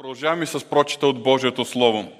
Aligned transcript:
Продължаваме 0.00 0.46
с 0.46 0.64
прочета 0.64 1.06
от 1.06 1.22
Божието 1.22 1.64
Слово. 1.64 2.12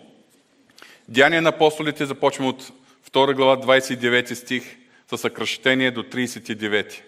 Деяния 1.09 1.43
на 1.43 1.49
апостолите 1.49 2.07
започваме 2.07 2.49
от 2.49 2.73
2 3.11 3.35
глава 3.35 3.57
29 3.57 4.35
стих 4.35 4.77
със 5.11 5.21
съкръщение 5.21 5.91
до 5.91 6.03
39. 6.03 7.01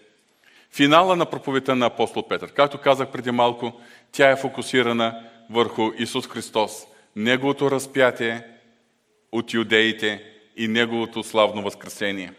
Финала 0.71 1.16
на 1.16 1.27
проповедта 1.27 1.77
на 1.77 1.87
апостол 1.87 2.29
Петър. 2.29 2.53
Както 2.53 2.79
казах 2.79 3.08
преди 3.08 3.30
малко, 3.30 3.80
тя 4.12 4.30
е 4.30 4.37
фокусирана 4.37 5.22
върху 5.50 5.90
Исус 5.98 6.29
Христос, 6.29 6.86
Неговото 7.16 7.70
разпятие 7.70 8.46
от 9.32 9.54
юдеите 9.54 10.25
и 10.57 10.68
Неговото 10.68 11.23
славно 11.23 11.62
възкресение. 11.62 12.32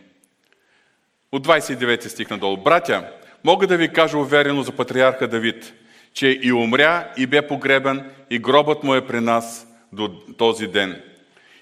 От 1.31 1.47
29 1.47 2.07
стих 2.07 2.29
надолу. 2.29 2.57
Братя, 2.57 3.11
мога 3.43 3.68
да 3.68 3.77
ви 3.77 3.93
кажа 3.93 4.18
уверено 4.18 4.63
за 4.63 4.71
патриарха 4.71 5.27
Давид, 5.27 5.73
че 6.14 6.39
и 6.43 6.54
умря 6.54 7.11
и 7.18 7.27
бе 7.27 7.48
погребен 7.48 8.11
и 8.30 8.39
гробът 8.39 8.84
му 8.84 8.95
е 8.95 9.07
при 9.07 9.20
нас 9.20 9.68
до 9.93 10.08
този 10.38 10.67
ден. 10.67 11.02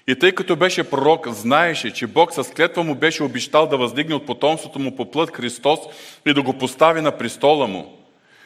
И 0.08 0.18
тъй 0.18 0.32
като 0.32 0.56
беше 0.56 0.90
пророк, 0.90 1.28
знаеше, 1.28 1.92
че 1.92 2.06
Бог 2.06 2.32
с 2.32 2.44
клетва 2.44 2.84
му 2.84 2.94
беше 2.94 3.22
обещал 3.22 3.66
да 3.66 3.76
въздигне 3.76 4.14
от 4.14 4.26
потомството 4.26 4.78
му 4.78 4.96
по 4.96 5.10
плът 5.10 5.30
Христос 5.30 5.78
и 6.26 6.34
да 6.34 6.42
го 6.42 6.58
постави 6.58 7.00
на 7.00 7.18
престола 7.18 7.66
му. 7.66 7.98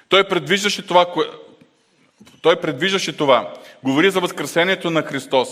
Той 0.09 0.29
предвиждаше 0.29 0.87
това, 0.87 1.07
той 2.43 2.61
предвиждаше 2.61 3.17
това. 3.17 3.55
Говори 3.85 4.11
за 4.11 4.21
възкресението 4.21 4.91
на 4.91 5.03
Христос, 5.03 5.49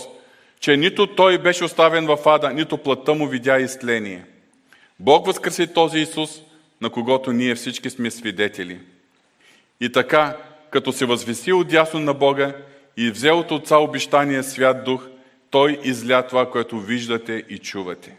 че 0.59 0.77
нито 0.77 1.07
той 1.07 1.37
беше 1.37 1.63
оставен 1.63 2.05
в 2.05 2.17
ада, 2.25 2.49
нито 2.49 2.77
плътта 2.77 3.13
му 3.13 3.27
видя 3.27 3.59
изтление. 3.59 4.25
Бог 4.99 5.25
възкреси 5.25 5.73
този 5.73 5.99
Исус, 5.99 6.41
на 6.81 6.89
когото 6.89 7.31
ние 7.31 7.55
всички 7.55 7.89
сме 7.89 8.11
свидетели. 8.11 8.79
И 9.81 9.91
така, 9.91 10.37
като 10.69 10.93
се 10.93 11.05
възвеси 11.05 11.53
от 11.53 11.67
дясно 11.67 11.99
на 11.99 12.13
Бога 12.13 12.53
и 12.97 13.11
взел 13.11 13.39
от 13.39 13.51
Отца 13.51 13.77
обещания 13.77 14.43
свят 14.43 14.83
дух, 14.83 15.07
той 15.49 15.79
изля 15.83 16.27
това, 16.27 16.51
което 16.51 16.79
виждате 16.79 17.43
и 17.49 17.57
чувате. 17.57 18.15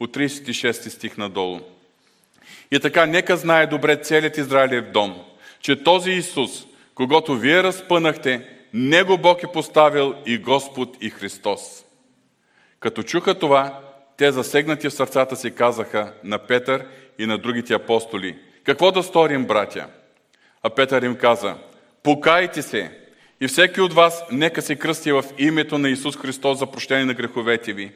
От 0.00 0.16
36 0.16 0.88
стих 0.88 1.16
надолу. 1.16 1.60
И 2.70 2.80
така, 2.80 3.06
нека 3.06 3.36
знае 3.36 3.66
добре 3.66 3.96
целият 3.96 4.38
Израилев 4.38 4.90
дом, 4.92 5.24
че 5.60 5.82
този 5.82 6.10
Исус, 6.10 6.66
когато 6.94 7.36
вие 7.36 7.62
разпънахте, 7.62 8.48
Него 8.74 9.18
Бог 9.18 9.42
е 9.42 9.52
поставил 9.52 10.14
и 10.26 10.38
Господ 10.38 10.96
и 11.00 11.10
Христос. 11.10 11.84
Като 12.80 13.02
чуха 13.02 13.38
това, 13.38 13.80
те 14.16 14.32
засегнати 14.32 14.88
в 14.88 14.92
сърцата 14.92 15.36
си 15.36 15.54
казаха 15.54 16.12
на 16.24 16.38
Петър 16.38 16.86
и 17.18 17.26
на 17.26 17.38
другите 17.38 17.74
апостоли, 17.74 18.38
какво 18.64 18.92
да 18.92 19.02
сторим, 19.02 19.44
братя? 19.44 19.86
А 20.62 20.70
Петър 20.70 21.02
им 21.02 21.16
каза, 21.16 21.54
покайте 22.02 22.62
се 22.62 22.90
и 23.40 23.48
всеки 23.48 23.80
от 23.80 23.92
вас 23.92 24.24
нека 24.32 24.62
се 24.62 24.76
кръсти 24.76 25.12
в 25.12 25.24
името 25.38 25.78
на 25.78 25.90
Исус 25.90 26.16
Христос 26.16 26.58
за 26.58 26.66
прощение 26.66 27.04
на 27.04 27.14
греховете 27.14 27.72
ви 27.72 27.92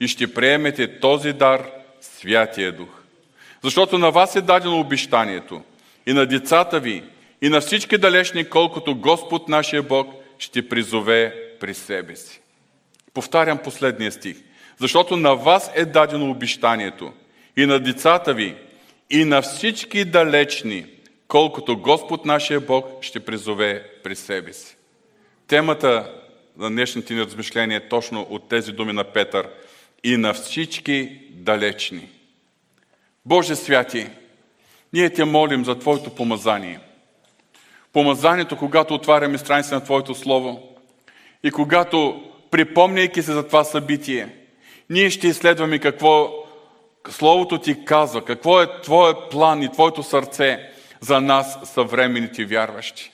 и 0.00 0.08
ще 0.08 0.34
приемете 0.34 1.00
този 1.00 1.32
дар, 1.32 1.70
Святия 2.00 2.72
Дух. 2.72 2.88
Защото 3.62 3.98
на 3.98 4.10
вас 4.10 4.36
е 4.36 4.40
дадено 4.40 4.80
обещанието 4.80 5.62
и 6.06 6.12
на 6.12 6.26
децата 6.26 6.80
ви, 6.80 7.02
и 7.42 7.48
на 7.48 7.60
всички 7.60 7.98
далечни, 7.98 8.44
колкото 8.44 8.96
Господ 8.96 9.48
нашия 9.48 9.82
Бог 9.82 10.14
ще 10.38 10.68
призове 10.68 11.34
при 11.60 11.74
себе 11.74 12.16
си. 12.16 12.40
Повтарям 13.14 13.58
последния 13.58 14.12
стих. 14.12 14.36
Защото 14.78 15.16
на 15.16 15.34
вас 15.34 15.70
е 15.74 15.84
дадено 15.84 16.30
обещанието 16.30 17.12
и 17.56 17.66
на 17.66 17.80
децата 17.80 18.34
ви, 18.34 18.54
и 19.10 19.24
на 19.24 19.42
всички 19.42 20.04
далечни, 20.04 20.86
колкото 21.34 21.76
Господ 21.76 22.24
нашия 22.24 22.60
Бог 22.60 22.86
ще 23.00 23.20
призове 23.20 23.90
при 24.04 24.16
себе 24.16 24.52
си. 24.52 24.76
Темата 25.46 26.12
на 26.56 26.70
днешните 26.70 27.14
ни 27.14 27.20
размишления 27.20 27.76
е 27.76 27.88
точно 27.88 28.26
от 28.30 28.48
тези 28.48 28.72
думи 28.72 28.92
на 28.92 29.04
Петър 29.04 29.48
и 30.04 30.16
на 30.16 30.34
всички 30.34 31.20
далечни. 31.30 32.08
Боже 33.26 33.56
святи, 33.56 34.06
ние 34.92 35.10
те 35.10 35.24
молим 35.24 35.64
за 35.64 35.78
Твоето 35.78 36.10
помазание. 36.10 36.80
Помазанието, 37.92 38.56
когато 38.56 38.94
отваряме 38.94 39.38
страница 39.38 39.74
на 39.74 39.84
Твоето 39.84 40.14
Слово 40.14 40.62
и 41.42 41.50
когато, 41.50 42.22
припомняйки 42.50 43.22
се 43.22 43.32
за 43.32 43.46
това 43.46 43.64
събитие, 43.64 44.28
ние 44.90 45.10
ще 45.10 45.28
изследваме 45.28 45.78
какво 45.78 46.32
Словото 47.10 47.58
Ти 47.58 47.84
казва, 47.84 48.24
какво 48.24 48.62
е 48.62 48.80
Твоят 48.82 49.30
план 49.30 49.62
и 49.62 49.72
Твоето 49.72 50.02
сърце 50.02 50.73
за 51.04 51.20
нас, 51.20 51.58
съвременните 51.64 52.44
вярващи. 52.44 53.12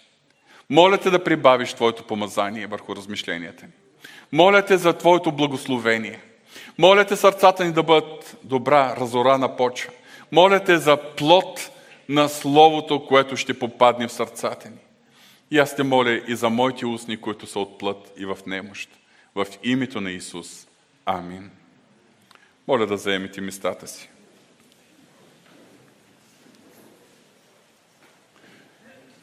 Моля 0.71 0.99
те 0.99 1.11
да 1.11 1.25
прибавиш 1.25 1.73
Твоето 1.73 2.05
помазание 2.05 2.67
върху 2.67 2.97
размишленията 2.97 3.67
ни. 3.67 3.73
Моля 4.33 4.65
те 4.65 4.77
за 4.77 4.93
Твоето 4.93 5.33
благословение. 5.33 6.21
Моля 6.79 7.05
те 7.05 7.17
сърцата 7.17 7.65
ни 7.65 7.73
да 7.73 7.83
бъдат 7.83 8.37
добра, 8.45 8.97
разорана 8.97 9.57
почва. 9.57 9.93
Моля 10.33 10.65
те 10.65 10.79
за 10.79 10.97
плод 10.97 11.71
на 12.09 12.29
Словото, 12.29 13.07
което 13.07 13.37
ще 13.37 13.59
попадне 13.59 14.09
в 14.09 14.13
сърцата 14.13 14.69
ни. 14.69 14.79
И 15.51 15.59
аз 15.59 15.77
те 15.77 15.83
моля 15.83 16.21
и 16.29 16.37
за 16.37 16.51
моите 16.51 16.87
устни, 16.87 17.17
които 17.17 17.47
са 17.47 17.59
от 17.59 17.79
плът 17.79 18.13
и 18.17 18.25
в 18.25 18.39
немощ. 18.47 18.91
В 19.35 19.47
името 19.63 20.01
на 20.01 20.11
Исус. 20.11 20.67
Амин. 21.07 21.51
Моля 22.69 22.87
да 22.87 22.97
заемете 22.97 23.41
местата 23.41 23.89
си. 23.89 24.10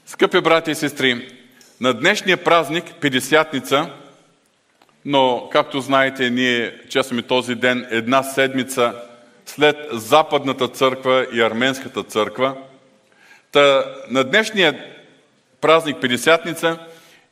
Скъпи 0.07 0.41
брати 0.41 0.71
и 0.71 0.75
сестри, 0.75 1.27
на 1.81 1.93
днешния 1.93 2.43
празник, 2.43 2.93
Педесятница, 3.01 3.89
но, 5.05 5.49
както 5.51 5.81
знаете, 5.81 6.29
ние 6.29 6.75
честваме 6.89 7.21
този 7.21 7.55
ден 7.55 7.87
една 7.91 8.23
седмица 8.23 8.93
след 9.45 9.75
Западната 9.91 10.67
църква 10.67 11.27
и 11.33 11.41
Арменската 11.41 12.03
църква. 12.03 12.55
Та, 13.51 13.85
на 14.09 14.23
днешния 14.23 14.85
празник 15.61 16.01
Педесятница 16.01 16.79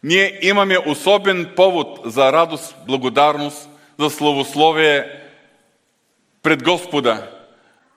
ние 0.03 0.39
имаме 0.41 0.77
особен 0.85 1.51
повод 1.55 1.99
за 2.05 2.31
радост, 2.31 2.75
благодарност, 2.87 3.69
за 3.99 4.09
славословие 4.09 5.21
пред 6.43 6.63
Господа. 6.63 7.27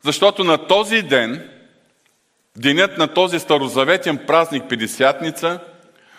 Защото 0.04 0.44
на 0.44 0.66
този 0.66 1.02
ден 1.02 1.57
денят 2.56 2.98
на 2.98 3.14
този 3.14 3.38
старозаветен 3.38 4.18
празник 4.26 4.62
Педесятница, 4.68 5.60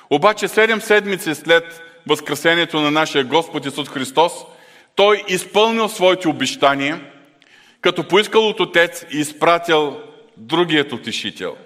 обаче 0.09 0.47
седем 0.47 0.81
седмици 0.81 1.35
след 1.35 1.81
възкресението 2.07 2.81
на 2.81 2.91
нашия 2.91 3.23
Господ 3.23 3.65
Исус 3.65 3.89
Христос, 3.89 4.33
Той 4.95 5.23
изпълнил 5.27 5.89
своите 5.89 6.27
обещания, 6.27 7.11
като 7.81 8.07
поискал 8.07 8.47
от 8.47 8.59
Отец 8.59 9.05
и 9.11 9.17
изпратил 9.19 10.01
другият 10.37 10.93
утешител. 10.93 11.57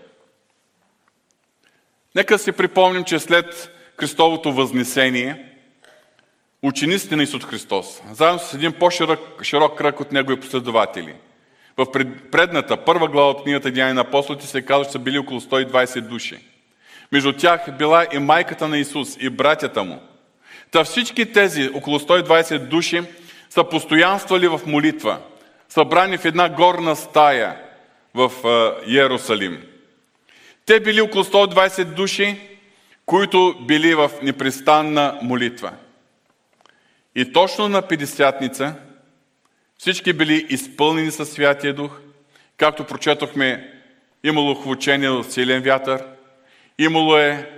Нека 2.16 2.40
си 2.40 2.52
припомним, 2.52 3.04
че 3.04 3.20
след 3.20 3.72
Христовото 4.00 4.54
възнесение, 4.54 5.46
учениците 6.62 7.16
на 7.16 7.24
Исус 7.24 7.44
Христос, 7.44 8.02
заедно 8.12 8.40
с 8.40 8.54
един 8.54 8.74
по-широк 8.74 9.44
широк 9.44 9.78
кръг 9.78 10.00
от 10.00 10.12
Негови 10.12 10.40
последователи– 10.40 11.16
в 11.78 11.86
предната 12.32 12.78
първа 12.78 13.08
глава 13.08 13.30
от 13.30 13.44
книгата 13.44 13.72
Деяния 13.72 13.94
на 13.94 14.02
апостолите 14.02 14.48
се 14.48 14.62
казва, 14.62 14.86
че 14.86 14.92
са 14.92 15.00
били 15.00 15.18
около 15.18 15.42
120 15.42 16.02
души. 16.02 16.40
Между 17.12 17.34
тях 17.34 17.78
била 17.78 18.06
и 18.14 18.20
майката 18.20 18.68
на 18.68 18.78
Исус, 18.78 19.18
и 19.20 19.30
братята 19.30 19.84
му. 19.84 20.00
Та 20.72 20.84
всички 20.84 21.32
тези 21.32 21.70
около 21.74 22.00
120 22.00 22.60
души 22.60 23.02
са 23.50 23.64
постоянствали 23.64 24.48
в 24.48 24.62
молитва, 24.66 25.18
събрани 25.70 26.18
в 26.18 26.26
една 26.26 26.50
горна 26.50 26.96
стая 26.96 27.58
в 28.14 28.32
Иерусалим. 28.88 29.64
Те 30.66 30.80
били 30.80 31.02
около 31.02 31.24
120 31.24 31.84
души, 31.84 32.38
които 33.06 33.56
били 33.68 33.96
в 33.96 34.12
непрестанна 34.22 35.20
молитва. 35.22 35.72
И 37.16 37.34
точно 37.34 37.70
на 37.70 37.82
Педесятница– 37.82 38.76
всички 39.84 40.14
били 40.14 40.46
изпълнени 40.50 41.12
със 41.12 41.30
Святия 41.30 41.74
Дух. 41.74 41.92
Както 42.58 42.84
прочетохме, 42.84 43.72
имало 44.24 44.56
хвучение 44.56 45.10
от 45.10 45.32
силен 45.32 45.62
вятър, 45.62 46.04
имало 46.80 47.18
е 47.18 47.50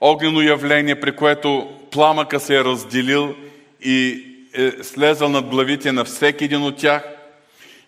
огнено 0.00 0.42
явление, 0.42 1.00
при 1.00 1.16
което 1.16 1.78
пламъка 1.92 2.40
се 2.40 2.56
е 2.56 2.64
разделил 2.64 3.34
и 3.80 4.24
е 4.54 4.70
слезал 4.82 5.28
над 5.28 5.46
главите 5.46 5.92
на 5.92 6.04
всеки 6.04 6.44
един 6.44 6.62
от 6.62 6.76
тях. 6.76 7.02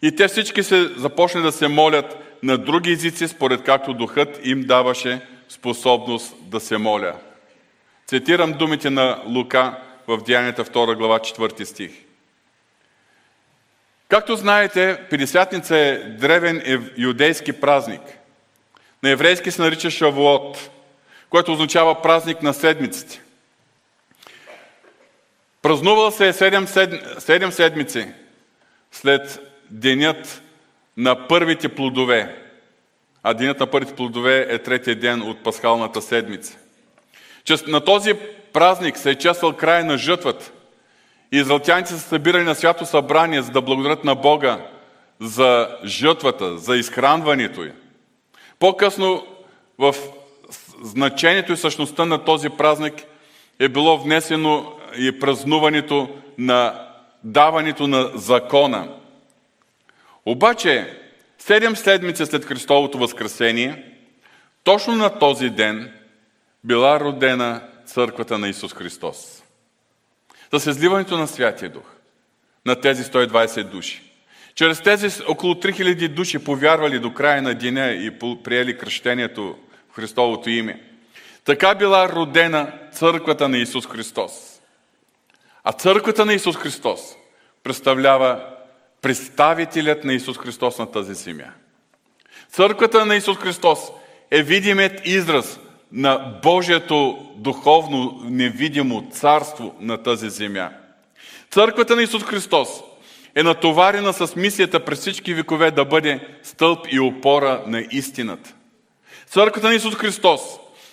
И 0.02 0.16
те 0.16 0.28
всички 0.28 0.62
се 0.62 0.88
започне 0.96 1.40
да 1.40 1.52
се 1.52 1.68
молят 1.68 2.38
на 2.42 2.58
други 2.58 2.90
езици, 2.90 3.28
според 3.28 3.62
както 3.62 3.94
духът 3.94 4.40
им 4.44 4.62
даваше 4.62 5.20
способност 5.48 6.34
да 6.40 6.60
се 6.60 6.78
моля. 6.78 7.14
Цитирам 8.06 8.52
думите 8.52 8.90
на 8.90 9.22
Лука 9.26 9.78
в 10.06 10.18
Деянията 10.26 10.64
2 10.64 10.96
глава 10.96 11.18
4 11.18 11.64
стих. 11.64 12.03
Както 14.14 14.36
знаете, 14.36 14.98
Педесятница 15.10 15.76
е 15.76 15.98
древен 15.98 16.90
юдейски 16.96 17.52
празник. 17.52 18.00
На 19.02 19.10
еврейски 19.10 19.50
се 19.50 19.62
нарича 19.62 19.90
Шавуот, 19.90 20.70
което 21.30 21.52
означава 21.52 22.02
празник 22.02 22.42
на 22.42 22.54
седмиците. 22.54 23.22
Празнувал 25.62 26.10
се 26.10 26.28
е 26.28 26.32
7, 26.32 26.64
7 27.18 27.50
седмици 27.50 28.06
след 28.92 29.40
денят 29.70 30.42
на 30.96 31.28
първите 31.28 31.68
плодове. 31.68 32.42
А 33.22 33.34
денят 33.34 33.60
на 33.60 33.66
първите 33.66 33.94
плодове 33.94 34.46
е 34.48 34.58
третия 34.58 34.96
ден 34.96 35.22
от 35.22 35.42
пасхалната 35.42 36.02
седмица. 36.02 36.58
Че 37.44 37.56
на 37.66 37.80
този 37.84 38.14
празник 38.52 38.96
се 38.96 39.10
е 39.10 39.14
чествал 39.14 39.52
край 39.52 39.84
на 39.84 39.98
жътвата. 39.98 40.50
Израелтяните 41.36 41.90
са 41.90 41.98
събирали 41.98 42.44
на 42.44 42.54
свято 42.54 42.86
събрание, 42.86 43.42
за 43.42 43.50
да 43.50 43.62
благодарят 43.62 44.04
на 44.04 44.14
Бога 44.14 44.66
за 45.20 45.68
жътвата, 45.84 46.58
за 46.58 46.76
изхранването 46.76 47.62
й. 47.62 47.72
По-късно 48.58 49.26
в 49.78 49.94
значението 50.82 51.52
и 51.52 51.56
същността 51.56 52.04
на 52.04 52.24
този 52.24 52.48
празник 52.50 52.94
е 53.58 53.68
било 53.68 53.98
внесено 53.98 54.72
и 54.98 55.20
празнуването 55.20 56.08
на 56.38 56.88
даването 57.24 57.86
на 57.86 58.10
закона. 58.14 58.88
Обаче, 60.26 60.98
седем 61.38 61.76
седмици 61.76 62.26
след 62.26 62.44
Христовото 62.44 62.98
възкресение, 62.98 63.84
точно 64.64 64.94
на 64.94 65.18
този 65.18 65.50
ден 65.50 65.92
била 66.64 67.00
родена 67.00 67.62
църквата 67.86 68.38
на 68.38 68.48
Исус 68.48 68.74
Христос. 68.74 69.43
С 70.52 70.70
изливането 70.70 71.18
на 71.18 71.28
Святия 71.28 71.70
Дух 71.70 71.84
на 72.66 72.80
тези 72.80 73.02
120 73.02 73.64
души. 73.64 74.02
Чрез 74.54 74.80
тези 74.80 75.22
около 75.28 75.54
3000 75.54 76.08
души 76.08 76.44
повярвали 76.44 76.98
до 76.98 77.14
края 77.14 77.42
на 77.42 77.54
деня 77.54 77.90
и 77.90 78.18
приели 78.44 78.78
кръщението 78.78 79.56
в 79.92 79.96
Христовото 79.96 80.50
име. 80.50 80.82
Така 81.44 81.74
била 81.74 82.08
родена 82.08 82.72
църквата 82.92 83.48
на 83.48 83.58
Исус 83.58 83.86
Христос. 83.86 84.60
А 85.64 85.72
църквата 85.72 86.24
на 86.24 86.34
Исус 86.34 86.56
Христос 86.56 87.00
представлява 87.62 88.46
представителят 89.02 90.04
на 90.04 90.12
Исус 90.12 90.38
Христос 90.38 90.78
на 90.78 90.90
тази 90.90 91.14
земя. 91.14 91.52
Църквата 92.48 93.06
на 93.06 93.16
Исус 93.16 93.38
Христос 93.38 93.78
е 94.30 94.42
видимият 94.42 95.06
израз 95.06 95.58
на 95.94 96.38
Божието 96.42 97.18
духовно 97.36 98.20
невидимо 98.24 99.08
царство 99.10 99.74
на 99.80 100.02
тази 100.02 100.30
земя. 100.30 100.70
Църквата 101.50 101.96
на 101.96 102.02
Исус 102.02 102.22
Христос 102.24 102.68
е 103.34 103.42
натоварена 103.42 104.12
с 104.12 104.36
мисията 104.36 104.84
през 104.84 105.00
всички 105.00 105.34
векове 105.34 105.70
да 105.70 105.84
бъде 105.84 106.28
стълб 106.42 106.86
и 106.90 107.00
опора 107.00 107.62
на 107.66 107.86
истината. 107.90 108.54
Църквата 109.26 109.68
на 109.68 109.74
Исус 109.74 109.94
Христос 109.94 110.40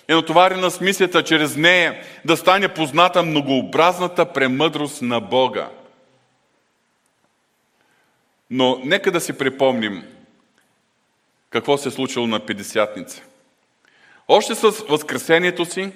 е 0.08 0.14
натоварена 0.14 0.70
с 0.70 0.80
мисията 0.80 1.24
чрез 1.24 1.56
нея 1.56 2.02
да 2.24 2.36
стане 2.36 2.68
позната 2.68 3.22
многообразната 3.22 4.32
премъдрост 4.32 5.02
на 5.02 5.20
Бога. 5.20 5.68
Но 8.50 8.80
нека 8.84 9.12
да 9.12 9.20
си 9.20 9.32
припомним 9.32 10.04
какво 11.50 11.78
се 11.78 11.88
е 11.88 11.92
случило 11.92 12.26
на 12.26 12.40
Педесятница. 12.40 13.22
Още 14.28 14.54
с 14.54 14.70
Възкресението 14.88 15.64
си 15.64 15.90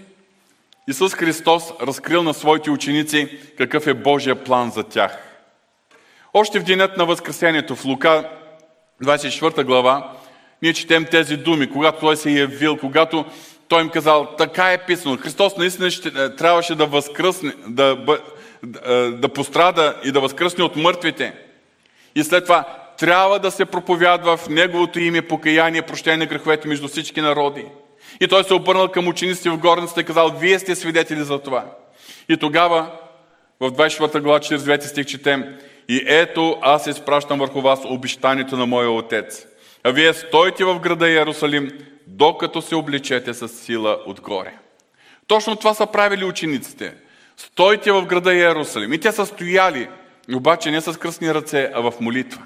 Исус 0.88 1.14
Христос 1.14 1.72
разкрил 1.80 2.22
на 2.22 2.34
своите 2.34 2.70
ученици 2.70 3.38
какъв 3.58 3.86
е 3.86 3.94
Божия 3.94 4.44
план 4.44 4.70
за 4.70 4.82
тях. 4.82 5.18
Още 6.34 6.60
в 6.60 6.64
денят 6.64 6.96
на 6.96 7.06
Възкресението 7.06 7.76
в 7.76 7.84
Лука 7.84 8.30
24 9.02 9.64
глава 9.64 10.16
ние 10.62 10.72
четем 10.72 11.04
тези 11.04 11.36
думи, 11.36 11.70
когато 11.70 12.00
Той 12.00 12.16
се 12.16 12.30
е 12.30 12.32
явил, 12.32 12.76
когато 12.76 13.24
Той 13.68 13.82
им 13.82 13.88
казал, 13.88 14.34
така 14.38 14.72
е 14.72 14.86
писано. 14.86 15.16
Христос 15.16 15.56
наистина 15.56 15.90
ще, 15.90 16.08
е, 16.08 16.36
трябваше 16.36 16.74
да 16.74 16.86
възкръсне, 16.86 17.52
да, 17.66 17.96
да, 18.62 18.94
е, 18.94 19.10
да 19.10 19.28
пострада 19.28 19.96
и 20.04 20.12
да 20.12 20.20
възкръсне 20.20 20.64
от 20.64 20.76
мъртвите. 20.76 21.34
И 22.14 22.24
след 22.24 22.44
това 22.44 22.64
трябва 22.98 23.38
да 23.38 23.50
се 23.50 23.64
проповядва 23.64 24.36
в 24.36 24.48
Неговото 24.48 25.00
име 25.00 25.22
покаяние, 25.22 25.82
прощение 25.82 26.16
на 26.16 26.26
греховете 26.26 26.68
между 26.68 26.88
всички 26.88 27.20
народи. 27.20 27.64
И 28.20 28.28
той 28.28 28.44
се 28.44 28.54
обърнал 28.54 28.88
към 28.88 29.08
учениците 29.08 29.50
в 29.50 29.58
горницата 29.58 30.00
и 30.00 30.04
казал, 30.04 30.32
вие 30.38 30.58
сте 30.58 30.74
свидетели 30.74 31.22
за 31.22 31.38
това. 31.38 31.64
И 32.28 32.36
тогава, 32.36 32.90
в 33.60 33.70
24 33.70 34.20
глава, 34.20 34.38
49 34.38 34.80
стих 34.80 35.06
четем, 35.06 35.44
и 35.88 36.04
ето 36.06 36.58
аз 36.62 36.86
изпращам 36.86 37.38
върху 37.38 37.60
вас 37.60 37.80
обещанието 37.84 38.56
на 38.56 38.66
моя 38.66 38.90
отец. 38.90 39.46
А 39.84 39.90
вие 39.90 40.14
стойте 40.14 40.64
в 40.64 40.78
града 40.78 41.08
Иерусалим, 41.08 41.70
докато 42.06 42.62
се 42.62 42.74
обличете 42.74 43.34
с 43.34 43.48
сила 43.48 43.98
отгоре. 44.06 44.54
Точно 45.26 45.56
това 45.56 45.74
са 45.74 45.86
правили 45.86 46.24
учениците. 46.24 46.94
Стойте 47.36 47.92
в 47.92 48.06
града 48.06 48.34
Иерусалим. 48.34 48.92
И 48.92 48.98
те 48.98 49.12
са 49.12 49.26
стояли, 49.26 49.88
обаче 50.34 50.70
не 50.70 50.80
с 50.80 50.98
кръстни 50.98 51.34
ръце, 51.34 51.70
а 51.74 51.80
в 51.80 51.92
молитва. 52.00 52.42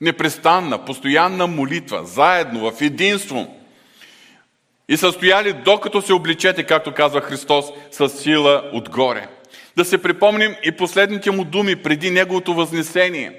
Непрестанна, 0.00 0.84
постоянна 0.84 1.46
молитва, 1.46 2.04
заедно, 2.04 2.70
в 2.70 2.80
единство. 2.80 3.56
И 4.88 4.96
са 4.96 5.12
стояли, 5.12 5.52
докато 5.52 6.02
се 6.02 6.12
обличете, 6.12 6.62
както 6.62 6.92
казва 6.92 7.20
Христос, 7.20 7.64
с 7.90 8.08
сила 8.08 8.70
отгоре. 8.72 9.28
Да 9.76 9.84
се 9.84 10.02
припомним 10.02 10.54
и 10.64 10.72
последните 10.72 11.30
му 11.30 11.44
думи 11.44 11.76
преди 11.76 12.10
неговото 12.10 12.54
възнесение. 12.54 13.32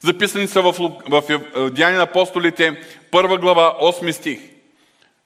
Записани 0.00 0.46
са 0.46 0.62
в, 0.62 0.74
в 1.08 1.22
Деяния 1.70 1.96
на 1.96 2.02
апостолите, 2.02 2.80
първа 3.10 3.38
глава, 3.38 3.74
8 3.82 4.10
стих. 4.10 4.51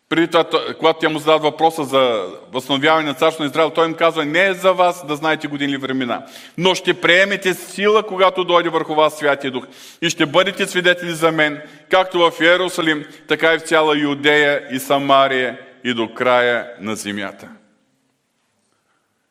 Преди 0.09 0.29
това, 0.29 0.45
когато 0.79 0.99
тя 0.99 1.09
му 1.09 1.19
задава 1.19 1.39
въпроса 1.39 1.85
за 1.85 2.27
възстановяване 2.53 3.09
на 3.09 3.15
царство 3.15 3.45
на 3.45 3.51
Израел, 3.51 3.71
той 3.71 3.87
им 3.87 3.95
казва, 3.95 4.25
не 4.25 4.47
е 4.47 4.55
за 4.55 4.73
вас 4.73 5.07
да 5.07 5.17
знаете 5.17 5.49
години 5.49 5.73
или 5.73 5.81
времена, 5.81 6.27
но 6.59 6.75
ще 6.75 7.01
приемете 7.01 7.55
сила, 7.55 8.03
когато 8.03 8.45
дойде 8.45 8.69
върху 8.69 8.95
вас 8.95 9.19
Святия 9.19 9.51
Дух. 9.51 9.67
И 10.03 10.11
ще 10.11 10.27
бъдете 10.27 10.67
свидетели 10.67 11.13
за 11.13 11.33
мен, 11.33 11.63
както 11.91 12.19
в 12.19 12.41
Иерусалим, 12.41 13.07
така 13.29 13.55
и 13.55 13.59
в 13.59 13.63
цяла 13.63 13.99
Юдея 13.99 14.63
и 14.71 14.79
Самария 14.79 15.61
и 15.85 15.95
до 15.95 16.15
края 16.15 16.71
на 16.81 16.97
земята. 16.97 17.49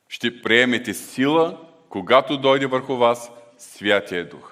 Ще 0.10 0.42
приемете 0.42 0.94
сила, 0.94 1.57
когато 1.89 2.38
дойде 2.38 2.66
върху 2.66 2.95
вас 2.95 3.31
Святия 3.57 4.30
Дух. 4.30 4.51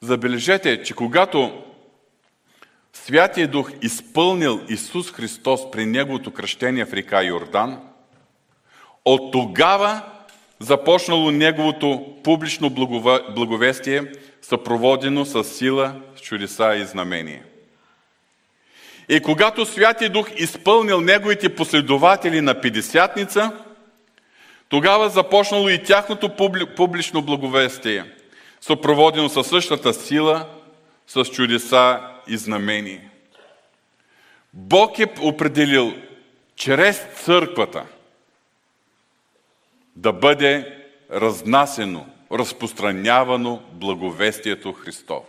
Забележете, 0.00 0.82
че 0.82 0.94
когато 0.94 1.62
Святия 3.06 3.48
Дух 3.48 3.70
изпълнил 3.82 4.60
Исус 4.68 5.12
Христос 5.12 5.70
при 5.70 5.86
Неговото 5.86 6.30
кръщение 6.30 6.84
в 6.84 6.92
река 6.92 7.22
Йордан, 7.22 7.80
от 9.04 9.32
тогава 9.32 10.02
започнало 10.60 11.30
Неговото 11.30 12.14
публично 12.24 12.70
благовестие, 13.34 14.12
съпроводено 14.42 15.24
с 15.24 15.44
сила, 15.44 15.94
чудеса 16.22 16.76
и 16.76 16.84
знамения. 16.84 17.42
И 19.08 19.20
когато 19.20 19.66
Святия 19.66 20.10
Дух 20.10 20.28
изпълнил 20.36 21.00
Неговите 21.00 21.54
последователи 21.54 22.40
на 22.40 22.60
Педесятница, 22.60 23.52
тогава 24.68 25.08
започнало 25.08 25.68
и 25.68 25.82
тяхното 25.82 26.28
публично 26.76 27.22
благовестие, 27.22 28.04
съпроводено 28.60 29.28
със 29.28 29.46
същата 29.46 29.94
сила, 29.94 30.46
с 31.06 31.24
чудеса 31.24 32.00
и 32.28 32.36
знамение. 32.36 33.10
Бог 34.52 34.98
е 34.98 35.06
определил 35.20 35.94
чрез 36.56 37.06
църквата 37.24 37.84
да 39.96 40.12
бъде 40.12 40.82
разнасено, 41.12 42.06
разпространявано 42.32 43.62
благовестието 43.72 44.72
Христово. 44.72 45.26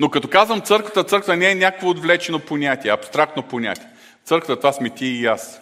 Но 0.00 0.10
като 0.10 0.28
казвам 0.28 0.60
църквата, 0.60 1.04
църква 1.04 1.36
не 1.36 1.50
е 1.50 1.54
някакво 1.54 1.88
отвлечено 1.88 2.38
понятие, 2.38 2.90
абстрактно 2.90 3.42
понятие. 3.42 3.88
Църквата, 4.24 4.60
това 4.60 4.72
сме 4.72 4.90
ти 4.90 5.06
и 5.06 5.26
аз. 5.26 5.60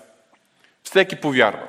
Всеки 0.84 1.16
повярва. 1.16 1.68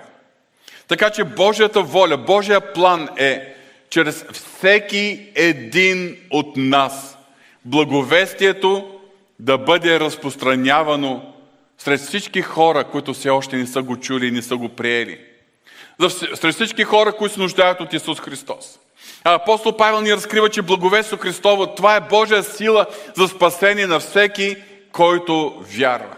Така 0.87 1.09
че 1.09 1.23
Божията 1.23 1.81
воля, 1.81 2.17
Божия 2.17 2.73
план 2.73 3.09
е 3.17 3.55
чрез 3.89 4.25
всеки 4.31 5.31
един 5.35 6.17
от 6.29 6.57
нас 6.57 7.14
благовестието 7.65 8.99
да 9.39 9.57
бъде 9.57 9.99
разпространявано 9.99 11.33
сред 11.77 11.99
всички 11.99 12.41
хора, 12.41 12.83
които 12.83 13.13
все 13.13 13.29
още 13.29 13.57
не 13.57 13.67
са 13.67 13.81
го 13.81 13.99
чули 13.99 14.27
и 14.27 14.31
не 14.31 14.41
са 14.41 14.57
го 14.57 14.69
приели. 14.69 15.19
Сред 16.35 16.55
всички 16.55 16.83
хора, 16.83 17.13
които 17.13 17.33
се 17.33 17.39
нуждаят 17.39 17.81
от 17.81 17.93
Исус 17.93 18.19
Христос. 18.19 18.79
Апостол 19.23 19.77
Павел 19.77 20.01
ни 20.01 20.13
разкрива, 20.13 20.49
че 20.49 20.61
благовесто 20.61 21.17
Христово, 21.17 21.67
това 21.67 21.95
е 21.95 22.01
Божия 22.01 22.43
сила 22.43 22.85
за 23.15 23.27
спасение 23.27 23.87
на 23.87 23.99
всеки, 23.99 24.55
който 24.91 25.63
вярва. 25.77 26.15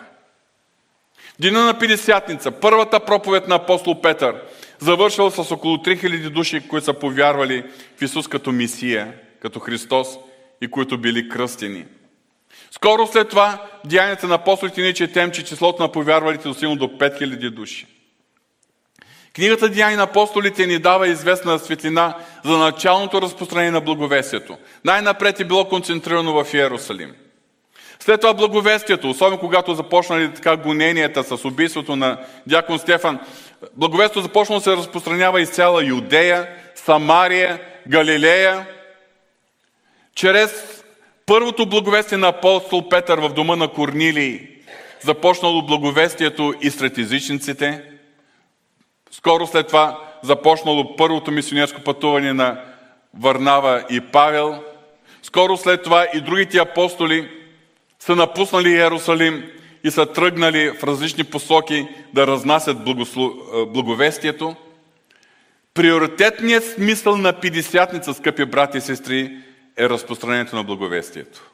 Дина 1.39 1.65
на 1.65 1.79
Пидесятница, 1.79 2.51
първата 2.51 2.99
проповед 2.99 3.47
на 3.47 3.55
апостол 3.55 4.01
Петър, 4.01 4.35
завършва 4.79 5.31
с 5.31 5.51
около 5.51 5.77
3000 5.77 6.29
души, 6.29 6.67
които 6.67 6.85
са 6.85 6.93
повярвали 6.93 7.63
в 7.97 8.01
Исус 8.01 8.27
като 8.27 8.51
Мисия, 8.51 9.13
като 9.41 9.59
Христос 9.59 10.07
и 10.61 10.71
които 10.71 10.97
били 10.97 11.29
кръстени. 11.29 11.85
Скоро 12.71 13.07
след 13.07 13.29
това, 13.29 13.63
деянията 13.85 14.27
на 14.27 14.35
апостолите 14.35 14.81
ни 14.81 14.93
четем, 14.93 15.31
че 15.31 15.43
числото 15.43 15.81
на 15.81 15.91
повярвалите 15.91 16.47
достигна 16.47 16.75
до 16.75 16.87
5000 16.87 17.49
души. 17.49 17.87
Книгата 19.35 19.69
Деяния 19.69 19.97
на 19.97 20.03
апостолите 20.03 20.67
ни 20.67 20.79
дава 20.79 21.07
известна 21.07 21.59
светлина 21.59 22.17
за 22.45 22.57
началното 22.57 23.21
разпространение 23.21 23.71
на 23.71 23.81
благовестието. 23.81 24.57
Най-напред 24.85 25.39
е 25.39 25.45
било 25.45 25.69
концентрирано 25.69 26.43
в 26.43 26.53
Иерусалим. 26.53 27.13
След 27.99 28.21
това 28.21 28.33
благовестието, 28.33 29.09
особено 29.09 29.39
когато 29.39 29.75
започнали 29.75 30.33
така 30.33 30.55
гоненията 30.55 31.23
с 31.23 31.45
убийството 31.45 31.95
на 31.95 32.17
дякон 32.47 32.79
Стефан, 32.79 33.19
благовестието 33.75 34.21
започнало 34.21 34.59
да 34.59 34.63
се 34.63 34.77
разпространява 34.77 35.41
из 35.41 35.49
цяла 35.49 35.85
Юдея, 35.85 36.47
Самария, 36.75 37.61
Галилея, 37.87 38.67
чрез 40.17 40.83
първото 41.25 41.65
благовестие 41.65 42.17
на 42.17 42.27
апостол 42.27 42.89
Петър 42.89 43.19
в 43.19 43.29
дома 43.29 43.55
на 43.55 43.67
Корнилий, 43.67 44.47
започнало 45.01 45.61
благовестието 45.61 46.53
и 46.61 46.69
сред 46.69 46.97
езичниците. 46.97 47.83
Скоро 49.11 49.47
след 49.47 49.67
това 49.67 49.99
започнало 50.23 50.95
първото 50.95 51.31
мисионерско 51.31 51.81
пътуване 51.81 52.33
на 52.33 52.61
Варнава 53.19 53.83
и 53.89 54.01
Павел. 54.01 54.63
Скоро 55.23 55.57
след 55.57 55.83
това 55.83 56.07
и 56.13 56.21
другите 56.21 56.57
апостоли 56.57 57.29
са 57.99 58.15
напуснали 58.15 58.69
Иерусалим 58.69 59.43
и 59.83 59.91
са 59.91 60.05
тръгнали 60.05 60.69
в 60.69 60.83
различни 60.83 61.23
посоки 61.23 61.87
да 62.13 62.27
разнасят 62.27 62.83
благослов... 62.83 63.33
благовестието. 63.67 64.55
Приоритетният 65.73 66.65
смисъл 66.65 67.17
на 67.17 67.33
Пидесятница, 67.33 68.13
скъпи 68.13 68.45
брати 68.45 68.77
и 68.77 68.81
сестри, 68.81 69.37
е 69.77 69.89
разпространението 69.89 70.55
на 70.55 70.63
благовестието. 70.63 71.51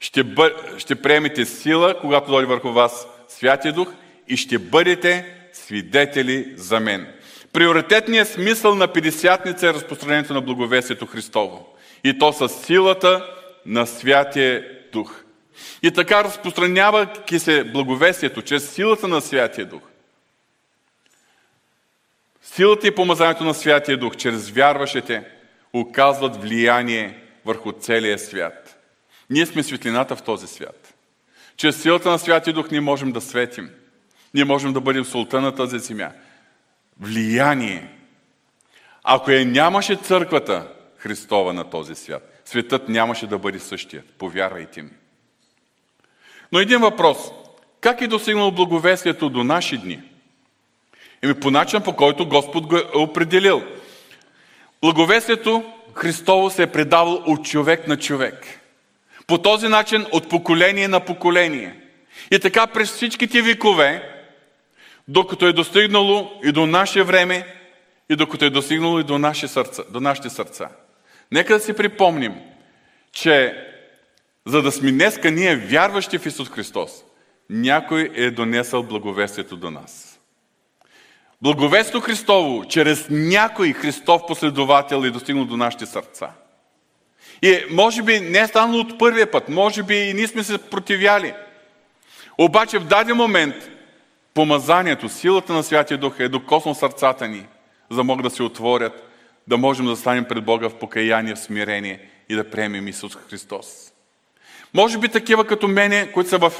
Ще, 0.00 0.24
бъ... 0.24 0.50
ще 0.78 1.02
приемете 1.02 1.44
сила, 1.44 2.00
когато 2.00 2.30
дойде 2.30 2.46
върху 2.46 2.72
вас 2.72 3.06
Святия 3.28 3.72
Дух 3.72 3.92
и 4.28 4.36
ще 4.36 4.58
бъдете 4.58 5.34
свидетели 5.52 6.54
за 6.56 6.80
мен. 6.80 7.12
Приоритетният 7.52 8.28
смисъл 8.28 8.74
на 8.74 8.88
Пидесятница 8.88 9.68
е 9.68 9.74
разпространението 9.74 10.34
на 10.34 10.40
благовестието 10.40 11.06
Христово. 11.06 11.76
И 12.04 12.18
то 12.18 12.32
с 12.32 12.48
силата 12.48 13.32
на 13.66 13.86
Святия 13.86 14.64
Дух. 14.92 15.22
И 15.82 15.90
така 15.90 16.24
разпространявайки 16.24 17.38
се 17.38 17.64
благовестието 17.64 18.42
чрез 18.42 18.70
силата 18.70 19.08
на 19.08 19.20
Святия 19.20 19.66
Дух, 19.66 19.82
силата 22.42 22.86
и 22.86 22.94
помазанието 22.94 23.44
на 23.44 23.54
Святия 23.54 23.98
Дух 23.98 24.16
чрез 24.16 24.50
вярващите 24.50 25.24
оказват 25.80 26.42
влияние 26.42 27.18
върху 27.44 27.72
целия 27.72 28.18
свят. 28.18 28.82
Ние 29.30 29.46
сме 29.46 29.62
светлината 29.62 30.16
в 30.16 30.22
този 30.22 30.46
свят. 30.46 30.94
Чрез 31.56 31.82
силата 31.82 32.10
на 32.10 32.18
Святия 32.18 32.54
Дух 32.54 32.70
ние 32.70 32.80
можем 32.80 33.12
да 33.12 33.20
светим. 33.20 33.70
Ние 34.34 34.44
можем 34.44 34.72
да 34.72 34.80
бъдем 34.80 35.04
солта 35.04 35.40
на 35.40 35.54
тази 35.54 35.78
земя. 35.78 36.10
Влияние. 37.00 37.88
Ако 39.04 39.30
я 39.30 39.46
нямаше 39.46 39.96
църквата 39.96 40.68
Христова 40.98 41.52
на 41.52 41.70
този 41.70 41.94
свят, 41.94 42.42
светът 42.44 42.88
нямаше 42.88 43.26
да 43.26 43.38
бъде 43.38 43.58
същия. 43.58 44.02
Повярвайте 44.18 44.82
ми. 44.82 44.90
Но 46.52 46.58
един 46.58 46.80
въпрос. 46.80 47.18
Как 47.80 48.00
е 48.00 48.06
достигнало 48.06 48.52
благовестието 48.52 49.30
до 49.30 49.44
наши 49.44 49.78
дни? 49.78 50.02
Еми 51.22 51.40
по 51.40 51.50
начин, 51.50 51.82
по 51.82 51.96
който 51.96 52.28
Господ 52.28 52.66
го 52.66 52.76
е 52.76 52.82
определил. 52.94 53.62
Благовестието 54.80 55.72
Христово 55.94 56.50
се 56.50 56.62
е 56.62 56.72
предавал 56.72 57.22
от 57.26 57.44
човек 57.44 57.88
на 57.88 57.96
човек. 57.96 58.46
По 59.26 59.38
този 59.38 59.68
начин 59.68 60.06
от 60.12 60.28
поколение 60.28 60.88
на 60.88 61.00
поколение. 61.00 61.80
И 62.30 62.38
така 62.38 62.66
през 62.66 62.92
всичките 62.92 63.42
векове, 63.42 64.02
докато 65.08 65.46
е 65.46 65.52
достигнало 65.52 66.32
и 66.44 66.52
до 66.52 66.66
наше 66.66 67.02
време, 67.02 67.46
и 68.10 68.16
докато 68.16 68.44
е 68.44 68.50
достигнало 68.50 69.00
и 69.00 69.04
до, 69.04 69.18
наши 69.18 69.48
сърца, 69.48 69.82
до 69.90 70.00
нашите 70.00 70.30
сърца. 70.30 70.68
Нека 71.32 71.54
да 71.54 71.60
си 71.60 71.72
припомним, 71.72 72.34
че 73.12 73.64
за 74.46 74.62
да 74.62 74.72
сме 74.72 74.92
днеска 74.92 75.30
ние 75.30 75.56
вярващи 75.56 76.18
в 76.18 76.26
Исус 76.26 76.50
Христос, 76.50 76.90
някой 77.50 78.10
е 78.14 78.30
донесъл 78.30 78.82
благовестието 78.82 79.56
до 79.56 79.70
нас. 79.70 80.15
Благовестието 81.42 82.00
Христово, 82.00 82.64
чрез 82.68 83.06
някой 83.10 83.72
Христов 83.72 84.22
последовател 84.28 85.02
е 85.04 85.10
достигнал 85.10 85.44
до 85.44 85.56
нашите 85.56 85.86
сърца. 85.86 86.30
И 87.42 87.64
може 87.70 88.02
би 88.02 88.20
не 88.20 88.38
е 88.38 88.46
станало 88.46 88.80
от 88.80 88.98
първия 88.98 89.30
път, 89.30 89.48
може 89.48 89.82
би 89.82 89.96
и 89.96 90.14
ние 90.14 90.26
сме 90.26 90.44
се 90.44 90.58
противяли. 90.58 91.34
Обаче 92.38 92.78
в 92.78 92.84
даден 92.84 93.16
момент 93.16 93.54
помазанието, 94.34 95.08
силата 95.08 95.52
на 95.52 95.62
Святия 95.62 95.98
Дух 95.98 96.20
е 96.20 96.28
докоснал 96.28 96.74
сърцата 96.74 97.28
ни, 97.28 97.46
за 97.90 97.96
да 97.96 98.04
могат 98.04 98.24
да 98.24 98.30
се 98.30 98.42
отворят, 98.42 99.10
да 99.48 99.56
можем 99.56 99.86
да 99.86 99.96
станем 99.96 100.24
пред 100.24 100.44
Бога 100.44 100.68
в 100.68 100.78
покаяние, 100.78 101.34
в 101.34 101.38
смирение 101.38 102.00
и 102.28 102.34
да 102.34 102.50
приемем 102.50 102.88
Исус 102.88 103.16
Христос. 103.16 103.66
Може 104.74 104.98
би 104.98 105.08
такива 105.08 105.46
като 105.46 105.68
мене, 105.68 106.12
които 106.12 106.30
са 106.30 106.38
в, 106.38 106.52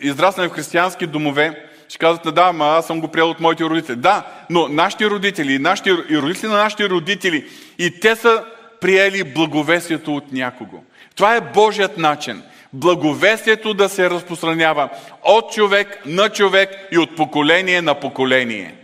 израснали 0.00 0.48
в 0.48 0.52
християнски 0.52 1.06
домове, 1.06 1.69
ще 1.90 1.98
казват, 1.98 2.34
да, 2.34 2.42
ама 2.42 2.64
аз 2.66 2.86
съм 2.86 3.00
го 3.00 3.08
приел 3.08 3.30
от 3.30 3.40
моите 3.40 3.64
родители. 3.64 3.96
Да, 3.96 4.22
но 4.50 4.68
нашите 4.68 5.10
родители, 5.10 5.58
нашите, 5.58 5.90
и 5.90 6.18
родители 6.18 6.48
на 6.48 6.56
нашите 6.56 6.88
родители, 6.88 7.48
и 7.78 8.00
те 8.00 8.16
са 8.16 8.44
приели 8.80 9.24
благовестието 9.24 10.16
от 10.16 10.32
някого. 10.32 10.82
Това 11.16 11.36
е 11.36 11.40
Божият 11.40 11.98
начин. 11.98 12.42
Благовестието 12.72 13.74
да 13.74 13.88
се 13.88 14.10
разпространява 14.10 14.88
от 15.22 15.52
човек 15.52 16.02
на 16.06 16.28
човек 16.28 16.70
и 16.92 16.98
от 16.98 17.16
поколение 17.16 17.82
на 17.82 17.94
поколение. 17.94 18.74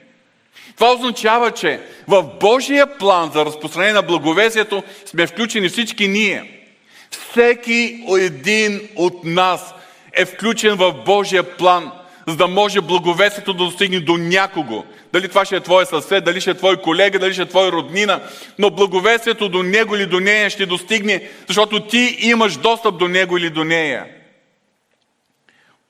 Това 0.76 0.92
означава, 0.92 1.50
че 1.50 1.80
в 2.08 2.22
Божия 2.40 2.98
план 2.98 3.30
за 3.34 3.44
разпространение 3.44 3.94
на 3.94 4.02
благовестието 4.02 4.82
сме 5.06 5.26
включени 5.26 5.68
всички 5.68 6.08
ние. 6.08 6.68
Всеки 7.10 8.04
един 8.18 8.88
от 8.96 9.25
нас 9.25 9.75
е 10.12 10.25
включен 10.25 10.75
в 10.75 10.92
Божия 10.92 11.56
план, 11.56 11.92
за 12.26 12.37
да 12.37 12.47
може 12.47 12.80
благовестието 12.80 13.52
да 13.52 13.64
достигне 13.64 14.00
до 14.00 14.16
някого. 14.16 14.85
Дали 15.12 15.28
това 15.28 15.45
ще 15.45 15.56
е 15.56 15.61
твой 15.61 15.87
съсед, 15.87 16.25
дали 16.25 16.40
ще 16.40 16.50
е 16.50 16.54
твой 16.54 16.76
колега, 16.76 17.18
дали 17.18 17.33
ще 17.33 17.42
е 17.42 17.49
твой 17.49 17.73
роднина, 17.73 18.21
но 18.59 18.71
благовестието 18.71 19.49
до 19.49 19.62
него 19.62 19.97
или 19.97 20.06
до 20.06 20.21
нея 20.21 20.50
ще 20.50 20.66
достигне, 20.66 21.30
защото 21.49 21.87
ти 21.87 22.16
имаш 22.21 22.56
достъп 22.56 22.99
до 22.99 23.09
него 23.09 23.38
или 23.38 23.50
до 23.50 23.64
нея. 23.64 24.06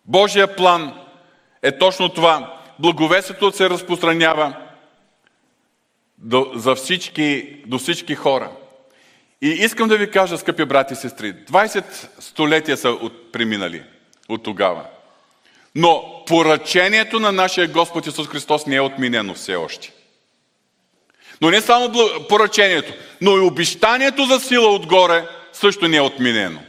Божия 0.05 0.57
план 0.57 0.95
е 1.63 1.79
точно 1.79 2.09
това. 2.09 2.53
Благовестието 2.79 3.53
се 3.53 3.71
разпространява 3.71 4.57
до, 6.19 6.53
за 6.55 6.75
всички, 6.75 7.57
до 7.67 7.79
всички 7.79 8.15
хора. 8.15 8.51
И 9.43 9.49
искам 9.49 9.89
да 9.89 9.97
ви 9.97 10.11
кажа, 10.11 10.39
скъпи 10.39 10.65
брати 10.65 10.93
и 10.93 10.97
сестри, 10.97 11.35
20 11.35 11.85
столетия 12.21 12.77
са 12.77 12.91
от, 12.91 13.33
преминали 13.33 13.83
от 14.29 14.43
тогава. 14.43 14.85
Но 15.77 16.23
поръчението 16.27 17.21
на 17.21 17.33
нашия 17.33 17.69
Господ 17.69 18.07
Исус 18.07 18.29
Христос 18.29 18.67
не 18.67 18.77
е 18.77 18.81
отменено 18.81 19.35
все 19.35 19.57
още. 19.57 19.93
Но 21.41 21.51
не 21.51 21.61
само 21.61 21.93
поръчението, 22.29 22.93
но 23.21 23.37
и 23.37 23.41
обещанието 23.41 24.25
за 24.25 24.41
сила 24.41 24.75
отгоре 24.75 25.25
също 25.53 25.89
не 25.89 25.97
е 25.97 26.01
отменено. 26.01 26.61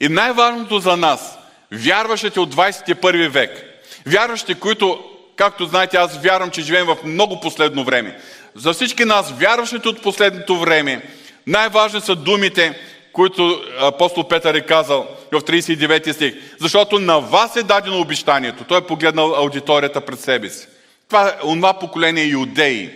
И 0.00 0.08
най-важното 0.08 0.78
за 0.78 0.96
нас, 0.96 1.38
вярващите 1.72 2.40
от 2.40 2.54
21 2.54 3.28
век, 3.28 3.64
вярващи, 4.06 4.54
които, 4.54 5.04
както 5.36 5.66
знаете, 5.66 5.96
аз 5.96 6.18
вярвам, 6.22 6.50
че 6.50 6.62
живеем 6.62 6.86
в 6.86 6.96
много 7.04 7.40
последно 7.40 7.84
време. 7.84 8.20
За 8.54 8.72
всички 8.72 9.04
нас, 9.04 9.32
вярващите 9.32 9.88
от 9.88 10.02
последното 10.02 10.58
време, 10.58 11.02
най-важни 11.46 12.00
са 12.00 12.16
думите, 12.16 12.80
които 13.16 13.62
апостол 13.80 14.28
Петър 14.28 14.54
е 14.54 14.60
казал 14.60 15.06
в 15.32 15.40
39 15.40 16.12
стих. 16.12 16.34
Защото 16.60 16.98
на 16.98 17.20
вас 17.20 17.56
е 17.56 17.62
дадено 17.62 18.00
обещанието. 18.00 18.64
Той 18.64 18.78
е 18.78 18.86
погледнал 18.86 19.34
аудиторията 19.34 20.00
пред 20.00 20.20
себе 20.20 20.50
си. 20.50 20.66
Това 21.08 21.28
е 21.28 21.46
онова 21.46 21.78
поколение 21.78 22.24
юдеи, 22.24 22.90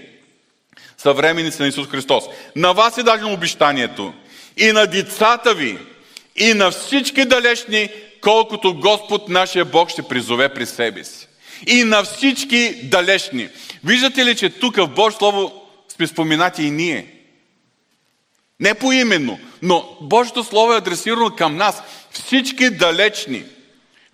съвремени 0.98 1.50
на 1.60 1.66
Исус 1.66 1.88
Христос. 1.88 2.24
На 2.56 2.72
вас 2.72 2.98
е 2.98 3.02
дадено 3.02 3.32
обещанието. 3.32 4.12
И 4.56 4.72
на 4.72 4.86
децата 4.86 5.54
ви, 5.54 5.78
и 6.36 6.54
на 6.54 6.70
всички 6.70 7.24
далечни, 7.24 7.88
колкото 8.20 8.74
Господ 8.74 9.28
нашия 9.28 9.64
Бог 9.64 9.90
ще 9.90 10.02
призове 10.02 10.48
при 10.48 10.66
себе 10.66 11.04
си. 11.04 11.28
И 11.66 11.84
на 11.84 12.02
всички 12.02 12.74
далечни. 12.82 13.48
Виждате 13.84 14.24
ли, 14.24 14.36
че 14.36 14.50
тук 14.50 14.76
в 14.76 14.88
Божие 14.88 15.18
Слово 15.18 15.52
сме 15.88 16.06
споменати 16.06 16.62
и 16.62 16.70
ние– 16.70 17.06
не 18.60 18.74
поименно, 18.74 19.38
но 19.62 19.96
Божието 20.00 20.44
Слово 20.44 20.72
е 20.72 20.76
адресирано 20.76 21.30
към 21.30 21.56
нас, 21.56 21.82
всички 22.10 22.70
далечни, 22.70 23.44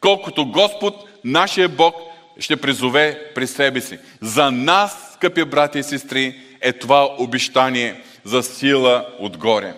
колкото 0.00 0.47
Господ, 0.47 0.95
нашия 1.25 1.69
Бог, 1.69 1.95
ще 2.38 2.57
призове 2.57 3.33
при 3.35 3.47
себе 3.47 3.81
си. 3.81 3.99
За 4.23 4.50
нас, 4.50 4.97
скъпи 5.15 5.45
брати 5.45 5.79
и 5.79 5.83
сестри, 5.83 6.41
е 6.61 6.73
това 6.73 7.15
обещание 7.19 8.03
за 8.25 8.43
сила 8.43 9.07
отгоре. 9.19 9.75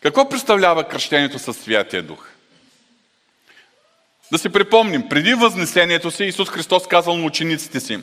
Какво 0.00 0.28
представлява 0.28 0.84
кръщението 0.84 1.38
със 1.38 1.56
Святия 1.56 2.02
Дух? 2.02 2.28
Да 4.32 4.38
си 4.38 4.48
припомним, 4.48 5.08
преди 5.08 5.34
Възнесението 5.34 6.10
си 6.10 6.24
Исус 6.24 6.48
Христос 6.48 6.86
казал 6.86 7.16
на 7.16 7.26
учениците 7.26 7.80
си, 7.80 7.98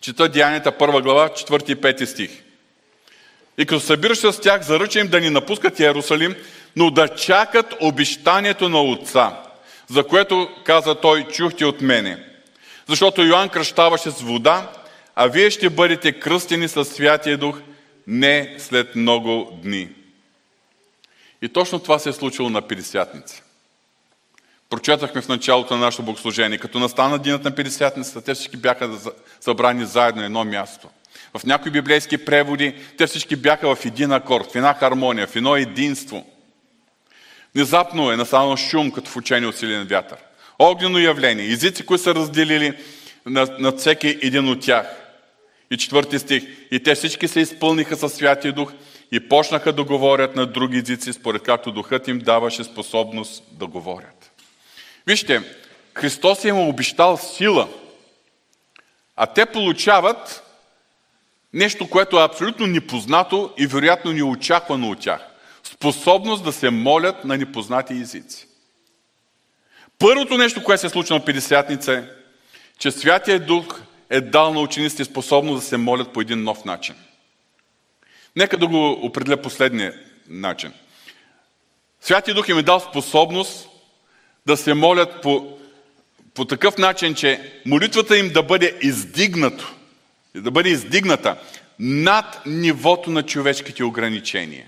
Чета 0.00 0.28
Деянията 0.28 0.78
първа 0.78 1.02
глава, 1.02 1.28
4 1.28 1.70
и 1.70 1.76
5 1.76 2.04
стих. 2.04 2.30
И 3.58 3.66
като 3.66 3.80
събираш 3.80 4.18
с 4.18 4.40
тях, 4.40 4.62
заръча 4.62 5.00
им 5.00 5.08
да 5.08 5.20
ни 5.20 5.30
напускат 5.30 5.80
Иерусалим, 5.80 6.36
но 6.76 6.90
да 6.90 7.08
чакат 7.08 7.74
обещанието 7.80 8.68
на 8.68 8.82
Отца, 8.82 9.40
за 9.88 10.04
което 10.04 10.48
каза 10.64 10.94
той, 10.94 11.24
чухте 11.24 11.64
от 11.64 11.80
мене. 11.80 12.24
Защото 12.86 13.22
Йоанн 13.22 13.48
кръщаваше 13.48 14.10
с 14.10 14.20
вода, 14.20 14.70
а 15.14 15.26
вие 15.26 15.50
ще 15.50 15.70
бъдете 15.70 16.12
кръстени 16.12 16.68
със 16.68 16.88
Святия 16.88 17.38
Дух 17.38 17.60
не 18.06 18.54
след 18.58 18.96
много 18.96 19.58
дни. 19.62 19.88
И 21.42 21.48
точно 21.48 21.78
това 21.78 21.98
се 21.98 22.08
е 22.08 22.12
случило 22.12 22.50
на 22.50 22.62
Пятидесятница. 22.62 23.42
Прочетахме 24.70 25.22
в 25.22 25.28
началото 25.28 25.74
на 25.74 25.80
нашето 25.80 26.02
богослужение. 26.02 26.58
Като 26.58 26.78
настана 26.78 27.18
денят 27.18 27.44
на 27.44 27.50
Пятидесятницата, 27.50 28.22
те 28.22 28.34
всички 28.34 28.56
бяха 28.56 28.90
събрани 29.40 29.84
заедно 29.84 30.20
на 30.20 30.26
едно 30.26 30.44
място. 30.44 30.88
В 31.36 31.44
някои 31.44 31.70
библейски 31.72 32.24
преводи 32.24 32.74
те 32.98 33.06
всички 33.06 33.36
бяха 33.36 33.74
в 33.74 33.84
един 33.84 34.12
акорд, 34.12 34.52
в 34.52 34.56
една 34.56 34.74
хармония, 34.74 35.26
в 35.26 35.36
едно 35.36 35.56
единство. 35.56 36.26
Внезапно 37.54 38.10
е 38.10 38.16
настанал 38.16 38.56
шум, 38.56 38.90
като 38.90 39.10
в 39.10 39.16
учение 39.16 39.48
от 39.48 39.56
силен 39.56 39.86
вятър. 39.86 40.18
Огнено 40.58 40.98
явление, 40.98 41.52
езици, 41.52 41.86
които 41.86 42.02
са 42.02 42.14
разделили 42.14 42.72
над, 43.26 43.78
всеки 43.78 44.18
един 44.22 44.48
от 44.48 44.60
тях. 44.60 44.86
И 45.70 45.76
четвърти 45.76 46.18
стих. 46.18 46.44
И 46.70 46.82
те 46.82 46.94
всички 46.94 47.28
се 47.28 47.40
изпълниха 47.40 47.96
със 47.96 48.14
Святия 48.14 48.52
Дух 48.52 48.72
и 49.12 49.28
почнаха 49.28 49.72
да 49.72 49.84
говорят 49.84 50.36
на 50.36 50.46
други 50.46 50.78
езици, 50.78 51.12
според 51.12 51.42
както 51.42 51.72
Духът 51.72 52.08
им 52.08 52.18
даваше 52.18 52.64
способност 52.64 53.42
да 53.52 53.66
говорят. 53.66 54.30
Вижте, 55.06 55.42
Христос 55.94 56.44
им 56.44 56.56
е 56.56 56.68
обещал 56.68 57.16
сила, 57.16 57.68
а 59.16 59.26
те 59.26 59.46
получават 59.46 60.47
нещо, 61.52 61.90
което 61.90 62.20
е 62.20 62.24
абсолютно 62.24 62.66
непознато 62.66 63.54
и 63.58 63.66
вероятно 63.66 64.12
неочаквано 64.12 64.90
от 64.90 65.00
тях. 65.00 65.20
Способност 65.62 66.44
да 66.44 66.52
се 66.52 66.70
молят 66.70 67.24
на 67.24 67.36
непознати 67.36 67.94
езици. 67.94 68.46
Първото 69.98 70.38
нещо, 70.38 70.64
което 70.64 70.80
се 70.80 70.88
случва 70.88 71.14
на 71.14 71.24
Пятидесятница 71.24 71.92
е, 71.92 72.04
че 72.78 72.90
Святия 72.90 73.46
Дух 73.46 73.80
е 74.10 74.20
дал 74.20 74.54
на 74.54 74.60
учениците 74.60 75.04
способност 75.04 75.60
да 75.60 75.66
се 75.66 75.76
молят 75.76 76.12
по 76.12 76.20
един 76.20 76.42
нов 76.42 76.64
начин. 76.64 76.94
Нека 78.36 78.56
да 78.56 78.66
го 78.66 78.92
определя 78.92 79.36
последния 79.36 79.94
начин. 80.28 80.72
Святия 82.00 82.34
Дух 82.34 82.48
им 82.48 82.58
е 82.58 82.62
дал 82.62 82.80
способност 82.80 83.68
да 84.46 84.56
се 84.56 84.74
молят 84.74 85.22
по, 85.22 85.58
по 86.34 86.44
такъв 86.44 86.78
начин, 86.78 87.14
че 87.14 87.60
молитвата 87.66 88.18
им 88.18 88.32
да 88.32 88.42
бъде 88.42 88.78
издигнато, 88.82 89.74
да 90.34 90.50
бъде 90.50 90.68
издигната 90.68 91.36
над 91.78 92.40
нивото 92.46 93.10
на 93.10 93.22
човешките 93.22 93.84
ограничения. 93.84 94.66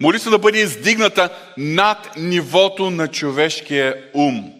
Молитва 0.00 0.30
да 0.30 0.38
бъде 0.38 0.58
издигната 0.58 1.30
над 1.56 2.10
нивото 2.16 2.90
на 2.90 3.08
човешкия 3.08 3.96
ум. 4.14 4.52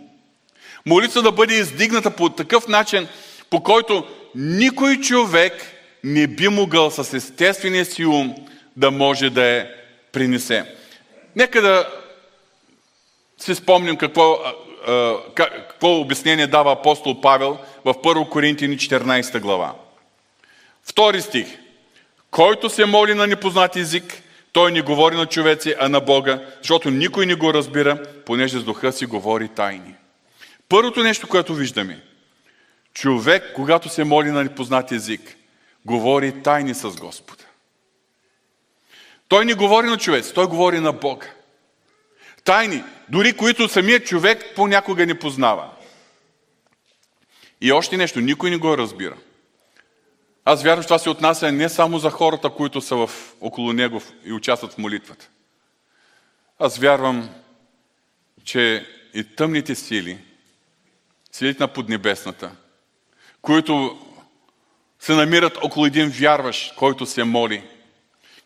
Молитва 0.87 1.23
да 1.23 1.33
бъде 1.33 1.55
издигната 1.55 2.11
по 2.11 2.29
такъв 2.29 2.69
начин, 2.69 3.09
по 3.51 3.63
който 3.63 4.07
никой 4.35 4.97
човек 4.97 5.53
не 6.05 6.27
би 6.27 6.49
могъл 6.49 6.91
с 6.91 7.17
естествения 7.17 7.85
си 7.85 8.05
ум 8.05 8.35
да 8.77 8.91
може 8.91 9.31
да 9.31 9.45
я 9.45 9.71
принесе. 10.13 10.75
Нека 11.37 11.63
да 11.63 11.89
си 13.39 13.55
спомним 13.55 13.97
какво, 13.97 14.39
какво 15.37 16.01
обяснение 16.01 16.47
дава 16.47 16.73
апостол 16.73 17.21
Павел 17.21 17.59
в 17.85 17.95
1 17.95 18.29
Коринтини 18.29 18.77
14 18.77 19.41
глава. 19.41 19.75
Втори 20.83 21.23
стих. 21.23 21.59
Който 22.31 22.71
се 22.71 22.85
моли 22.85 23.15
на 23.15 23.27
непознат 23.27 23.77
език, 23.77 24.23
той 24.53 24.73
не 24.73 24.83
говори 24.83 25.17
на 25.17 25.27
човеци, 25.27 25.75
а 25.79 25.89
на 25.89 26.01
Бога, 26.01 26.47
защото 26.59 26.91
никой 26.91 27.27
не 27.27 27.35
го 27.35 27.55
разбира, 27.55 28.03
понеже 28.27 28.59
с 28.59 28.65
духа 28.65 28.93
си 28.93 29.07
говори 29.07 29.49
тайни. 29.49 29.95
Първото 30.69 31.03
нещо, 31.03 31.29
което 31.29 31.55
виждаме, 31.55 32.03
човек, 32.95 33.53
когато 33.55 33.89
се 33.89 34.05
моли 34.05 34.31
на 34.31 34.43
непознат 34.43 34.93
език, 34.93 35.37
говори 35.85 36.43
тайни 36.43 36.75
с 36.75 36.91
Господа. 36.91 37.45
Той 39.29 39.45
не 39.45 39.55
говори 39.55 39.87
на 39.87 39.99
човец, 39.99 40.33
той 40.33 40.47
говори 40.47 40.81
на 40.81 40.93
Бога. 40.93 41.27
Тайни, 42.45 42.85
дори 43.09 43.33
които 43.33 43.69
самият 43.69 44.07
човек 44.07 44.45
понякога 44.57 45.07
не 45.07 45.19
познава. 45.19 45.71
И 47.61 47.73
още 47.73 47.97
нещо, 47.97 48.21
никой 48.21 48.51
не 48.51 48.57
го 48.57 48.79
разбира. 48.79 49.17
Аз 50.45 50.63
вярвам, 50.63 50.83
че 50.83 50.87
това 50.87 50.99
се 50.99 51.11
отнася 51.11 51.53
не 51.53 51.69
само 51.69 51.99
за 51.99 52.11
хората, 52.11 52.51
които 52.51 52.81
са 52.81 52.97
в, 52.97 53.11
около 53.41 53.73
него 53.73 54.03
и 54.25 54.33
участват 54.33 54.73
в 54.73 54.79
молитвата. 54.79 55.29
Аз 56.59 56.79
вярвам, 56.79 57.31
че 58.45 58.87
и 59.15 59.25
тъмните 59.25 59.75
сили, 59.75 60.19
силите 61.33 61.63
на 61.63 61.69
поднебесната, 61.69 62.51
които 63.43 63.99
се 64.99 65.15
намират 65.15 65.59
около 65.63 65.87
един 65.87 66.09
вярващ, 66.09 66.75
който 66.77 67.07
се 67.07 67.25
моли. 67.25 67.63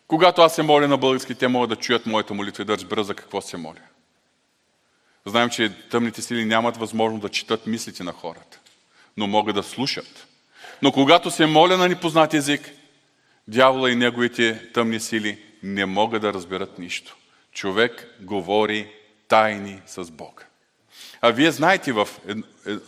Когато 0.07 0.41
аз 0.41 0.55
се 0.55 0.63
моля 0.63 0.87
на 0.87 0.97
български, 0.97 1.35
те 1.35 1.47
могат 1.47 1.69
да 1.69 1.75
чуят 1.75 2.05
моята 2.05 2.33
молитва 2.33 2.61
и 2.61 2.65
да 2.65 2.73
разберат 2.73 3.05
за 3.05 3.15
какво 3.15 3.41
се 3.41 3.57
моля. 3.57 3.81
Знаем, 5.25 5.49
че 5.49 5.89
тъмните 5.89 6.21
сили 6.21 6.45
нямат 6.45 6.77
възможност 6.77 7.21
да 7.21 7.29
четат 7.29 7.67
мислите 7.67 8.03
на 8.03 8.11
хората, 8.11 8.59
но 9.17 9.27
могат 9.27 9.55
да 9.55 9.63
слушат. 9.63 10.27
Но 10.81 10.91
когато 10.91 11.31
се 11.31 11.45
моля 11.45 11.77
на 11.77 11.87
непознат 11.87 12.33
език, 12.33 12.71
дявола 13.47 13.91
и 13.91 13.95
неговите 13.95 14.71
тъмни 14.73 14.99
сили 14.99 15.39
не 15.63 15.85
могат 15.85 16.21
да 16.21 16.33
разберат 16.33 16.79
нищо. 16.79 17.15
Човек 17.51 18.07
говори 18.21 18.87
тайни 19.27 19.81
с 19.85 20.11
Бога. 20.11 20.43
А 21.21 21.31
вие 21.31 21.51
знаете 21.51 21.91
в, 21.91 22.07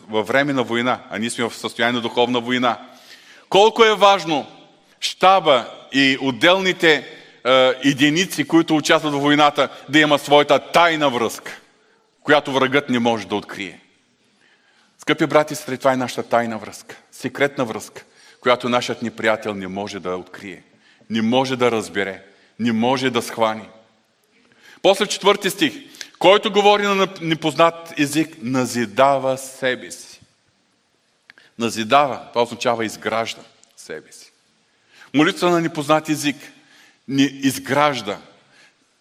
във 0.10 0.28
време 0.28 0.54
на 0.54 0.64
война, 0.64 1.00
а 1.10 1.18
ние 1.18 1.30
сме 1.30 1.50
в 1.50 1.56
състояние 1.56 1.94
на 1.94 2.02
духовна 2.02 2.40
война, 2.40 2.78
колко 3.50 3.86
е 3.86 3.96
важно 3.96 4.48
щаба 5.00 5.66
и 5.92 6.18
отделните 6.22 6.94
е, 7.46 7.74
единици, 7.84 8.48
които 8.48 8.76
участват 8.76 9.14
в 9.14 9.20
войната, 9.20 9.70
да 9.90 10.00
има 10.00 10.20
своята 10.20 10.60
тайна 10.72 11.10
връзка, 11.10 11.62
която 12.24 12.52
врагът 12.52 12.90
не 12.90 13.00
може 13.00 13.28
да 13.28 13.36
открие. 13.36 13.80
Скъпи 15.10 15.26
брати 15.26 15.54
и 15.54 15.56
сестри, 15.56 15.78
това 15.78 15.94
е 15.94 15.98
нашата 15.98 16.24
тайна 16.24 16.58
връзка, 16.58 16.96
секретна 17.12 17.66
връзка, 17.66 18.04
която 18.42 18.70
нашият 18.70 19.02
неприятел 19.02 19.54
не 19.54 19.68
може 19.68 20.00
да 20.00 20.16
открие, 20.16 20.64
не 21.10 21.22
може 21.22 21.56
да 21.56 21.72
разбере, 21.72 22.24
не 22.60 22.72
може 22.72 23.10
да 23.10 23.22
схвани. 23.22 23.70
После 24.82 25.06
четвърти 25.06 25.50
стих. 25.50 25.74
Който 26.20 26.52
говори 26.52 26.84
на 26.84 27.08
непознат 27.22 27.94
език, 28.00 28.36
назидава 28.42 29.38
себе 29.38 29.92
си. 29.92 30.20
Назидава, 31.60 32.22
това 32.30 32.42
означава 32.42 32.86
изгражда 32.86 33.42
себе 33.78 34.12
си. 34.12 34.32
Молитва 35.14 35.50
на 35.50 35.62
непознат 35.62 36.10
език 36.10 36.38
ни 37.08 37.24
изгражда, 37.24 38.18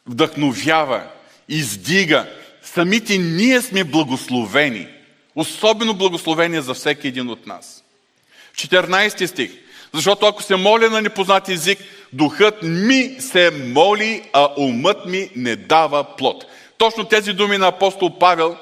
вдъхновява, 0.06 1.06
издига. 1.48 2.30
Самите 2.62 3.18
ние 3.18 3.62
сме 3.62 3.84
благословени. 3.84 4.97
Особено 5.38 5.94
благословение 5.94 6.60
за 6.60 6.74
всеки 6.74 7.08
един 7.08 7.30
от 7.30 7.46
нас. 7.46 7.84
14 8.54 9.26
стих. 9.26 9.50
Защото 9.94 10.26
ако 10.26 10.42
се 10.42 10.56
моля 10.56 10.90
на 10.90 11.02
непознат 11.02 11.48
език, 11.48 11.78
духът 12.12 12.62
ми 12.62 13.16
се 13.18 13.50
моли, 13.50 14.22
а 14.32 14.48
умът 14.56 15.06
ми 15.06 15.30
не 15.36 15.56
дава 15.56 16.16
плод. 16.16 16.44
Точно 16.78 17.04
тези 17.04 17.32
думи 17.32 17.58
на 17.58 17.66
апостол 17.66 18.18
Павел, 18.18 18.56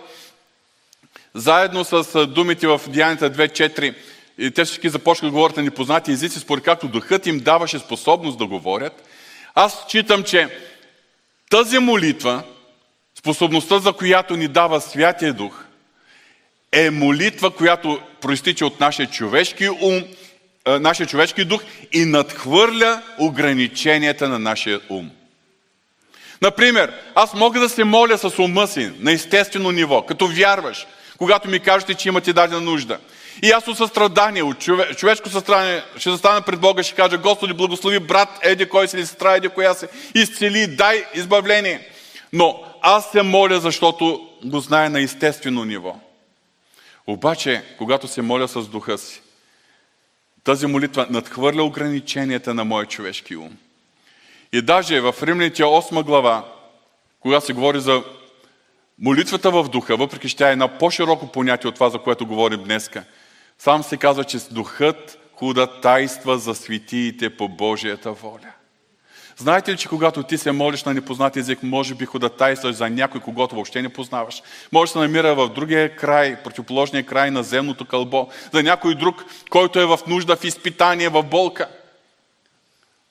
заедно 1.35 1.85
с 1.85 2.27
думите 2.27 2.67
в 2.67 2.81
Деянията 2.89 3.31
2.4, 3.31 3.95
и 4.39 4.51
те 4.51 4.65
всички 4.65 4.89
започнаха 4.89 5.27
да 5.27 5.33
говорят 5.33 5.57
на 5.57 5.62
непознати 5.62 6.12
езици, 6.12 6.39
според 6.41 6.65
както 6.65 6.89
духът 6.89 7.27
им 7.27 7.39
даваше 7.39 7.79
способност 7.79 8.39
да 8.39 8.47
говорят. 8.47 9.09
Аз 9.55 9.85
считам, 9.89 10.23
че 10.23 10.49
тази 11.51 11.79
молитва, 11.79 12.43
способността, 13.19 13.79
за 13.79 13.93
която 13.93 14.37
ни 14.37 14.49
дава 14.49 14.81
Святия 14.81 15.35
Дух, 15.35 15.65
е 16.77 16.91
молитва, 16.91 17.51
която 17.51 18.01
проистича 18.21 18.67
от 18.67 18.81
нашия 18.81 19.11
човешки 19.11 19.69
ум, 19.69 20.03
нашия 20.67 21.07
човешки 21.07 21.45
дух 21.45 21.62
и 21.93 22.05
надхвърля 22.05 23.03
ограниченията 23.19 24.29
на 24.29 24.39
нашия 24.39 24.81
ум. 24.89 25.11
Например, 26.43 26.93
аз 27.15 27.35
мога 27.35 27.61
да 27.61 27.69
се 27.69 27.85
моля 27.85 28.19
с 28.19 28.39
ума 28.39 28.67
си 28.67 28.91
на 28.99 29.12
естествено 29.12 29.71
ниво, 29.71 30.03
като 30.03 30.27
вярваш, 30.27 30.87
когато 31.19 31.49
ми 31.49 31.61
кажете, 31.61 31.95
че 31.95 32.09
имате 32.09 32.33
дадена 32.33 32.61
нужда. 32.61 32.99
И 33.43 33.51
аз 33.51 33.69
от 33.69 33.77
състрадание, 33.77 34.43
от 34.43 34.59
чове, 34.59 34.95
човешко 34.95 35.29
състрадание, 35.29 35.83
ще 35.97 36.11
застана 36.11 36.43
пред 36.43 36.61
Бога 36.61 36.83
ще 36.83 36.95
кажа, 36.95 37.19
Господи, 37.19 37.53
благослови 37.53 37.99
брат, 37.99 38.29
еди 38.43 38.67
кой 38.67 38.89
си, 38.89 39.07
сестра, 39.07 39.37
еди 39.37 39.49
коя 39.49 39.75
се, 39.75 39.89
изцели, 40.15 40.67
дай 40.67 41.05
избавление. 41.15 41.89
Но 42.33 42.62
аз 42.83 43.11
се 43.11 43.23
моля, 43.23 43.61
защото 43.61 44.29
го 44.45 44.61
знае 44.61 44.89
на 44.89 45.01
естествено 45.01 45.65
ниво. 45.65 45.97
Обаче, 47.07 47.64
когато 47.79 48.09
се 48.09 48.23
моля 48.23 48.49
с 48.49 48.69
духа 48.69 48.99
си, 48.99 49.23
Тази 50.47 50.66
молитва 50.66 51.07
надхвърля 51.11 51.62
ограниченията 51.62 52.55
на 52.55 52.64
моя 52.64 52.87
човешки 52.87 53.37
ум. 53.37 53.57
И 54.53 54.62
даже 54.62 55.01
в 55.01 55.14
Римляните 55.23 55.62
8 55.62 56.03
глава, 56.03 56.53
когато 57.21 57.47
се 57.47 57.53
говори 57.53 57.81
за 57.81 58.05
молитвата 58.99 59.51
в 59.51 59.69
духа, 59.69 59.97
въпреки 59.97 60.29
че 60.29 60.37
тя 60.37 60.49
е 60.49 60.53
една 60.53 60.79
по-широко 60.79 61.33
понятие 61.33 61.69
от 61.69 61.75
това, 61.75 61.90
за 61.90 61.99
което 61.99 62.27
говорим 62.27 62.64
днеска, 62.64 63.05
сам 63.59 63.83
се 63.83 63.97
казва, 63.97 64.25
че 64.25 64.38
духът 64.51 65.19
тайства 65.83 66.38
за 66.38 66.55
светиите 66.55 67.37
по 67.37 67.49
Божията 67.49 68.12
воля. 68.12 68.53
Знаете 69.38 69.72
ли, 69.72 69.77
че 69.77 69.88
когато 69.88 70.22
ти 70.22 70.38
се 70.38 70.53
молиш 70.53 70.85
на 70.85 70.94
непознат 70.94 71.37
език, 71.37 71.62
може 71.62 71.94
би 71.94 72.05
ходатайстваш 72.05 72.75
за 72.75 72.90
някой, 72.90 73.20
когато 73.20 73.55
въобще 73.55 73.83
не 73.83 73.88
познаваш. 73.88 74.42
Може 74.72 74.88
да 74.88 74.92
се 74.92 74.99
намира 74.99 75.35
в 75.35 75.49
другия 75.49 75.96
край, 75.96 76.42
противоположния 76.42 77.07
край 77.07 77.31
на 77.31 77.42
земното 77.42 77.85
кълбо, 77.85 78.29
за 78.53 78.62
някой 78.62 78.94
друг, 78.94 79.25
който 79.51 79.81
е 79.81 79.87
в 79.87 79.99
нужда, 80.07 80.37
в 80.37 80.44
изпитание, 80.44 81.09
в 81.09 81.22
болка. 81.22 81.68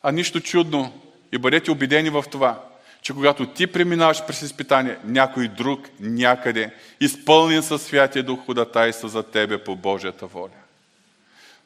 А 0.03 0.11
нищо 0.11 0.39
чудно. 0.39 1.01
И 1.31 1.37
бъдете 1.37 1.71
убедени 1.71 2.09
в 2.09 2.23
това, 2.31 2.63
че 3.01 3.13
когато 3.13 3.45
ти 3.45 3.67
преминаваш 3.67 4.25
през 4.25 4.41
изпитание, 4.41 4.97
някой 5.03 5.47
друг 5.47 5.89
някъде, 5.99 6.73
изпълнен 7.01 7.63
със 7.63 7.81
Святия 7.83 8.23
Дух, 8.23 8.45
ходатайства 8.45 9.09
за 9.09 9.23
тебе 9.23 9.57
по 9.57 9.75
Божията 9.75 10.27
воля. 10.27 10.49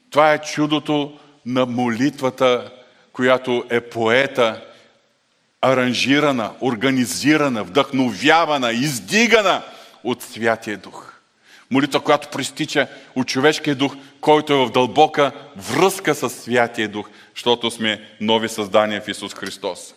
Това 0.10 0.34
е 0.34 0.42
чудото 0.42 1.20
на 1.46 1.66
молитвата, 1.66 2.72
която 3.20 3.64
е 3.70 3.82
поета, 3.82 4.62
аранжирана, 5.62 6.52
организирана, 6.62 7.64
вдъхновявана, 7.64 8.72
издигана 8.72 9.64
от 10.04 10.24
Святия 10.24 10.78
Дух. 10.78 11.14
Молитва, 11.72 12.00
която 12.00 12.30
пристича 12.30 12.88
от 13.16 13.28
човешкия 13.28 13.76
дух, 13.76 13.96
който 14.22 14.54
е 14.54 14.66
в 14.66 14.72
дълбока 14.72 15.32
връзка 15.56 16.16
с 16.16 16.30
Святия 16.30 16.88
Дух, 16.88 17.10
защото 17.36 17.72
сме 17.72 18.10
нови 18.22 18.50
създания 18.50 19.02
в 19.02 19.08
Исус 19.08 19.34
Христос. 19.34 19.94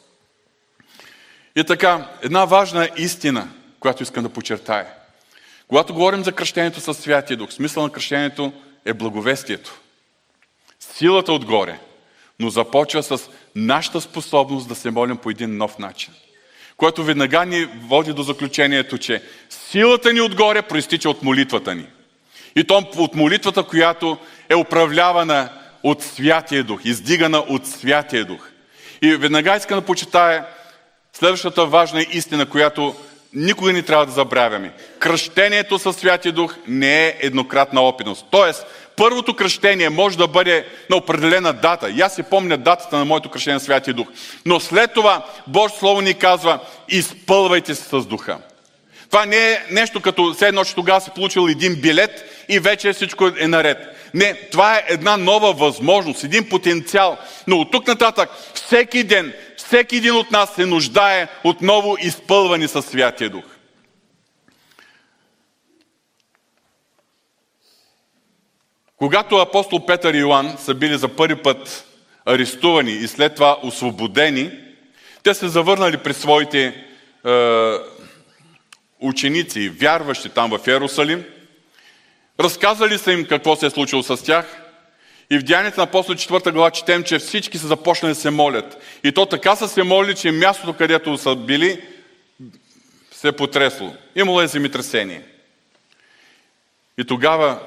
И 1.56 1.64
така, 1.64 2.08
една 2.22 2.44
важна 2.44 2.88
истина, 2.96 3.48
която 3.80 4.02
искам 4.02 4.22
да 4.22 4.28
подчертая. 4.28 4.86
Когато 5.68 5.94
говорим 5.94 6.24
за 6.24 6.32
кръщението 6.32 6.80
с 6.80 6.94
Святия 6.94 7.36
Дух, 7.36 7.52
смисъл 7.52 7.82
на 7.82 7.90
кръщението 7.90 8.52
е 8.84 8.92
благовестието. 8.92 9.80
Силата 10.80 11.32
отгоре, 11.32 11.78
но 12.42 12.50
започва 12.50 13.02
с 13.02 13.20
нашата 13.54 14.00
способност 14.00 14.68
да 14.68 14.74
се 14.74 14.90
молим 14.90 15.16
по 15.16 15.30
един 15.30 15.56
нов 15.56 15.78
начин. 15.78 16.12
Което 16.76 17.04
веднага 17.04 17.44
ни 17.44 17.68
води 17.88 18.12
до 18.12 18.22
заключението, 18.22 18.98
че 18.98 19.22
силата 19.50 20.12
ни 20.12 20.20
отгоре 20.20 20.62
проистича 20.62 21.10
от 21.10 21.22
молитвата 21.22 21.74
ни. 21.74 21.86
И 22.56 22.64
то 22.64 22.90
от 22.96 23.14
молитвата, 23.14 23.62
която 23.62 24.18
е 24.48 24.54
управлявана 24.54 25.48
от 25.82 26.02
Святия 26.02 26.64
Дух, 26.64 26.80
издигана 26.84 27.38
от 27.38 27.66
Святия 27.66 28.24
Дух. 28.24 28.48
И 29.02 29.16
веднага 29.16 29.56
искам 29.56 29.80
да 29.80 29.86
почитая 29.86 30.46
следващата 31.12 31.66
важна 31.66 32.02
истина, 32.02 32.46
която 32.46 32.94
никога 33.34 33.72
не 33.72 33.82
трябва 33.82 34.06
да 34.06 34.12
забравяме. 34.12 34.72
Кръщението 34.98 35.78
със 35.78 35.96
Святия 35.96 36.32
Дух 36.32 36.56
не 36.68 37.06
е 37.06 37.16
еднократна 37.20 37.80
опитност. 37.80 38.26
Тоест, 38.30 38.66
първото 39.02 39.34
кръщение 39.34 39.88
може 39.90 40.18
да 40.18 40.26
бъде 40.26 40.66
на 40.90 40.96
определена 40.96 41.52
дата. 41.52 41.90
И 41.90 42.00
аз 42.00 42.14
си 42.14 42.22
помня 42.22 42.56
датата 42.56 42.96
на 42.96 43.04
моето 43.04 43.28
кръщение 43.28 43.54
на 43.54 43.60
Святия 43.60 43.94
Дух. 43.94 44.06
Но 44.46 44.60
след 44.60 44.94
това 44.94 45.24
Божието 45.46 45.78
Слово 45.78 46.00
ни 46.00 46.14
казва, 46.14 46.58
изпълвайте 46.88 47.74
се 47.74 47.82
с 47.82 48.06
Духа. 48.06 48.38
Това 49.10 49.26
не 49.26 49.52
е 49.52 49.62
нещо 49.70 50.00
като 50.00 50.34
все 50.34 50.48
едно, 50.48 50.64
че 50.64 50.74
тогава 50.74 51.00
си 51.00 51.10
получил 51.14 51.48
един 51.50 51.74
билет 51.74 52.24
и 52.48 52.58
вече 52.58 52.92
всичко 52.92 53.30
е 53.38 53.48
наред. 53.48 53.78
Не, 54.14 54.34
това 54.34 54.76
е 54.76 54.84
една 54.88 55.16
нова 55.16 55.52
възможност, 55.52 56.24
един 56.24 56.48
потенциал. 56.48 57.16
Но 57.46 57.56
от 57.56 57.70
тук 57.70 57.86
нататък, 57.86 58.30
всеки 58.54 59.04
ден, 59.04 59.32
всеки 59.56 59.96
един 59.96 60.14
от 60.14 60.30
нас 60.30 60.54
се 60.54 60.66
нуждае 60.66 61.28
от 61.44 61.62
ново 61.62 61.96
изпълване 62.00 62.68
със 62.68 62.86
Святия 62.86 63.30
Дух. 63.30 63.44
Когато 69.02 69.36
апостол 69.36 69.86
Петър 69.86 70.14
и 70.14 70.18
Йоан 70.18 70.56
са 70.58 70.74
били 70.74 70.98
за 70.98 71.08
първи 71.08 71.42
път 71.42 71.86
арестувани 72.26 72.92
и 72.92 73.08
след 73.08 73.34
това 73.34 73.58
освободени, 73.62 74.50
те 75.22 75.34
се 75.34 75.48
завърнали 75.48 75.96
при 75.96 76.14
своите 76.14 76.64
е, 76.64 76.74
ученици, 79.00 79.68
вярващи 79.68 80.28
там 80.28 80.50
в 80.50 80.66
Иерусалим, 80.66 81.24
разказали 82.40 82.98
са 82.98 83.12
им 83.12 83.26
какво 83.26 83.56
се 83.56 83.66
е 83.66 83.70
случило 83.70 84.02
с 84.02 84.24
тях 84.24 84.62
и 85.30 85.38
в 85.38 85.42
Деянието 85.42 85.80
на 85.80 85.84
апостол 85.84 86.14
4 86.14 86.52
глава 86.52 86.70
четем, 86.70 87.04
че 87.04 87.18
всички 87.18 87.58
са 87.58 87.66
започнали 87.66 88.14
да 88.14 88.20
се 88.20 88.30
молят. 88.30 88.82
И 89.04 89.12
то 89.12 89.26
така 89.26 89.56
са 89.56 89.68
се 89.68 89.82
молили, 89.82 90.14
че 90.14 90.30
мястото, 90.30 90.72
където 90.72 91.18
са 91.18 91.36
били, 91.36 91.80
се 93.12 93.28
е 93.28 93.32
потресло. 93.32 93.94
Имало 94.16 94.40
е 94.40 94.46
земетресение. 94.46 95.22
И 96.98 97.04
тогава 97.04 97.58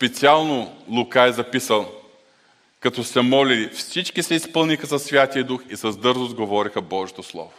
Специално 0.00 0.76
Лука 0.88 1.22
е 1.22 1.32
записал, 1.32 1.92
като 2.80 3.04
се 3.04 3.20
молили, 3.20 3.68
всички 3.68 4.22
се 4.22 4.34
изпълниха 4.34 4.86
със 4.86 5.04
Святия 5.04 5.44
Дух 5.44 5.62
и 5.70 5.76
с 5.76 5.96
дързост 5.96 6.34
говориха 6.34 6.80
Божието 6.80 7.22
Слово. 7.22 7.52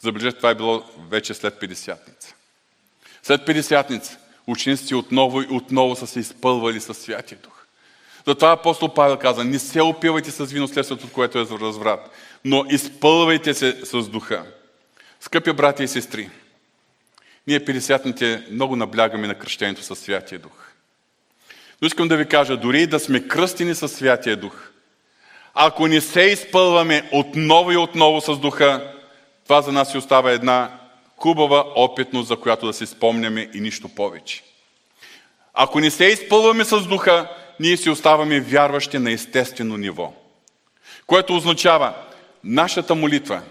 Забележете, 0.00 0.36
това 0.36 0.50
е 0.50 0.54
било 0.54 0.82
вече 1.08 1.34
след 1.34 1.54
50-ница. 1.54 2.34
След 3.22 3.40
50-ница 3.40 4.18
учениците 4.46 4.94
отново 4.94 5.42
и 5.42 5.46
отново 5.50 5.96
са 5.96 6.06
се 6.06 6.20
изпълвали 6.20 6.80
със 6.80 6.98
Святия 6.98 7.38
Дух. 7.42 7.66
Затова 8.26 8.52
апостол 8.52 8.94
Павел 8.94 9.18
каза, 9.18 9.44
не 9.44 9.58
се 9.58 9.82
опивайте 9.82 10.30
с 10.30 10.44
вино 10.44 10.68
следствието, 10.68 11.06
от 11.06 11.12
което 11.12 11.38
е 11.38 11.46
разврат, 11.60 12.10
но 12.44 12.64
изпълвайте 12.70 13.54
се 13.54 13.80
с 13.84 14.08
Духа. 14.08 14.44
Скъпи 15.20 15.52
брати 15.52 15.82
и 15.82 15.88
сестри, 15.88 16.30
ние 17.46 17.60
50-ните 17.60 18.46
много 18.50 18.76
наблягаме 18.76 19.26
на 19.26 19.34
кръщението 19.34 19.82
със 19.82 19.98
Святия 19.98 20.38
Дух. 20.38 20.61
Но 21.82 21.86
искам 21.86 22.08
да 22.08 22.16
ви 22.16 22.26
кажа, 22.26 22.56
дори 22.56 22.86
да 22.86 23.00
сме 23.00 23.28
кръстени 23.28 23.74
със 23.74 23.92
Святия 23.92 24.36
Дух, 24.36 24.70
ако 25.54 25.86
не 25.86 26.00
се 26.00 26.20
изпълваме 26.20 27.08
отново 27.12 27.72
и 27.72 27.76
отново 27.76 28.20
с 28.20 28.36
Духа, 28.38 28.92
това 29.44 29.62
за 29.62 29.72
нас 29.72 29.90
си 29.90 29.98
остава 29.98 30.30
една 30.30 30.78
хубава 31.16 31.64
опитност, 31.76 32.28
за 32.28 32.36
която 32.36 32.66
да 32.66 32.72
си 32.72 32.86
спомняме 32.86 33.50
и 33.54 33.60
нищо 33.60 33.88
повече. 33.88 34.42
Ако 35.54 35.80
не 35.80 35.90
се 35.90 36.04
изпълваме 36.04 36.64
с 36.64 36.80
Духа, 36.80 37.28
ние 37.60 37.76
си 37.76 37.90
оставаме 37.90 38.40
вярващи 38.40 38.98
на 38.98 39.12
естествено 39.12 39.76
ниво. 39.76 40.12
Което 41.06 41.36
означава, 41.36 41.94
нашата 42.44 42.94
молитва 42.94 43.42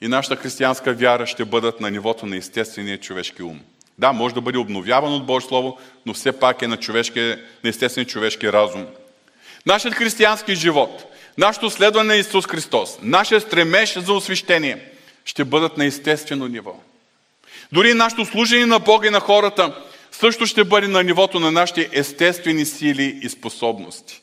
и 0.00 0.08
нашата 0.08 0.36
християнска 0.36 0.92
вяра 0.92 1.26
ще 1.26 1.44
бъдат 1.44 1.80
на 1.80 1.90
нивото 1.90 2.26
на 2.26 2.36
естествения 2.36 3.00
човешки 3.00 3.42
ум. 3.42 3.60
Да, 3.98 4.12
може 4.12 4.34
да 4.34 4.40
бъде 4.40 4.58
обновяван 4.58 5.14
от 5.14 5.26
Божие 5.26 5.48
Слово, 5.48 5.78
но 6.06 6.14
все 6.14 6.32
пак 6.32 6.62
е 6.62 6.66
на, 6.66 6.76
човешки, 6.76 7.20
на 7.64 7.70
естествен 7.70 8.04
човешки 8.04 8.52
разум. 8.52 8.86
Нашият 9.66 9.94
християнски 9.94 10.54
живот, 10.54 11.04
нашето 11.38 11.70
следване 11.70 12.08
на 12.08 12.16
Исус 12.16 12.46
Христос, 12.46 12.98
нашия 13.02 13.40
стремеж 13.40 13.98
за 13.98 14.12
освещение 14.12 14.84
ще 15.24 15.44
бъдат 15.44 15.78
на 15.78 15.84
естествено 15.84 16.48
ниво. 16.48 16.74
Дори 17.72 17.94
нашето 17.94 18.24
служение 18.24 18.66
на 18.66 18.78
Бога 18.78 19.08
и 19.08 19.10
на 19.10 19.20
хората 19.20 19.84
също 20.12 20.46
ще 20.46 20.64
бъде 20.64 20.88
на 20.88 21.02
нивото 21.02 21.40
на 21.40 21.52
нашите 21.52 21.88
естествени 21.92 22.64
сили 22.64 23.20
и 23.22 23.28
способности. 23.28 24.22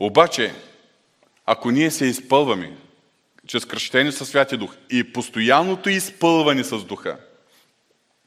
Обаче, 0.00 0.52
ако 1.46 1.70
ние 1.70 1.90
се 1.90 2.06
изпълваме 2.06 2.72
чрез 3.46 3.64
кръщение 3.64 4.12
със 4.12 4.28
Святия 4.28 4.58
Дух 4.58 4.76
и 4.90 5.12
постоянното 5.12 5.90
изпълване 5.90 6.64
с 6.64 6.78
Духа, 6.78 7.16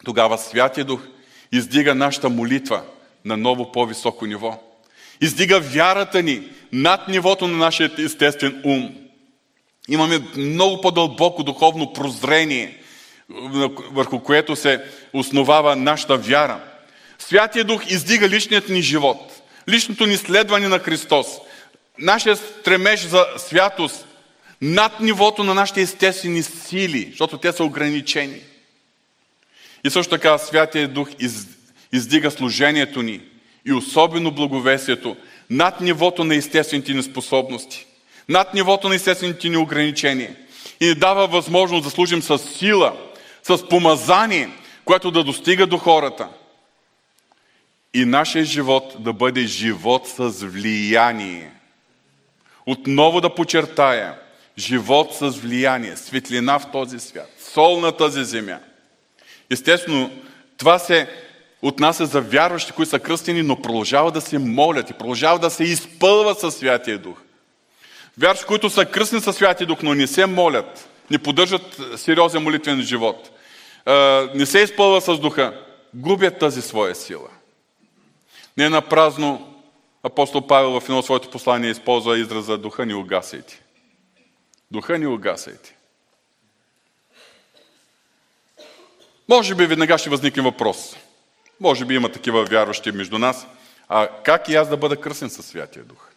тогава 0.06 0.38
Святия 0.38 0.86
Дух 0.86 1.02
издига 1.52 1.96
нашата 1.96 2.30
молитва 2.30 2.82
на 3.26 3.38
ново 3.38 3.72
по-високо 3.72 4.26
ниво. 4.26 4.64
Издига 5.22 5.60
вярата 5.60 6.24
ни 6.24 6.44
над 6.72 7.08
нивото 7.08 7.48
на 7.48 7.58
нашия 7.58 7.92
естествен 7.98 8.62
ум. 8.66 8.96
Имаме 9.90 10.20
много 10.38 10.82
по-дълбоко 10.82 11.44
духовно 11.44 11.94
прозрение, 11.94 12.78
върху 13.92 14.20
което 14.20 14.56
се 14.56 14.84
основава 15.14 15.76
нашата 15.76 16.18
вяра. 16.18 16.60
Святия 17.20 17.64
Дух 17.66 17.92
издига 17.92 18.30
личният 18.30 18.70
ни 18.70 18.82
живот, 18.82 19.42
личното 19.70 20.06
ни 20.06 20.18
следване 20.18 20.68
на 20.68 20.80
Христос, 20.80 21.28
нашия 22.00 22.36
стремеж 22.36 23.08
за 23.08 23.26
святост 23.38 24.08
над 24.62 25.00
нивото 25.00 25.44
на 25.44 25.54
нашите 25.54 25.82
естествени 25.82 26.44
сили, 26.44 27.08
защото 27.10 27.38
те 27.38 27.52
са 27.52 27.64
ограничени– 27.64 28.42
и 29.88 29.90
също 29.90 30.10
така 30.10 30.38
Святия 30.38 30.88
Дух 30.88 31.10
из, 31.20 31.48
издига 31.94 32.32
служението 32.32 33.02
ни 33.02 33.22
и 33.66 33.74
особено 33.74 34.32
благовесието 34.32 35.16
над 35.50 35.82
нивото 35.82 36.24
на 36.24 36.36
естествените 36.36 36.94
ни 36.94 37.04
способности, 37.04 37.86
над 38.30 38.54
нивото 38.54 38.90
на 38.90 38.96
естествените 38.96 39.50
ни 39.50 39.58
ограничения 39.58 40.36
и 40.80 40.86
ни 40.86 40.96
дава 40.96 41.28
възможност 41.28 41.84
да 41.84 41.90
служим 41.90 42.22
с 42.22 42.38
сила, 42.38 42.98
с 43.44 43.68
помазание, 43.70 44.50
което 44.86 45.12
да 45.12 45.24
достига 45.24 45.68
до 45.68 45.78
хората. 45.78 46.28
и 47.94 48.06
нашия 48.06 48.46
живот 48.46 48.96
да 49.00 49.14
бъде 49.14 49.46
живот 49.46 50.08
с 50.08 50.30
влияние. 50.30 51.52
Отново 52.66 53.22
да 53.22 53.36
почертая, 53.36 54.20
живот 54.58 55.16
с 55.16 55.30
влияние, 55.30 55.98
светлина 55.98 56.60
в 56.60 56.72
този 56.72 57.00
свят, 57.00 57.30
сол 57.54 57.80
на 57.80 57.92
тази 57.92 58.24
земя. 58.24 58.60
Естествено, 59.50 60.12
това 60.58 60.80
се 60.80 61.10
отнася 61.62 62.06
за 62.06 62.22
вярващи, 62.22 62.72
които 62.72 62.90
са 62.90 63.00
кръстени, 63.00 63.42
но 63.42 63.62
продължават 63.62 64.14
да 64.14 64.22
се 64.22 64.38
молят 64.38 64.90
и 64.90 64.94
продължават 64.94 65.42
да 65.42 65.50
се 65.50 65.64
изпълват 65.64 66.40
със 66.40 66.56
Святия 66.56 66.98
Дух. 66.98 67.18
Вярващи, 68.18 68.46
които 68.46 68.70
са 68.70 68.86
кръстни 68.86 69.22
със 69.22 69.36
Святия 69.36 69.68
Дух, 69.68 69.84
но 69.84 69.94
не 69.94 70.08
се 70.08 70.26
молят, 70.26 70.90
не 71.12 71.18
поддържат 71.18 71.82
сериозен 71.96 72.44
молитвен 72.44 72.82
живот, 72.82 73.30
не 74.36 74.46
се 74.46 74.60
изпълват 74.60 75.04
с 75.04 75.20
Духа, 75.20 75.62
губят 75.94 76.40
тази 76.40 76.62
своя 76.62 76.96
сила. 76.96 77.30
Не 78.58 78.70
на 78.70 78.82
празно 78.82 79.54
апостол 80.04 80.48
Павел 80.48 80.80
в 80.80 80.90
едно 80.90 81.02
своето 81.02 81.30
послание 81.30 81.72
използва 81.72 82.20
израза 82.20 82.58
Духа 82.58 82.86
ни 82.86 82.94
угасайте. 82.94 83.62
Духа 84.72 84.98
ни 84.98 85.08
угасайте. 85.08 85.77
Може 89.30 89.56
би 89.56 89.66
веднага 89.66 89.98
ще 89.98 90.10
възникне 90.10 90.44
въпрос. 90.44 90.96
Може 91.60 91.86
би 91.86 91.96
има 91.96 92.10
такива 92.10 92.44
вярващи 92.44 92.92
между 92.92 93.18
нас. 93.18 93.48
А 93.90 94.08
как 94.24 94.50
и 94.50 94.56
аз 94.56 94.70
да 94.70 94.78
бъда 94.78 94.98
кръстен 94.98 95.30
със 95.30 95.46
Святия 95.46 95.84
Дух? 95.84 96.08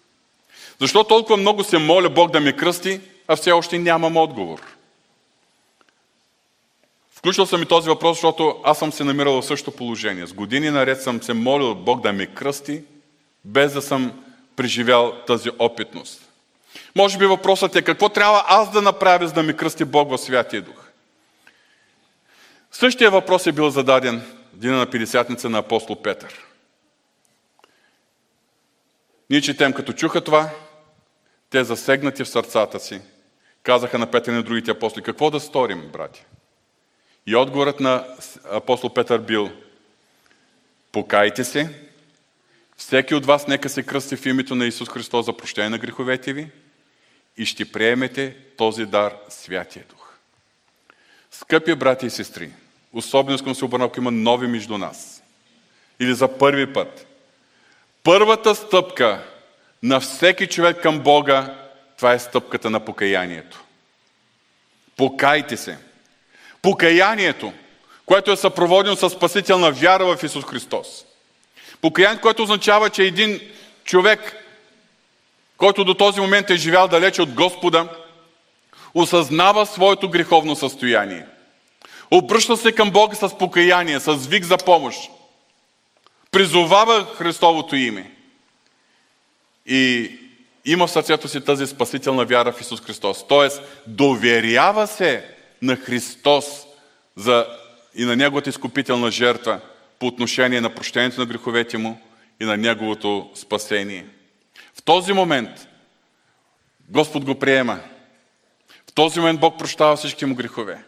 Защо 0.80 1.04
толкова 1.04 1.36
много 1.36 1.64
се 1.64 1.78
моля 1.78 2.10
Бог 2.10 2.30
да 2.30 2.40
ме 2.40 2.56
кръсти, 2.56 3.00
а 3.28 3.36
все 3.36 3.52
още 3.52 3.78
нямам 3.78 4.16
отговор? 4.16 4.60
Включил 7.14 7.46
съм 7.46 7.62
и 7.62 7.66
този 7.66 7.88
въпрос, 7.88 8.16
защото 8.16 8.60
аз 8.64 8.78
съм 8.78 8.92
се 8.92 9.04
намирал 9.04 9.42
в 9.42 9.46
същото 9.46 9.76
положение. 9.76 10.26
С 10.26 10.32
години 10.32 10.70
наред 10.70 11.02
съм 11.02 11.22
се 11.22 11.32
молил 11.32 11.74
Бог 11.74 12.00
да 12.00 12.12
ме 12.12 12.26
кръсти, 12.26 12.82
без 13.44 13.72
да 13.72 13.82
съм 13.82 14.22
преживял 14.56 15.12
тази 15.26 15.50
опитност. 15.58 16.20
Може 16.96 17.18
би 17.18 17.26
въпросът 17.26 17.76
е 17.76 17.82
какво 17.82 18.08
трябва 18.08 18.44
аз 18.46 18.72
да 18.72 18.82
направя, 18.82 19.26
за 19.26 19.34
да 19.34 19.42
ми 19.42 19.56
кръсти 19.56 19.84
Бог 19.84 20.10
в 20.10 20.18
Святия 20.18 20.62
Дух? 20.62 20.89
Същия 22.72 23.10
въпрос 23.10 23.46
е 23.46 23.52
бил 23.52 23.70
зададен 23.70 24.22
дина 24.52 24.76
на 24.76 24.86
Пятидесятница 24.86 25.50
на 25.50 25.58
апостол 25.58 26.02
Петър. 26.02 26.46
Ние 29.30 29.40
четем, 29.40 29.72
като 29.72 29.92
чуха 29.92 30.20
това, 30.20 30.50
те 31.50 31.64
засегнати 31.64 32.24
в 32.24 32.28
сърцата 32.28 32.80
си, 32.80 33.00
казаха 33.62 33.98
на 33.98 34.10
Петър 34.10 34.32
и 34.32 34.34
на 34.34 34.42
другите 34.42 34.70
апостоли, 34.70 35.04
какво 35.04 35.30
да 35.30 35.40
сторим, 35.40 35.88
брати? 35.92 36.24
И 37.26 37.36
отговорът 37.36 37.80
на 37.80 38.06
апостол 38.50 38.94
Петър 38.94 39.18
бил, 39.18 39.50
покайте 40.92 41.44
се, 41.44 41.90
всеки 42.76 43.14
от 43.14 43.26
вас 43.26 43.46
нека 43.46 43.68
се 43.68 43.82
кръсти 43.82 44.16
в 44.16 44.26
името 44.26 44.54
на 44.54 44.66
Исус 44.66 44.88
Христос 44.88 45.26
за 45.26 45.36
прощение 45.36 45.70
на 45.70 45.78
греховете 45.78 46.32
ви 46.32 46.50
и 47.36 47.46
ще 47.46 47.72
приемете 47.72 48.36
този 48.56 48.86
дар 48.86 49.16
Святия 49.28 49.84
Дух. 49.90 49.99
Скъпи 51.30 51.74
брати 51.74 52.06
и 52.06 52.10
сестри, 52.10 52.50
особено 52.92 53.34
искам 53.34 53.54
се 53.54 53.64
обърна, 53.64 53.84
ако 53.84 54.00
има 54.00 54.10
нови 54.10 54.46
между 54.46 54.78
нас, 54.78 55.22
или 56.00 56.14
за 56.14 56.38
първи 56.38 56.72
път, 56.72 57.06
първата 58.02 58.54
стъпка 58.54 59.24
на 59.82 60.00
всеки 60.00 60.46
човек 60.46 60.82
към 60.82 61.00
Бога, 61.00 61.54
това 61.96 62.12
е 62.12 62.18
стъпката 62.18 62.70
на 62.70 62.84
покаянието. 62.84 63.64
Покайте 64.96 65.56
се. 65.56 65.78
Покаянието, 66.62 67.52
което 68.06 68.32
е 68.32 68.36
съпроводено 68.36 68.96
с 68.96 69.10
спасителна 69.10 69.72
вяра 69.72 70.16
в 70.16 70.24
Исус 70.24 70.44
Христос. 70.44 71.04
Покаянието, 71.80 72.22
което 72.22 72.42
означава, 72.42 72.90
че 72.90 73.02
един 73.02 73.40
човек, 73.84 74.36
който 75.56 75.84
до 75.84 75.94
този 75.94 76.20
момент 76.20 76.50
е 76.50 76.56
живял 76.56 76.88
далече 76.88 77.22
от 77.22 77.32
Господа, 77.32 77.88
осъзнава 78.94 79.66
своето 79.66 80.08
греховно 80.08 80.56
състояние. 80.56 81.26
Обръща 82.10 82.56
се 82.56 82.72
към 82.72 82.90
Бога 82.90 83.14
с 83.14 83.38
покаяние, 83.38 84.00
с 84.00 84.14
вик 84.14 84.44
за 84.44 84.56
помощ. 84.56 85.10
Призовава 86.30 87.06
Христовото 87.16 87.76
име. 87.76 88.10
И 89.66 90.10
има 90.64 90.86
в 90.86 90.90
сърцето 90.90 91.28
си 91.28 91.40
тази 91.40 91.66
спасителна 91.66 92.24
вяра 92.24 92.52
в 92.52 92.60
Исус 92.60 92.80
Христос. 92.80 93.26
Тоест, 93.28 93.62
доверява 93.86 94.86
се 94.86 95.24
на 95.62 95.76
Христос 95.76 96.66
за, 97.16 97.46
и 97.94 98.04
на 98.04 98.16
Неговата 98.16 98.50
изкупителна 98.50 99.10
жертва 99.10 99.60
по 99.98 100.06
отношение 100.06 100.60
на 100.60 100.74
прощението 100.74 101.20
на 101.20 101.26
греховете 101.26 101.78
му 101.78 102.00
и 102.40 102.44
на 102.44 102.56
Неговото 102.56 103.30
спасение. 103.34 104.06
В 104.74 104.82
този 104.82 105.12
момент 105.12 105.50
Господ 106.88 107.24
го 107.24 107.34
приема. 107.34 107.80
Този 109.00 109.20
момент 109.20 109.40
Бог 109.40 109.58
прощава 109.58 109.96
всички 109.96 110.26
му 110.26 110.34
грехове. 110.34 110.78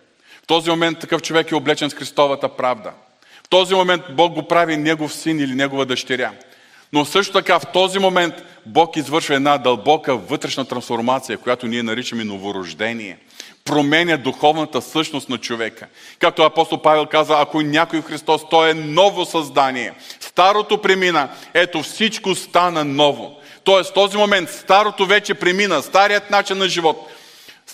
В 0.43 0.47
този 0.47 0.71
момент 0.71 0.99
такъв 0.99 1.23
човек 1.23 1.51
е 1.51 1.55
облечен 1.55 1.91
с 1.91 1.95
Христовата 1.95 2.49
правда. 2.49 2.93
В 3.45 3.49
този 3.49 3.75
момент 3.75 4.03
Бог 4.11 4.33
го 4.33 4.49
прави 4.49 4.77
негов 4.77 5.15
син 5.15 5.41
или 5.41 5.55
негова 5.55 5.87
дъщеря. 5.87 6.31
Но 6.93 7.05
също 7.05 7.33
така 7.33 7.59
в 7.59 7.67
този 7.73 7.99
момент 7.99 8.35
Бог 8.67 8.97
извършва 8.97 9.35
една 9.35 9.59
дълбока 9.59 10.17
вътрешна 10.17 10.65
трансформация, 10.65 11.39
която 11.39 11.67
ние 11.67 11.83
наричаме 11.83 12.25
новорождение. 12.25 13.19
Променя 13.65 14.17
духовната 14.17 14.83
същност 14.83 15.29
на 15.29 15.39
човека. 15.39 15.87
Както 16.19 16.43
апостол 16.43 16.83
Павел 16.83 17.07
каза, 17.07 17.37
ако 17.39 17.63
някой 17.63 18.01
в 18.01 18.05
Христос, 18.05 18.43
той 18.51 18.71
е 18.71 18.75
ново 18.75 19.25
създание. 19.25 19.93
Старото 20.21 20.79
премина, 20.79 21.29
ето 21.55 21.83
всичко 21.83 22.35
стана 22.35 22.85
ново. 22.85 23.41
Тоест 23.65 23.91
в 23.91 23.95
този 23.95 24.17
момент 24.17 24.51
старото 24.51 25.07
вече 25.07 25.35
премина, 25.35 25.83
старият 25.83 26.31
начин 26.31 26.59
на 26.59 26.69
живот, 26.69 27.09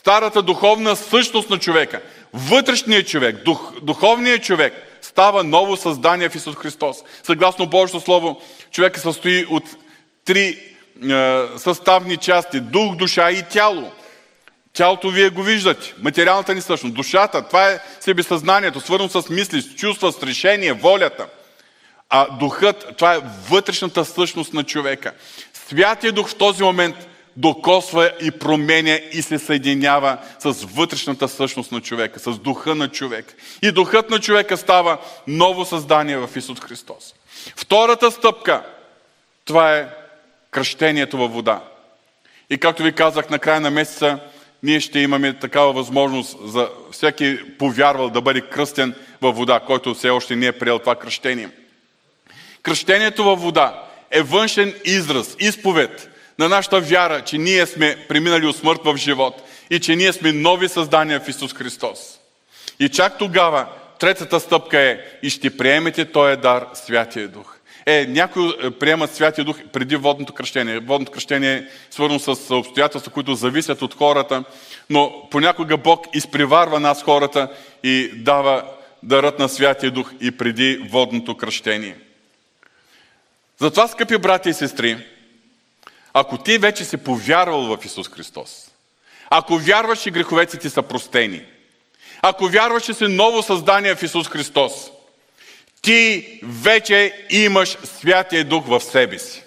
старата 0.09 0.43
духовна 0.43 0.97
същност 0.97 1.51
на 1.51 1.59
човека, 1.59 2.01
вътрешният 2.33 3.09
човек, 3.09 3.45
дух, 3.45 3.73
духовният 3.83 4.43
човек 4.43 4.73
става 5.03 5.45
ново 5.45 5.77
създание 5.77 6.29
в 6.29 6.35
Исус 6.35 6.57
Христос. 6.57 6.97
Съгласно 7.23 7.67
Божието 7.67 8.01
Слово, 8.01 8.41
човек 8.71 8.99
състои 8.99 9.45
от 9.45 9.65
три 10.25 10.47
е, 10.49 10.59
съставни 11.57 12.17
части 12.17 12.61
дух, 12.61 12.97
душа 12.97 13.31
и 13.31 13.43
тяло. 13.43 13.93
Тялото 14.73 15.11
вие 15.11 15.31
го 15.31 15.43
виждате, 15.43 15.95
материалната 16.03 16.55
ни 16.55 16.61
същност. 16.61 16.95
Душата, 16.95 17.43
това 17.43 17.69
е 17.69 17.81
себесъзнанието, 18.01 18.81
свързано 18.81 19.09
с 19.09 19.29
мисли, 19.29 19.63
с 19.63 19.75
чувства, 19.75 20.13
с 20.13 20.23
решение, 20.23 20.73
волята. 20.73 21.27
А 22.09 22.27
духът, 22.39 22.95
това 22.97 23.15
е 23.15 23.21
вътрешната 23.51 24.05
същност 24.05 24.53
на 24.53 24.65
човека. 24.65 25.13
Святия 25.69 26.13
дух 26.13 26.29
в 26.29 26.35
този 26.35 26.63
момент 26.63 26.97
докосва 27.39 28.13
и 28.23 28.31
променя 28.31 28.99
и 29.13 29.23
се 29.23 29.39
съединява 29.39 30.19
с 30.39 30.53
вътрешната 30.53 31.29
същност 31.29 31.73
на 31.73 31.81
човека, 31.81 32.21
с 32.21 32.39
духа 32.39 32.75
на 32.75 32.89
човека. 32.89 33.35
И 33.63 33.73
духът 33.73 34.11
на 34.11 34.21
човека 34.21 34.57
става 34.57 34.99
ново 35.27 35.65
създание 35.65 36.17
в 36.17 36.31
Исус 36.37 36.61
Христос. 36.61 37.15
Втората 37.57 38.11
стъпка, 38.11 38.63
това 39.45 39.77
е 39.77 39.89
кръщението 40.51 41.19
във 41.19 41.33
вода. 41.33 41.61
И 42.51 42.59
както 42.59 42.83
ви 42.83 42.93
казах, 42.93 43.31
на 43.31 43.39
края 43.39 43.61
на 43.61 43.71
месеца 43.71 44.19
ние 44.63 44.81
ще 44.81 44.99
имаме 44.99 45.39
такава 45.39 45.73
възможност 45.73 46.37
за 46.45 46.69
всеки 46.93 47.39
повярвал 47.59 48.11
да 48.11 48.21
бъде 48.21 48.41
кръстен 48.41 48.95
във 49.21 49.37
вода, 49.37 49.61
който 49.61 49.95
все 49.95 50.11
още 50.11 50.37
не 50.37 50.47
е 50.47 50.59
приел 50.59 50.79
това 50.79 50.95
кръщение. 50.95 51.49
Кръщението 52.63 53.25
във 53.25 53.43
вода 53.43 53.85
е 54.11 54.23
външен 54.23 54.75
израз, 54.85 55.37
изповед 55.39 56.08
на 56.39 56.49
нашата 56.49 56.81
вяра, 56.81 57.25
че 57.25 57.39
ние 57.39 57.67
сме 57.67 58.07
преминали 58.09 58.47
от 58.47 58.57
смърт 58.57 58.81
в 58.85 58.97
живот 58.97 59.43
и 59.71 59.81
че 59.81 59.97
ние 59.97 60.13
сме 60.13 60.33
нови 60.33 60.69
създания 60.69 61.21
в 61.21 61.29
Исус 61.29 61.55
Христос. 61.55 61.99
И 62.81 62.89
чак 62.89 63.19
тогава 63.19 63.67
третата 63.99 64.41
стъпка 64.41 64.81
е 64.81 65.01
и 65.23 65.31
ще 65.31 65.57
приемете 65.57 66.05
този 66.05 66.37
дар 66.37 66.67
Святия 66.75 67.29
Дух. 67.29 67.55
Е, 67.87 68.07
някои 68.09 68.49
е, 68.63 68.71
приемат 68.71 69.15
Святия 69.15 69.45
Дух 69.45 69.57
преди 69.73 69.97
водното 69.97 70.33
кръщение. 70.33 70.81
Водното 70.81 71.13
кръщение 71.13 71.55
е 71.55 71.65
свързано 71.91 72.19
с 72.19 72.55
обстоятелства, 72.55 73.13
които 73.13 73.35
зависят 73.35 73.83
от 73.83 73.95
хората, 73.95 74.45
но 74.91 75.29
понякога 75.31 75.77
Бог 75.77 76.07
изпреварва 76.15 76.81
нас 76.81 77.03
хората 77.03 77.49
и 77.83 78.11
дава 78.15 78.65
дарът 79.03 79.39
на 79.39 79.49
Святия 79.49 79.91
Дух 79.91 80.13
и 80.21 80.31
преди 80.31 80.89
водното 80.91 81.37
кръщение. 81.37 81.97
Затова, 83.61 83.89
скъпи 83.89 84.19
брати 84.19 84.49
и 84.49 84.55
сестри, 84.55 84.97
ако 86.21 86.39
ти 86.39 86.59
вече 86.59 86.85
си 86.85 86.97
повярвал 86.97 87.77
в 87.77 87.85
Исус 87.85 88.09
Христос, 88.09 88.71
ако 89.31 89.59
вярваш, 89.59 90.03
че 90.03 90.11
греховете 90.11 90.59
ти 90.59 90.71
са 90.71 90.83
простени, 90.83 91.43
ако 92.23 92.49
вярваш, 92.49 92.85
че 92.85 92.95
си 92.95 93.05
ново 93.05 93.43
създание 93.43 93.95
в 93.95 94.03
Исус 94.03 94.29
Христос, 94.29 94.73
ти 95.83 96.27
вече 96.43 97.27
имаш 97.31 97.77
Святия 97.85 98.45
Дух 98.45 98.67
в 98.67 98.81
себе 98.81 99.19
си. 99.19 99.43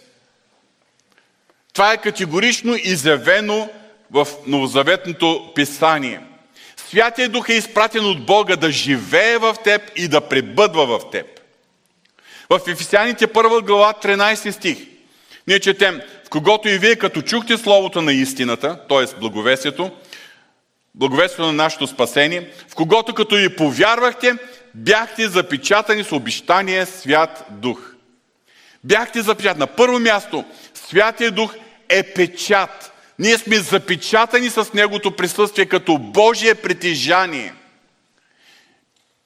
Това 1.74 1.94
е 1.94 2.02
категорично 2.02 2.76
изявено 2.76 3.70
в 4.12 4.28
Новозаветното 4.48 5.52
писание. 5.56 6.22
Святия 6.78 7.30
Дух 7.30 7.50
е 7.50 7.54
изпратен 7.54 8.06
от 8.06 8.26
Бога 8.26 8.56
да 8.56 8.72
живее 8.72 9.38
в 9.38 9.56
теб 9.64 9.82
и 9.96 10.08
да 10.08 10.22
пребъдва 10.22 11.00
в 11.00 11.10
теб. 11.12 11.26
В 12.50 12.60
Ефесяните 12.68 13.28
1 13.28 13.66
глава 13.66 13.94
13 14.04 14.52
стих 14.52 14.78
ние 15.48 15.60
четем, 15.60 16.02
в 16.32 16.34
когото 16.34 16.70
и 16.70 16.78
вие 16.78 16.96
като 16.96 17.22
чухте 17.22 17.58
Словото 17.58 18.02
на 18.02 18.14
истината, 18.14 18.80
т.е. 18.90 19.20
благовесието, 19.20 19.92
благовестието 20.96 21.46
на 21.46 21.54
нашето 21.54 21.88
спасение, 21.88 22.50
в 22.70 22.76
когото 22.76 23.14
като 23.14 23.38
и 23.38 23.56
повярвахте, 23.56 24.34
бяхте 24.76 25.28
запечатани 25.28 26.04
с 26.04 26.12
обещание 26.12 26.86
Свят 26.86 27.46
Дух. 27.50 27.94
Бяхте 28.84 29.22
запечатани. 29.22 29.60
На 29.60 29.68
първо 29.68 30.00
място, 30.00 30.46
Святия 30.74 31.32
Дух 31.32 31.56
е 31.90 32.04
печат. 32.04 32.92
Ние 33.20 33.38
сме 33.38 33.56
запечатани 33.58 34.50
с 34.50 34.74
Негото 34.74 35.16
присъствие 35.16 35.66
като 35.66 35.98
Божие 35.98 36.56
притежание. 36.56 37.54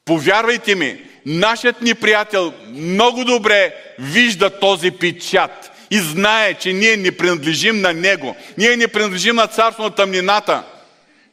Повярвайте 0.06 0.76
ми, 0.76 1.02
нашият 1.26 1.82
ни 1.82 1.94
приятел 1.94 2.54
много 2.70 3.24
добре 3.24 3.76
вижда 4.00 4.60
този 4.60 4.92
печат 4.92 5.72
и 5.96 6.00
знае, 6.00 6.54
че 6.54 6.74
ние 6.74 6.98
не 6.98 7.18
принадлежим 7.18 7.82
на 7.82 7.94
Него. 7.94 8.36
Ние 8.58 8.78
не 8.78 8.88
принадлежим 8.88 9.36
на 9.36 9.48
царство 9.48 9.84
на 9.84 9.90
тъмнината. 9.90 10.64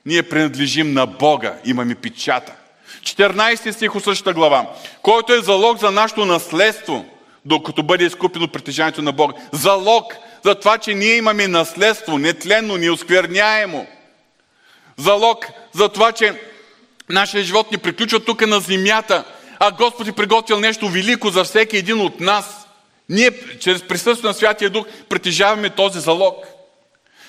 Ние 0.06 0.22
принадлежим 0.22 0.92
на 0.92 1.06
Бога. 1.06 1.54
Имаме 1.64 1.94
печата. 1.94 2.52
14 3.02 3.70
стих 3.70 3.96
от 3.96 4.04
същата 4.04 4.32
глава. 4.32 4.66
Който 5.02 5.32
е 5.32 5.42
залог 5.42 5.78
за 5.78 5.90
нашето 5.90 6.24
наследство, 6.24 7.04
докато 7.44 7.82
бъде 7.82 8.04
изкупено 8.04 8.48
притежанието 8.48 9.02
на 9.02 9.12
Бога. 9.12 9.34
Залог 9.52 10.14
за 10.44 10.54
това, 10.54 10.78
че 10.78 10.94
ние 10.94 11.16
имаме 11.16 11.48
наследство, 11.48 12.18
нетленно, 12.18 12.76
неоскверняемо. 12.76 13.86
Залог 14.96 15.46
за 15.72 15.88
това, 15.88 16.12
че 16.12 16.40
нашия 17.08 17.44
живот 17.44 17.72
не 17.72 17.78
приключва 17.78 18.20
тук 18.20 18.46
на 18.46 18.60
земята, 18.60 19.24
а 19.58 19.70
Господ 19.70 20.08
е 20.08 20.12
приготвил 20.12 20.60
нещо 20.60 20.88
велико 20.88 21.30
за 21.30 21.44
всеки 21.44 21.76
един 21.76 22.00
от 22.00 22.20
нас. 22.20 22.61
Ние, 23.08 23.30
чрез 23.60 23.82
присъствието 23.82 24.26
на 24.26 24.34
Святия 24.34 24.70
Дух, 24.70 24.86
притежаваме 25.08 25.70
този 25.70 26.00
залог. 26.00 26.44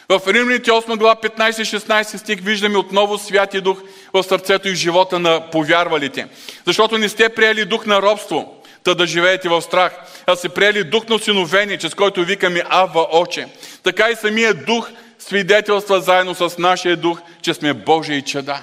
В 0.10 0.22
Римляните 0.28 0.72
8 0.72 0.98
глава 0.98 1.16
15-16 1.16 2.18
стих 2.18 2.40
виждаме 2.42 2.78
отново 2.78 3.18
Святия 3.18 3.62
Дух 3.62 3.82
в 4.14 4.24
сърцето 4.24 4.70
и 4.70 4.76
живота 4.76 5.20
на 5.20 5.50
повярвалите. 5.52 6.28
Защото 6.66 6.98
не 6.98 7.10
сте 7.10 7.30
приели 7.30 7.66
дух 7.66 7.86
на 7.86 8.02
робство, 8.02 8.64
та 8.84 8.94
да 8.94 9.08
живеете 9.08 9.50
в 9.50 9.62
страх, 9.62 9.94
а 10.28 10.36
се 10.36 10.50
приели 10.50 10.84
дух 10.84 11.08
на 11.08 11.16
осиновение, 11.16 11.78
чрез 11.78 11.94
който 11.94 12.26
викаме 12.26 12.64
Ава 12.70 13.08
Оче. 13.12 13.48
Така 13.84 14.10
и 14.10 14.16
самия 14.16 14.54
дух 14.54 14.90
свидетелства 15.20 16.02
заедно 16.02 16.36
с 16.36 16.58
нашия 16.58 16.98
дух, 16.98 17.22
че 17.42 17.54
сме 17.54 17.74
Божии 17.74 18.22
чада. 18.22 18.62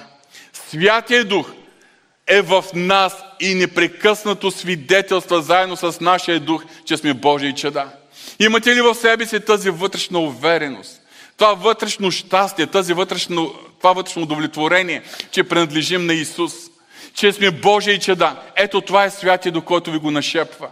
Святия 0.53 1.23
дух 1.23 1.51
е 2.31 2.41
в 2.41 2.65
нас 2.73 3.13
и 3.39 3.53
непрекъснато 3.53 4.51
свидетелства 4.51 5.41
заедно 5.41 5.77
с 5.77 5.99
нашия 5.99 6.39
дух, 6.39 6.63
че 6.85 6.97
сме 6.97 7.13
Божии 7.13 7.55
чада. 7.55 7.85
Имате 8.39 8.75
ли 8.75 8.81
в 8.81 8.95
себе 8.95 9.25
си 9.25 9.39
тази 9.39 9.69
вътрешна 9.69 10.19
увереност? 10.19 11.01
Това 11.37 11.53
вътрешно 11.53 12.11
щастие, 12.11 12.67
тази 12.67 12.93
вътрешно, 12.93 13.55
това 13.77 13.93
вътрешно 13.93 14.21
удовлетворение, 14.21 15.01
че 15.31 15.43
принадлежим 15.43 16.05
на 16.05 16.13
Исус, 16.13 16.53
че 17.13 17.33
сме 17.33 17.51
Божии 17.51 17.99
чада. 17.99 18.35
Ето 18.55 18.81
това 18.81 19.05
е 19.05 19.09
святие, 19.09 19.51
до 19.51 19.61
който 19.61 19.91
ви 19.91 19.97
го 19.97 20.11
нашепва. 20.11 20.67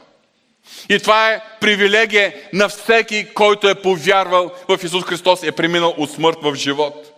И 0.89 1.00
това 1.00 1.32
е 1.32 1.41
привилегия 1.62 2.34
на 2.54 2.69
всеки, 2.69 3.28
който 3.34 3.69
е 3.69 3.82
повярвал 3.82 4.52
в 4.67 4.80
Исус 4.84 5.04
Христос, 5.04 5.43
е 5.43 5.52
преминал 5.52 5.93
от 5.98 6.12
смърт 6.12 6.38
в 6.41 6.56
живот. 6.56 7.09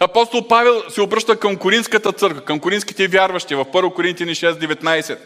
Апостол 0.00 0.48
Павел 0.48 0.82
се 0.90 1.00
обръща 1.02 1.36
към 1.36 1.56
Коринската 1.56 2.12
църква, 2.12 2.44
към 2.44 2.60
коринските 2.60 3.08
вярващи 3.08 3.54
в 3.54 3.64
1 3.64 3.94
Коринтини 3.94 4.34
6.19. 4.34 5.18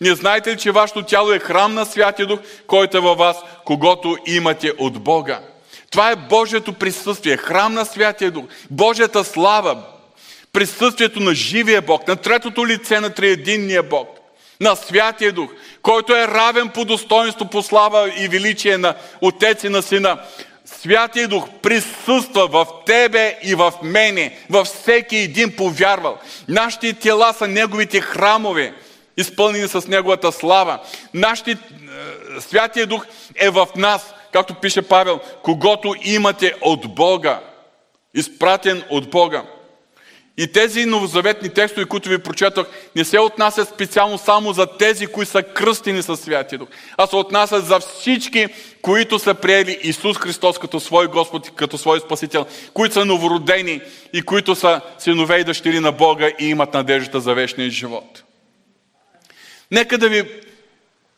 Не 0.00 0.14
знаете 0.14 0.50
ли, 0.50 0.58
че 0.58 0.70
вашето 0.70 1.02
тяло 1.02 1.32
е 1.32 1.38
храм 1.38 1.74
на 1.74 1.84
Святия 1.84 2.26
Дух, 2.26 2.40
който 2.66 2.96
е 2.96 3.00
във 3.00 3.18
вас, 3.18 3.36
когато 3.64 4.16
имате 4.26 4.72
от 4.78 5.02
Бога? 5.02 5.40
Това 5.90 6.10
е 6.10 6.16
Божието 6.16 6.72
присъствие, 6.72 7.36
храм 7.36 7.74
на 7.74 7.84
Святия 7.84 8.30
Дух, 8.30 8.44
Божията 8.70 9.24
слава, 9.24 9.82
присъствието 10.52 11.20
на 11.20 11.34
живия 11.34 11.82
Бог, 11.82 12.08
на 12.08 12.16
третото 12.16 12.66
лице 12.66 13.00
на 13.00 13.10
триединния 13.10 13.82
Бог, 13.82 14.08
на 14.60 14.76
Святия 14.76 15.32
Дух, 15.32 15.50
който 15.82 16.16
е 16.16 16.28
равен 16.28 16.68
по 16.68 16.84
достоинство, 16.84 17.50
по 17.50 17.62
слава 17.62 18.12
и 18.18 18.28
величие 18.28 18.78
на 18.78 18.94
Отец 19.20 19.64
и 19.64 19.68
на 19.68 19.82
Сина. 19.82 20.18
Святия 20.86 21.28
Дух 21.28 21.48
присъства 21.62 22.46
в 22.46 22.66
тебе 22.86 23.38
и 23.42 23.54
в 23.54 23.72
мене, 23.82 24.38
във 24.50 24.66
всеки 24.66 25.16
един 25.16 25.56
повярвал. 25.56 26.18
Нашите 26.48 26.92
тела 26.92 27.32
са 27.32 27.48
Неговите 27.48 28.00
храмове, 28.00 28.74
изпълнени 29.16 29.68
с 29.68 29.88
Неговата 29.88 30.32
слава. 30.32 30.78
Нашите, 31.14 31.50
е, 31.50 31.56
Святия 32.40 32.86
Дух 32.86 33.06
е 33.36 33.50
в 33.50 33.68
нас, 33.76 34.14
както 34.32 34.54
пише 34.54 34.82
Павел, 34.82 35.20
когато 35.42 35.94
имате 36.02 36.54
от 36.60 36.94
Бога, 36.94 37.40
изпратен 38.14 38.82
от 38.90 39.10
Бога. 39.10 39.42
И 40.38 40.52
тези 40.52 40.84
новозаветни 40.84 41.48
текстове, 41.48 41.86
които 41.86 42.08
ви 42.08 42.18
прочетох, 42.18 42.66
не 42.96 43.04
се 43.04 43.18
отнасят 43.18 43.68
специално 43.68 44.18
само 44.18 44.52
за 44.52 44.66
тези, 44.66 45.06
които 45.06 45.30
са 45.30 45.42
кръстени 45.42 46.02
със 46.02 46.20
Святия 46.20 46.58
Дух, 46.58 46.68
а 46.96 47.06
се 47.06 47.16
отнасят 47.16 47.66
за 47.66 47.80
всички, 47.80 48.46
които 48.82 49.18
са 49.18 49.34
приели 49.34 49.78
Исус 49.82 50.16
Христос 50.16 50.58
като 50.58 50.80
свой 50.80 51.06
Господ, 51.06 51.50
като 51.54 51.78
свой 51.78 52.00
Спасител, 52.00 52.46
които 52.74 52.94
са 52.94 53.04
новородени 53.04 53.80
и 54.12 54.22
които 54.22 54.54
са 54.54 54.80
синове 54.98 55.38
и 55.38 55.44
дъщери 55.44 55.80
на 55.80 55.92
Бога 55.92 56.30
и 56.38 56.46
имат 56.46 56.74
надеждата 56.74 57.20
за 57.20 57.34
вечния 57.34 57.70
живот. 57.70 58.22
Нека 59.70 59.98
да 59.98 60.08
ви 60.08 60.22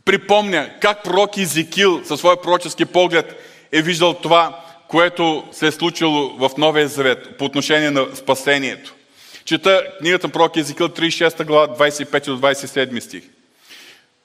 припомня 0.05 0.71
как 0.81 1.03
пророк 1.05 1.37
Изекил 1.37 2.05
със 2.05 2.21
своя 2.21 2.43
пророчески 2.43 2.85
поглед 2.85 3.35
е 3.73 3.83
виждал 3.83 4.15
това, 4.15 4.65
което 4.89 5.45
се 5.53 5.67
е 5.67 5.73
случило 5.73 6.29
в 6.39 6.51
Новия 6.59 6.89
Завет 6.89 7.39
по 7.39 7.45
отношение 7.45 7.91
на 7.91 8.07
спасението. 8.15 8.95
Чета 9.49 9.87
книгата 9.99 10.29
пророк 10.29 10.57
Езекил 10.57 10.89
36 10.89 11.45
глава 11.45 11.77
25 11.77 12.25
до 12.25 12.41
27 12.41 13.01
стих. 13.01 13.25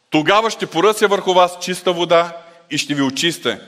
Тогава 0.09 0.49
ще 0.49 0.65
поръся 0.65 1.07
върху 1.07 1.33
вас 1.33 1.57
чиста 1.61 1.93
вода 1.93 2.37
и 2.71 2.77
ще 2.77 2.93
ви 2.95 3.01
очиста. 3.01 3.59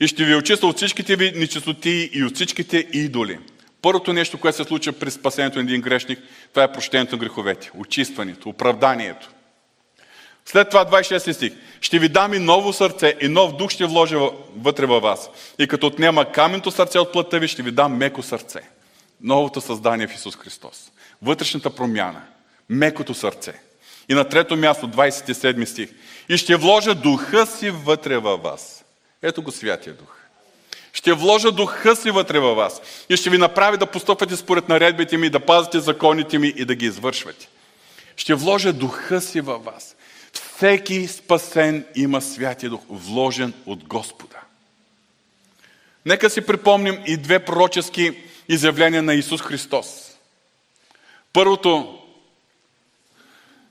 И 0.00 0.06
ще 0.06 0.24
ви 0.24 0.34
очиста 0.34 0.66
от 0.66 0.76
всичките 0.76 1.16
ви 1.16 1.32
нечистоти 1.36 2.10
и 2.12 2.24
от 2.24 2.34
всичките 2.34 2.86
идоли. 2.92 3.38
Първото 3.82 4.12
нещо, 4.12 4.38
което 4.38 4.56
се 4.56 4.64
случва 4.64 4.92
при 4.92 5.10
спасението 5.10 5.58
на 5.58 5.64
един 5.64 5.80
грешник, 5.80 6.18
това 6.50 6.62
е 6.62 6.72
прощението 6.72 7.16
на 7.16 7.18
греховете, 7.18 7.70
очистването, 7.78 8.48
оправданието. 8.48 9.30
След 10.44 10.70
това 10.70 10.84
26 10.84 11.32
стих. 11.32 11.52
Ще 11.80 11.98
ви 11.98 12.08
дам 12.08 12.34
и 12.34 12.38
ново 12.38 12.72
сърце 12.72 13.14
и 13.20 13.28
нов 13.28 13.56
дух 13.56 13.70
ще 13.70 13.86
вложа 13.86 14.18
вътре 14.56 14.86
във 14.86 15.02
вас. 15.02 15.30
И 15.58 15.68
като 15.68 15.86
отнема 15.86 16.32
каменто 16.32 16.70
сърце 16.70 16.98
от 16.98 17.12
плътта 17.12 17.38
ви, 17.38 17.48
ще 17.48 17.62
ви 17.62 17.70
дам 17.70 17.96
меко 17.96 18.22
сърце. 18.22 18.60
Новото 19.20 19.60
създание 19.60 20.06
в 20.06 20.14
Исус 20.14 20.36
Христос 20.36 20.89
вътрешната 21.22 21.70
промяна, 21.74 22.22
мекото 22.68 23.14
сърце. 23.14 23.54
И 24.08 24.14
на 24.14 24.28
трето 24.28 24.56
място, 24.56 24.88
27 24.88 25.64
стих. 25.64 25.90
И 26.28 26.36
ще 26.36 26.56
вложа 26.56 26.94
духа 26.94 27.46
си 27.46 27.70
вътре 27.70 28.18
във 28.18 28.42
вас. 28.42 28.84
Ето 29.22 29.42
го 29.42 29.52
Святия 29.52 29.94
Дух. 29.94 30.16
Ще 30.92 31.12
вложа 31.12 31.52
духа 31.52 31.96
си 31.96 32.10
вътре 32.10 32.38
във 32.38 32.56
вас. 32.56 32.82
И 33.08 33.16
ще 33.16 33.30
ви 33.30 33.38
направи 33.38 33.76
да 33.76 33.86
постъпвате 33.86 34.36
според 34.36 34.68
наредбите 34.68 35.16
ми, 35.16 35.30
да 35.30 35.40
пазите 35.40 35.80
законите 35.80 36.38
ми 36.38 36.48
и 36.56 36.64
да 36.64 36.74
ги 36.74 36.86
извършвате. 36.86 37.48
Ще 38.16 38.34
вложа 38.34 38.72
духа 38.72 39.20
си 39.20 39.40
във 39.40 39.64
вас. 39.64 39.96
Всеки 40.32 41.08
спасен 41.08 41.86
има 41.96 42.20
Святия 42.20 42.70
Дух, 42.70 42.80
вложен 42.88 43.52
от 43.66 43.84
Господа. 43.84 44.36
Нека 46.06 46.30
си 46.30 46.40
припомним 46.40 46.98
и 47.06 47.16
две 47.16 47.38
пророчески 47.38 48.12
изявления 48.48 49.02
на 49.02 49.14
Исус 49.14 49.40
Христос. 49.40 50.09
Първото 51.32 51.98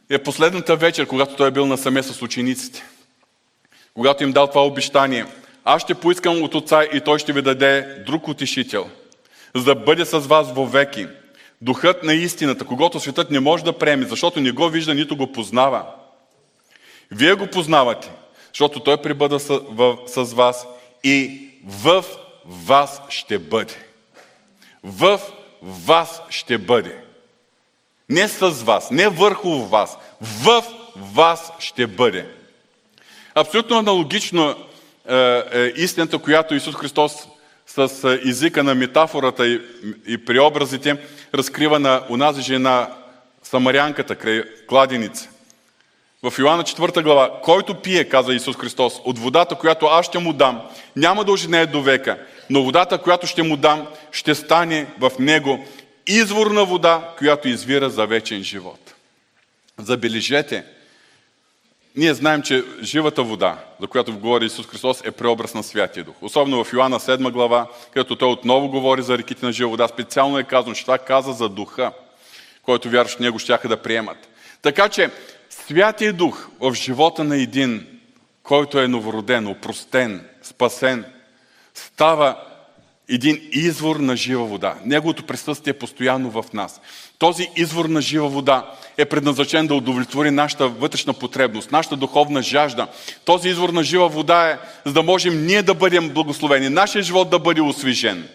е 0.10 0.24
последната 0.24 0.76
вечер, 0.76 1.08
когато 1.08 1.36
той 1.36 1.48
е 1.48 1.52
бил 1.52 1.66
насаме 1.66 2.04
с 2.04 2.22
учениците. 2.22 2.84
Когато 3.94 4.24
им 4.24 4.32
дал 4.32 4.48
това 4.48 4.66
обещание. 4.66 5.26
Аз 5.66 5.82
ще 5.82 5.96
поискам 5.96 6.44
от 6.44 6.56
Отца 6.56 6.84
и 6.94 7.02
той 7.02 7.20
ще 7.20 7.34
ви 7.34 7.42
даде 7.42 8.04
друг 8.06 8.28
утешител, 8.28 8.90
за 9.56 9.64
да 9.64 9.76
бъде 9.76 10.06
с 10.06 10.20
вас 10.20 10.54
вовеки. 10.54 11.08
Духът 11.62 12.04
на 12.04 12.14
истината, 12.14 12.66
когато 12.66 13.00
светът 13.00 13.32
не 13.32 13.40
може 13.40 13.64
да 13.64 13.78
приеме, 13.78 14.06
защото 14.06 14.40
не 14.40 14.52
го 14.52 14.70
вижда, 14.70 14.96
нито 14.96 15.18
го 15.18 15.32
познава. 15.32 15.86
Вие 17.12 17.34
го 17.34 17.48
познавате, 17.48 18.12
защото 18.54 18.80
той 18.80 19.02
прибъда 19.02 19.40
с, 19.40 19.60
в, 19.70 19.98
с 20.08 20.34
вас 20.34 20.68
и 21.04 21.48
в 21.66 22.06
вас 22.46 23.02
ще 23.10 23.40
бъде. 23.40 23.76
В 24.84 25.20
вас 25.62 26.22
ще 26.30 26.58
бъде. 26.58 27.09
Не 28.10 28.28
с 28.28 28.50
вас, 28.50 28.92
не 28.92 29.08
върху 29.08 29.66
вас, 29.66 29.98
в 30.22 30.64
вас 30.96 31.52
ще 31.60 31.88
бъде. 31.88 32.26
Абсолютно 33.36 33.78
аналогично 33.78 34.56
е, 35.10 35.44
е 35.54 35.74
истината, 35.76 36.20
която 36.20 36.56
Исус 36.56 36.76
Христос 36.76 37.14
с 37.68 38.04
е, 38.04 38.30
езика 38.30 38.64
на 38.64 38.76
метафората 38.76 39.48
и, 39.48 39.62
и 40.08 40.26
преобразите 40.26 40.98
разкрива 41.34 41.80
на 41.80 42.04
унази 42.10 42.42
жена, 42.42 42.90
самарянката 43.44 44.16
край 44.16 44.44
кладеница. 44.68 45.30
В 46.24 46.34
Йоанна 46.40 46.64
4 46.64 47.04
глава, 47.04 47.40
който 47.44 47.76
пие, 47.76 48.04
каза 48.04 48.34
Исус 48.34 48.58
Христос, 48.58 49.02
от 49.04 49.20
водата, 49.20 49.56
която 49.56 49.86
аз 49.86 50.06
ще 50.06 50.20
му 50.20 50.34
дам, 50.34 50.62
няма 50.96 51.26
да 51.26 51.32
оженее 51.32 51.66
до 51.66 51.82
века, 51.82 52.18
но 52.50 52.64
водата, 52.64 52.98
която 52.98 53.28
ще 53.28 53.44
му 53.44 53.58
дам, 53.58 53.88
ще 54.12 54.36
стане 54.36 54.88
в 55.00 55.12
него 55.20 55.66
изворна 56.10 56.66
вода, 56.66 57.10
която 57.18 57.48
извира 57.48 57.90
за 57.90 58.06
вечен 58.06 58.44
живот. 58.44 58.94
Забележете, 59.78 60.64
ние 61.96 62.14
знаем, 62.14 62.42
че 62.42 62.64
живата 62.82 63.24
вода, 63.24 63.58
за 63.82 63.88
която 63.88 64.14
говори 64.14 64.46
Исус 64.46 64.68
Христос, 64.68 65.02
е 65.06 65.12
преобраз 65.12 65.54
на 65.54 65.64
Святия 65.64 66.04
Дух. 66.04 66.16
Особено 66.22 66.64
в 66.64 66.74
Йоанна 66.74 67.00
7 67.00 67.32
глава, 67.32 67.68
където 67.94 68.16
той 68.16 68.30
отново 68.30 68.70
говори 68.70 69.02
за 69.02 69.18
реките 69.18 69.46
на 69.46 69.52
жива 69.52 69.70
вода, 69.70 69.88
специално 69.88 70.40
е 70.40 70.44
казано, 70.44 70.76
че 70.76 70.82
това 70.82 70.98
каза 70.98 71.34
за 71.34 71.50
духа, 71.50 71.92
който 72.64 72.90
вярваш 72.90 73.16
в 73.16 73.20
него 73.20 73.40
щяха 73.40 73.68
да 73.68 73.82
приемат. 73.82 74.30
Така 74.62 74.90
че 74.90 75.10
Святия 75.50 76.14
Дух 76.14 76.50
в 76.60 76.74
живота 76.74 77.24
на 77.24 77.38
един, 77.38 78.00
който 78.44 78.80
е 78.80 78.88
новороден, 78.88 79.48
опростен, 79.48 80.28
спасен, 80.44 81.06
става 81.74 82.49
един 83.10 83.50
извор 83.52 83.96
на 83.96 84.16
жива 84.16 84.46
вода. 84.46 84.76
Неговото 84.86 85.24
присъствие 85.24 85.72
е 85.72 85.80
постоянно 85.80 86.32
в 86.32 86.46
нас. 86.54 86.82
Този 87.18 87.50
извор 87.56 87.86
на 87.86 88.02
жива 88.02 88.30
вода 88.30 88.72
е 88.98 89.06
предназначен 89.06 89.68
да 89.68 89.76
удовлетвори 89.76 90.32
нашата 90.32 90.68
вътрешна 90.68 91.14
потребност, 91.14 91.72
нашата 91.72 91.96
духовна 91.96 92.42
жажда. 92.42 92.88
Този 93.26 93.50
извор 93.50 93.70
на 93.70 93.84
жива 93.84 94.10
вода 94.10 94.50
е, 94.50 94.58
за 94.86 94.94
да 94.94 95.04
можем 95.04 95.46
ние 95.46 95.64
да 95.64 95.74
бъдем 95.74 96.10
благословени, 96.10 96.70
нашия 96.70 97.02
живот 97.02 97.30
да 97.30 97.40
бъде 97.40 97.62
освежен. 97.62 98.30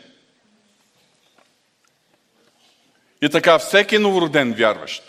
И 3.23 3.29
така, 3.29 3.59
всеки 3.59 3.99
новороден 3.99 4.53
вярващ 4.53 5.03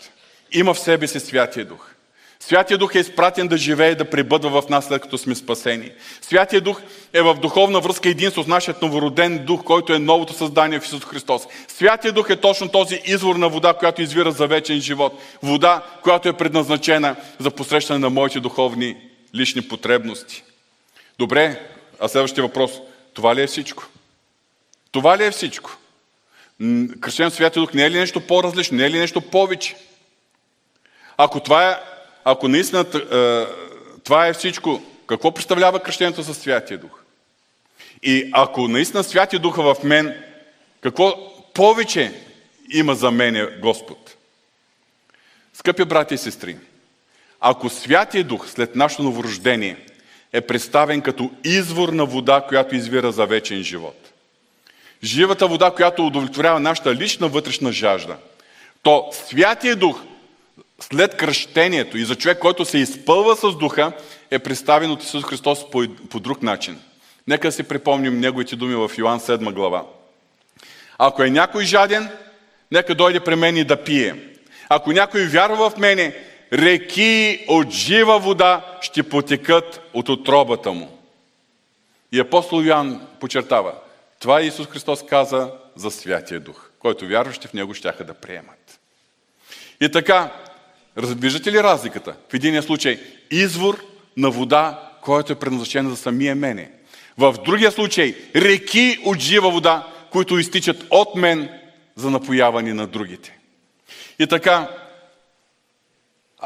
има 0.52 0.74
в 0.74 0.78
себе 0.78 1.06
си 1.06 1.20
Святия 1.20 1.64
Дух. 1.64 1.95
Святия 2.46 2.78
Дух 2.78 2.94
е 2.94 2.98
изпратен 2.98 3.48
да 3.48 3.56
живее 3.56 3.90
и 3.90 3.94
да 3.94 4.10
пребъдва 4.10 4.62
в 4.62 4.68
нас, 4.68 4.84
след 4.84 5.02
като 5.02 5.18
сме 5.18 5.34
спасени. 5.34 5.90
Святия 6.22 6.60
Дух 6.60 6.80
е 7.12 7.22
в 7.22 7.34
духовна 7.34 7.80
връзка 7.80 8.08
единство 8.08 8.42
с 8.42 8.46
нашия 8.46 8.74
новороден 8.82 9.44
Дух, 9.44 9.64
който 9.64 9.94
е 9.94 9.98
новото 9.98 10.32
създание 10.32 10.80
в 10.80 10.84
Исус 10.84 11.04
Христос. 11.04 11.42
Святия 11.68 12.12
Дух 12.12 12.30
е 12.30 12.36
точно 12.36 12.68
този 12.68 13.00
извор 13.04 13.36
на 13.36 13.48
вода, 13.48 13.74
която 13.74 14.02
извира 14.02 14.32
за 14.32 14.46
вечен 14.46 14.80
живот. 14.80 15.22
Вода, 15.42 15.82
която 16.02 16.28
е 16.28 16.32
предназначена 16.36 17.16
за 17.38 17.50
посрещане 17.50 17.98
на 17.98 18.10
моите 18.10 18.40
духовни 18.40 18.96
лични 19.34 19.62
потребности. 19.62 20.42
Добре, 21.18 21.60
а 22.00 22.08
следващия 22.08 22.44
въпрос. 22.44 22.70
Това 23.14 23.34
ли 23.34 23.42
е 23.42 23.46
всичко? 23.46 23.86
Това 24.92 25.18
ли 25.18 25.24
е 25.24 25.30
всичко? 25.30 25.76
Кръщен 27.00 27.30
Святия 27.30 27.60
Дух 27.60 27.74
не 27.74 27.84
е 27.84 27.90
ли 27.90 27.98
нещо 27.98 28.20
по-различно? 28.20 28.76
Не 28.76 28.84
е 28.84 28.90
ли 28.90 28.98
нещо 28.98 29.20
повече? 29.20 29.76
Ако 31.16 31.40
това 31.40 31.70
е 31.70 31.76
ако 32.28 32.48
наистина 32.48 32.84
е, 32.94 33.44
това 34.04 34.26
е 34.26 34.32
всичко, 34.32 34.82
какво 35.06 35.32
представлява 35.34 35.80
кръщението 35.80 36.24
със 36.24 36.38
Святия 36.38 36.78
Дух? 36.78 36.90
И 38.02 38.30
ако 38.32 38.68
наистина 38.68 39.04
Святия 39.04 39.40
Дух 39.40 39.58
е 39.58 39.62
в 39.62 39.76
мен, 39.84 40.22
какво 40.80 41.14
повече 41.54 42.12
има 42.72 42.94
за 42.94 43.10
мене 43.10 43.46
Господ? 43.46 44.16
Скъпи 45.54 45.84
брати 45.84 46.14
и 46.14 46.18
сестри, 46.18 46.56
ако 47.40 47.68
Святия 47.68 48.24
Дух 48.24 48.48
след 48.48 48.76
нашето 48.76 49.02
новорождение 49.02 49.76
е 50.32 50.40
представен 50.40 51.00
като 51.00 51.30
извор 51.44 51.88
на 51.88 52.06
вода, 52.06 52.44
която 52.48 52.74
извира 52.76 53.12
за 53.12 53.26
вечен 53.26 53.62
живот, 53.62 54.12
живата 55.04 55.48
вода, 55.48 55.70
която 55.70 56.06
удовлетворява 56.06 56.60
нашата 56.60 56.94
лична 56.94 57.28
вътрешна 57.28 57.72
жажда, 57.72 58.16
то 58.82 59.10
Святия 59.12 59.76
Дух– 59.76 60.02
след 60.80 61.16
кръщението 61.16 61.98
и 61.98 62.04
за 62.04 62.16
човек, 62.16 62.38
който 62.38 62.64
се 62.64 62.78
изпълва 62.78 63.36
с 63.36 63.56
духа, 63.56 63.92
е 64.30 64.38
представен 64.38 64.90
от 64.90 65.02
Исус 65.02 65.24
Христос 65.24 65.70
по, 65.70 65.84
по 66.10 66.20
друг 66.20 66.42
начин. 66.42 66.80
Нека 67.26 67.52
си 67.52 67.62
припомним 67.62 68.20
неговите 68.20 68.56
думи 68.56 68.74
в 68.74 68.90
Йоан 68.98 69.20
7 69.20 69.52
глава. 69.52 69.84
Ако 70.98 71.22
е 71.22 71.30
някой 71.30 71.64
жаден, 71.64 72.08
нека 72.72 72.94
дойде 72.94 73.20
при 73.20 73.34
мен 73.34 73.56
и 73.56 73.64
да 73.64 73.84
пие. 73.84 74.14
Ако 74.68 74.92
някой 74.92 75.26
вярва 75.26 75.70
в 75.70 75.76
мене, 75.76 76.16
реки 76.52 77.44
от 77.48 77.70
жива 77.70 78.18
вода 78.18 78.78
ще 78.80 79.02
потекат 79.02 79.90
от 79.94 80.08
отробата 80.08 80.72
му. 80.72 80.98
И 82.12 82.20
апостол 82.20 82.62
Йоан 82.62 83.06
подчертава, 83.20 83.72
това 84.20 84.42
Исус 84.42 84.66
Христос 84.66 85.06
каза 85.06 85.50
за 85.76 85.90
Святия 85.90 86.40
Дух, 86.40 86.70
който 86.78 87.06
вярващи 87.08 87.48
в 87.48 87.52
Него 87.52 87.74
щяха 87.74 88.04
да 88.04 88.14
приемат. 88.14 88.80
И 89.80 89.90
така, 89.90 90.32
Разбижате 90.98 91.52
ли 91.52 91.62
разликата? 91.62 92.16
В 92.28 92.34
единия 92.34 92.62
случай 92.62 93.00
извор 93.30 93.84
на 94.16 94.30
вода, 94.30 94.90
който 95.02 95.32
е 95.32 95.38
предназначен 95.38 95.88
за 95.88 95.96
самия 95.96 96.34
мене. 96.34 96.70
В 97.18 97.34
другия 97.44 97.72
случай 97.72 98.14
реки 98.36 98.98
от 99.04 99.18
жива 99.18 99.50
вода, 99.50 99.86
които 100.10 100.38
изтичат 100.38 100.86
от 100.90 101.14
мен 101.14 101.48
за 101.96 102.10
напояване 102.10 102.74
на 102.74 102.86
другите. 102.86 103.38
И 104.18 104.26
така, 104.26 104.70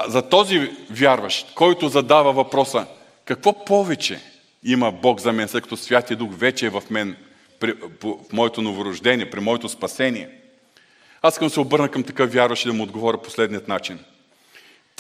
за 0.09 0.29
този 0.29 0.71
вярващ, 0.91 1.55
който 1.55 1.89
задава 1.89 2.33
въпроса, 2.33 2.87
какво 3.25 3.65
повече 3.65 4.21
има 4.65 4.93
Бог 4.93 5.21
за 5.21 5.33
мен, 5.33 5.49
след 5.49 5.63
като 5.63 5.77
Святия 5.77 6.17
Дух 6.17 6.31
вече 6.33 6.67
е 6.67 6.71
в 6.71 6.83
мен, 6.91 7.17
при, 7.61 7.73
в 8.03 8.33
моето 8.33 8.63
новорождение, 8.63 9.31
при 9.31 9.41
моето 9.41 9.69
спасение, 9.69 10.29
аз 11.23 11.35
искам 11.35 11.49
да 11.49 11.55
се 11.55 11.61
обърна 11.61 11.89
към 11.89 12.03
такъв 12.03 12.33
вярващ 12.33 12.65
и 12.65 12.69
да 12.69 12.75
му 12.75 12.83
отговоря 12.83 13.23
последният 13.23 13.69
начин– 13.69 13.99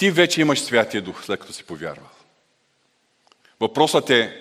ти 0.01 0.11
вече 0.11 0.41
имаш 0.41 0.61
Святия 0.61 1.03
Дух, 1.03 1.25
след 1.25 1.41
като 1.41 1.53
си 1.53 1.65
повярвал. 1.65 2.09
Въпросът 3.61 4.11
е 4.11 4.37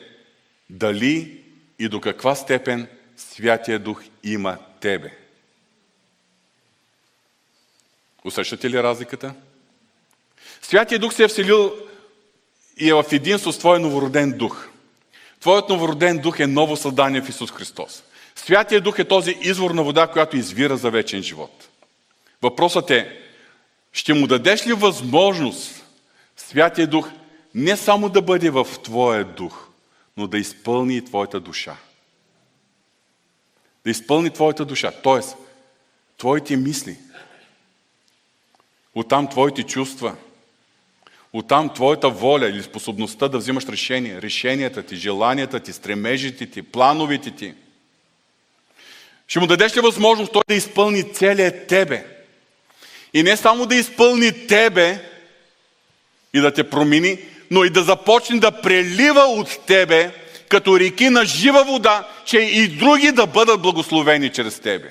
дали 0.70 1.44
и 1.80 1.90
до 1.90 2.02
каква 2.02 2.36
степен 2.36 2.88
Святия 3.18 3.80
Дух 3.80 4.04
има 4.24 4.58
тебе. 4.80 5.18
Усещате 8.26 8.70
ли 8.70 8.84
разликата? 8.84 9.34
Святия 10.62 11.00
Дух 11.00 11.14
се 11.14 11.24
е 11.24 11.28
вселил 11.28 11.74
и 12.78 12.90
е 12.90 12.94
в 12.94 13.06
единство 13.12 13.52
с 13.52 13.60
Твоя 13.60 13.80
новороден 13.80 14.32
дух. 14.32 14.70
Твоят 15.40 15.70
новороден 15.70 16.18
дух 16.18 16.40
е 16.40 16.48
ново 16.48 16.78
създание 16.78 17.22
в 17.22 17.30
Исус 17.30 17.52
Христос. 17.52 18.04
Святия 18.36 18.82
Дух 18.82 19.00
е 19.00 19.04
този 19.04 19.38
извор 19.42 19.72
на 19.72 19.84
вода, 19.84 20.08
която 20.08 20.38
извира 20.38 20.78
за 20.78 20.92
вечен 20.92 21.24
живот. 21.24 21.70
Въпросът 22.42 22.92
е, 22.92 23.29
ще 23.94 24.14
му 24.14 24.28
дадеш 24.28 24.68
ли 24.68 24.74
възможност 24.74 25.86
Святия 26.38 26.88
Дух 26.88 27.10
не 27.56 27.78
само 27.78 28.10
да 28.10 28.22
бъде 28.22 28.50
в 28.50 28.68
Твоя 28.84 29.26
дух, 29.26 29.68
но 30.18 30.28
да 30.28 30.38
изпълни 30.38 30.98
и 30.98 31.06
Твоята 31.06 31.40
душа. 31.40 31.78
Да 33.86 33.92
изпълни 33.92 34.30
Твоята 34.30 34.66
душа, 34.66 34.92
т.е. 34.92 35.20
Твоите 36.18 36.58
мисли. 36.58 36.98
Оттам 38.96 39.30
Твоите 39.30 39.64
чувства. 39.64 40.16
Оттам 41.34 41.74
Твоята 41.74 42.10
воля 42.10 42.48
или 42.48 42.64
способността 42.64 43.28
да 43.28 43.38
взимаш 43.38 43.66
решения. 43.66 44.22
Решенията 44.22 44.84
ти, 44.84 44.96
желанията 44.96 45.60
ти, 45.60 45.74
стремежите 45.74 46.46
ти, 46.46 46.62
плановете 46.62 47.32
ти. 47.32 47.54
Ще 49.28 49.40
му 49.40 49.48
дадеш 49.48 49.78
ли 49.78 49.82
възможност 49.82 50.32
той 50.32 50.42
да 50.48 50.56
изпълни 50.56 51.14
целият 51.14 51.68
тебе– 51.68 52.16
и 53.14 53.24
не 53.24 53.38
само 53.38 53.66
да 53.66 53.76
изпълни 53.76 54.48
тебе 54.48 55.00
и 56.34 56.40
да 56.40 56.54
те 56.54 56.70
промени, 56.70 57.18
но 57.52 57.64
и 57.64 57.70
да 57.70 57.84
започне 57.84 58.40
да 58.40 58.52
прелива 58.52 59.22
от 59.22 59.60
тебе 59.68 60.12
като 60.50 60.80
реки 60.80 61.10
на 61.10 61.26
жива 61.26 61.64
вода, 61.64 62.08
че 62.26 62.38
и 62.38 62.68
други 62.68 63.12
да 63.12 63.26
бъдат 63.26 63.62
благословени 63.62 64.30
чрез 64.30 64.60
тебе. 64.60 64.90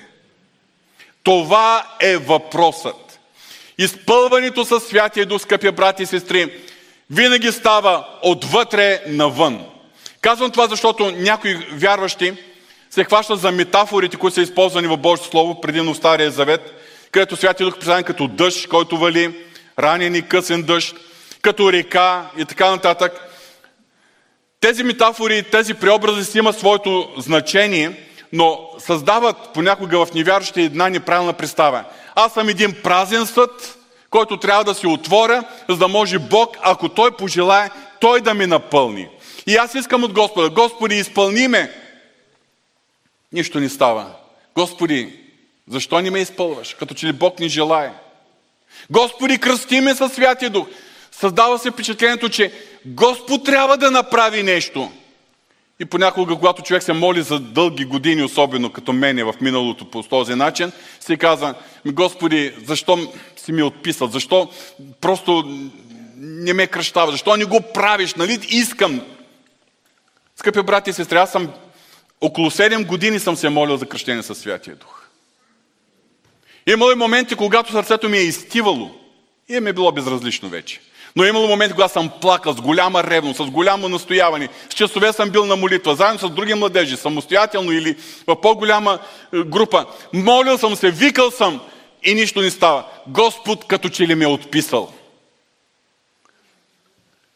Това 1.23 1.87
е 1.99 2.17
въпросът. 2.17 3.19
Изпълването 3.77 4.65
със 4.65 4.83
Святия 4.83 5.25
Дух, 5.25 5.41
скъпи 5.41 5.71
брати 5.71 6.03
и 6.03 6.05
сестри, 6.05 6.53
винаги 7.09 7.51
става 7.51 8.07
отвътре 8.23 9.01
навън. 9.07 9.65
Казвам 10.21 10.51
това, 10.51 10.67
защото 10.67 11.11
някои 11.11 11.55
вярващи 11.71 12.33
се 12.89 13.03
хващат 13.03 13.39
за 13.39 13.51
метафорите, 13.51 14.17
които 14.17 14.35
са 14.35 14.41
използвани 14.41 14.87
в 14.87 14.97
Божието 14.97 15.29
Слово, 15.29 15.61
предимно 15.61 15.93
в 15.93 15.97
Стария 15.97 16.31
Завет, 16.31 16.78
където 17.11 17.35
Святия 17.35 17.65
Дух 17.65 17.75
представен 17.75 18.03
като 18.03 18.27
дъжд, 18.27 18.67
който 18.67 18.97
вали, 18.97 19.35
ранен 19.79 20.15
и 20.15 20.27
късен 20.27 20.63
дъжд, 20.63 20.95
като 21.41 21.71
река 21.73 22.29
и 22.37 22.45
така 22.45 22.69
нататък. 22.69 23.13
Тези 24.59 24.83
метафори, 24.83 25.43
тези 25.43 25.73
преобрази 25.73 26.25
си 26.25 26.37
имат 26.37 26.59
своето 26.59 27.09
значение, 27.17 28.05
но 28.33 28.69
създават 28.79 29.35
понякога 29.53 30.05
в 30.05 30.13
невярващите 30.13 30.61
една 30.61 30.89
неправилна 30.89 31.33
представа. 31.33 31.83
Аз 32.15 32.33
съм 32.33 32.49
един 32.49 32.75
празен 32.83 33.25
съд, 33.25 33.77
който 34.09 34.37
трябва 34.37 34.63
да 34.63 34.75
си 34.75 34.87
отворя, 34.87 35.43
за 35.69 35.77
да 35.77 35.87
може 35.87 36.19
Бог, 36.19 36.57
ако 36.61 36.89
Той 36.89 37.11
пожелае, 37.11 37.69
Той 37.99 38.21
да 38.21 38.33
ми 38.33 38.45
напълни. 38.45 39.07
И 39.47 39.55
аз 39.55 39.75
искам 39.75 40.03
от 40.03 40.13
Господа, 40.13 40.49
Господи, 40.49 40.95
изпълни 40.95 41.47
ме. 41.47 41.71
Нищо 43.31 43.59
не 43.59 43.69
става. 43.69 44.11
Господи, 44.55 45.19
защо 45.69 46.01
не 46.01 46.11
ме 46.11 46.19
изпълваш? 46.19 46.73
Като 46.73 46.93
че 46.93 47.07
ли 47.07 47.13
Бог 47.13 47.39
ни 47.39 47.49
желае. 47.49 47.93
Господи, 48.89 49.37
кръсти 49.37 49.81
ме 49.81 49.95
със 49.95 50.13
Святия 50.13 50.49
Дух. 50.49 50.67
Създава 51.11 51.59
се 51.59 51.71
впечатлението, 51.71 52.29
че 52.29 52.53
Господ 52.85 53.45
трябва 53.45 53.77
да 53.77 53.91
направи 53.91 54.43
нещо. 54.43 54.91
И 55.79 55.85
понякога, 55.85 56.35
когато 56.35 56.61
човек 56.61 56.83
се 56.83 56.93
моли 56.93 57.21
за 57.21 57.39
дълги 57.39 57.85
години, 57.85 58.23
особено 58.23 58.71
като 58.71 58.93
мене 58.93 59.23
в 59.23 59.33
миналото 59.41 59.91
по 59.91 60.03
този 60.03 60.35
начин, 60.35 60.71
се 60.99 61.17
казва, 61.17 61.53
Господи, 61.85 62.53
защо 62.65 62.97
си 63.37 63.51
ми 63.51 63.63
отписал? 63.63 64.07
Защо 64.07 64.49
просто 65.01 65.43
не 66.17 66.53
ме 66.53 66.67
кръщава? 66.67 67.11
Защо 67.11 67.37
не 67.37 67.45
го 67.45 67.61
правиш? 67.73 68.13
Нали 68.13 68.39
искам? 68.49 69.01
Скъпи 70.35 70.61
брати 70.61 70.89
и 70.89 70.93
сестри, 70.93 71.17
аз 71.17 71.31
съм 71.31 71.49
около 72.21 72.49
7 72.49 72.85
години 72.85 73.19
съм 73.19 73.35
се 73.35 73.49
молил 73.49 73.77
за 73.77 73.85
кръщение 73.85 74.23
със 74.23 74.39
Святия 74.39 74.75
Дух. 74.75 74.98
Имало 76.69 76.91
и 76.91 76.95
моменти, 76.95 77.35
когато 77.35 77.71
сърцето 77.71 78.09
ми 78.09 78.17
е 78.17 78.21
изтивало 78.21 78.91
и 79.49 79.59
ми 79.59 79.69
е 79.69 79.73
било 79.73 79.91
безразлично 79.91 80.49
вече. 80.49 80.81
Но 81.15 81.23
е 81.23 81.29
имало 81.29 81.47
моменти, 81.47 81.73
когато 81.73 81.93
съм 81.93 82.11
плакал 82.21 82.53
с 82.53 82.61
голяма 82.61 83.03
ревност, 83.03 83.37
с 83.37 83.45
голямо 83.45 83.89
настояване. 83.89 84.49
С 84.69 84.73
часове 84.73 85.13
съм 85.13 85.29
бил 85.29 85.45
на 85.45 85.55
молитва, 85.55 85.95
заедно 85.95 86.19
с 86.19 86.29
други 86.29 86.53
младежи, 86.53 86.97
самостоятелно 86.97 87.71
или 87.71 87.95
в 88.27 88.41
по-голяма 88.41 88.99
е, 89.33 89.37
група. 89.43 89.85
Молил 90.13 90.57
съм 90.57 90.75
се, 90.75 90.91
викал 90.91 91.31
съм 91.31 91.61
и 92.03 92.13
нищо 92.13 92.41
не 92.41 92.51
става. 92.51 92.85
Господ 93.07 93.67
като 93.67 93.89
че 93.89 94.07
ли 94.07 94.15
ме 94.15 94.25
е 94.25 94.27
отписал. 94.27 94.93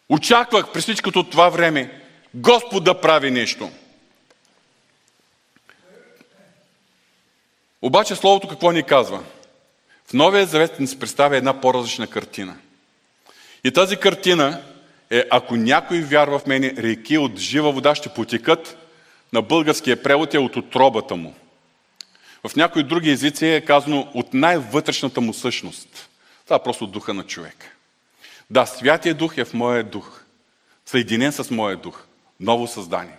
Очаквах 0.09 0.71
през 0.71 0.83
всичкото 0.83 1.23
това 1.23 1.49
време 1.49 2.01
Господ 2.33 2.83
да 2.83 3.01
прави 3.01 3.31
нещо. 3.31 3.69
Обаче 7.83 8.15
Словото 8.15 8.47
какво 8.47 8.71
ни 8.71 8.83
казва? 8.83 9.23
В 10.07 10.13
Новия 10.13 10.45
Завет 10.45 10.79
ни 10.79 10.87
се 10.87 10.99
представя 10.99 11.37
една 11.37 11.61
по-различна 11.61 12.07
картина– 12.07 12.55
и 13.63 13.71
тази 13.71 13.97
картина 13.97 14.61
е, 15.09 15.23
ако 15.31 15.55
някой 15.55 16.01
вярва 16.01 16.39
в 16.39 16.47
мене, 16.47 16.73
реки 16.77 17.17
от 17.17 17.39
жива 17.39 17.71
вода 17.71 17.95
ще 17.95 18.09
потекат, 18.09 18.77
на 19.33 19.41
българския 19.41 20.03
превод 20.03 20.33
е 20.33 20.39
от 20.39 20.55
отробата 20.55 21.15
му. 21.15 21.33
В 22.47 22.55
някои 22.55 22.83
други 22.83 23.11
езици 23.11 23.47
е 23.47 23.61
казано 23.61 24.11
от 24.13 24.33
най-вътрешната 24.33 25.21
му 25.21 25.33
същност. 25.33 26.09
Това 26.43 26.55
е 26.55 26.63
просто 26.63 26.87
духа 26.87 27.13
на 27.13 27.23
човек. 27.23 27.77
Да, 28.49 28.65
Святия 28.65 29.15
Дух 29.15 29.37
е 29.37 29.45
в 29.45 29.53
моя 29.53 29.83
дух. 29.83 30.23
Съединен 30.85 31.31
с 31.31 31.51
моя 31.51 31.77
дух. 31.77 32.03
Ново 32.39 32.67
създание. 32.67 33.17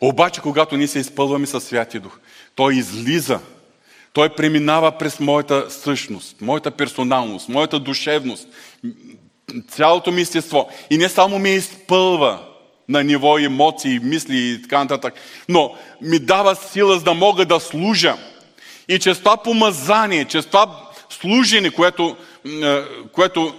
Обаче, 0.00 0.40
когато 0.40 0.76
ние 0.76 0.88
се 0.88 0.98
изпълваме 0.98 1.46
със 1.46 1.64
Святия 1.64 2.00
Дух, 2.00 2.18
Той 2.54 2.74
излиза. 2.74 3.40
Той 4.14 4.28
преминава 4.28 4.92
през 4.98 5.20
моята 5.20 5.70
същност, 5.70 6.36
моята 6.40 6.70
персоналност, 6.70 7.48
моята 7.48 7.78
душевност, 7.78 8.48
цялото 9.68 10.12
ми 10.12 10.20
естество. 10.20 10.68
И 10.90 10.98
не 10.98 11.08
само 11.08 11.38
ме 11.38 11.50
изпълва 11.50 12.38
на 12.88 13.04
ниво 13.04 13.38
емоции, 13.38 14.00
мисли 14.02 14.36
и 14.36 14.62
така 14.62 14.78
нататък, 14.78 15.14
но 15.48 15.74
ми 16.00 16.18
дава 16.18 16.56
сила 16.56 16.98
за 16.98 17.04
да 17.04 17.14
мога 17.14 17.46
да 17.46 17.60
служа. 17.60 18.16
И 18.88 18.98
чрез 18.98 19.18
това 19.18 19.36
помазание, 19.36 20.24
чрез 20.24 20.46
това 20.46 20.90
служене, 21.10 21.70
което, 21.70 22.16
е, 22.62 22.82
което 23.12 23.54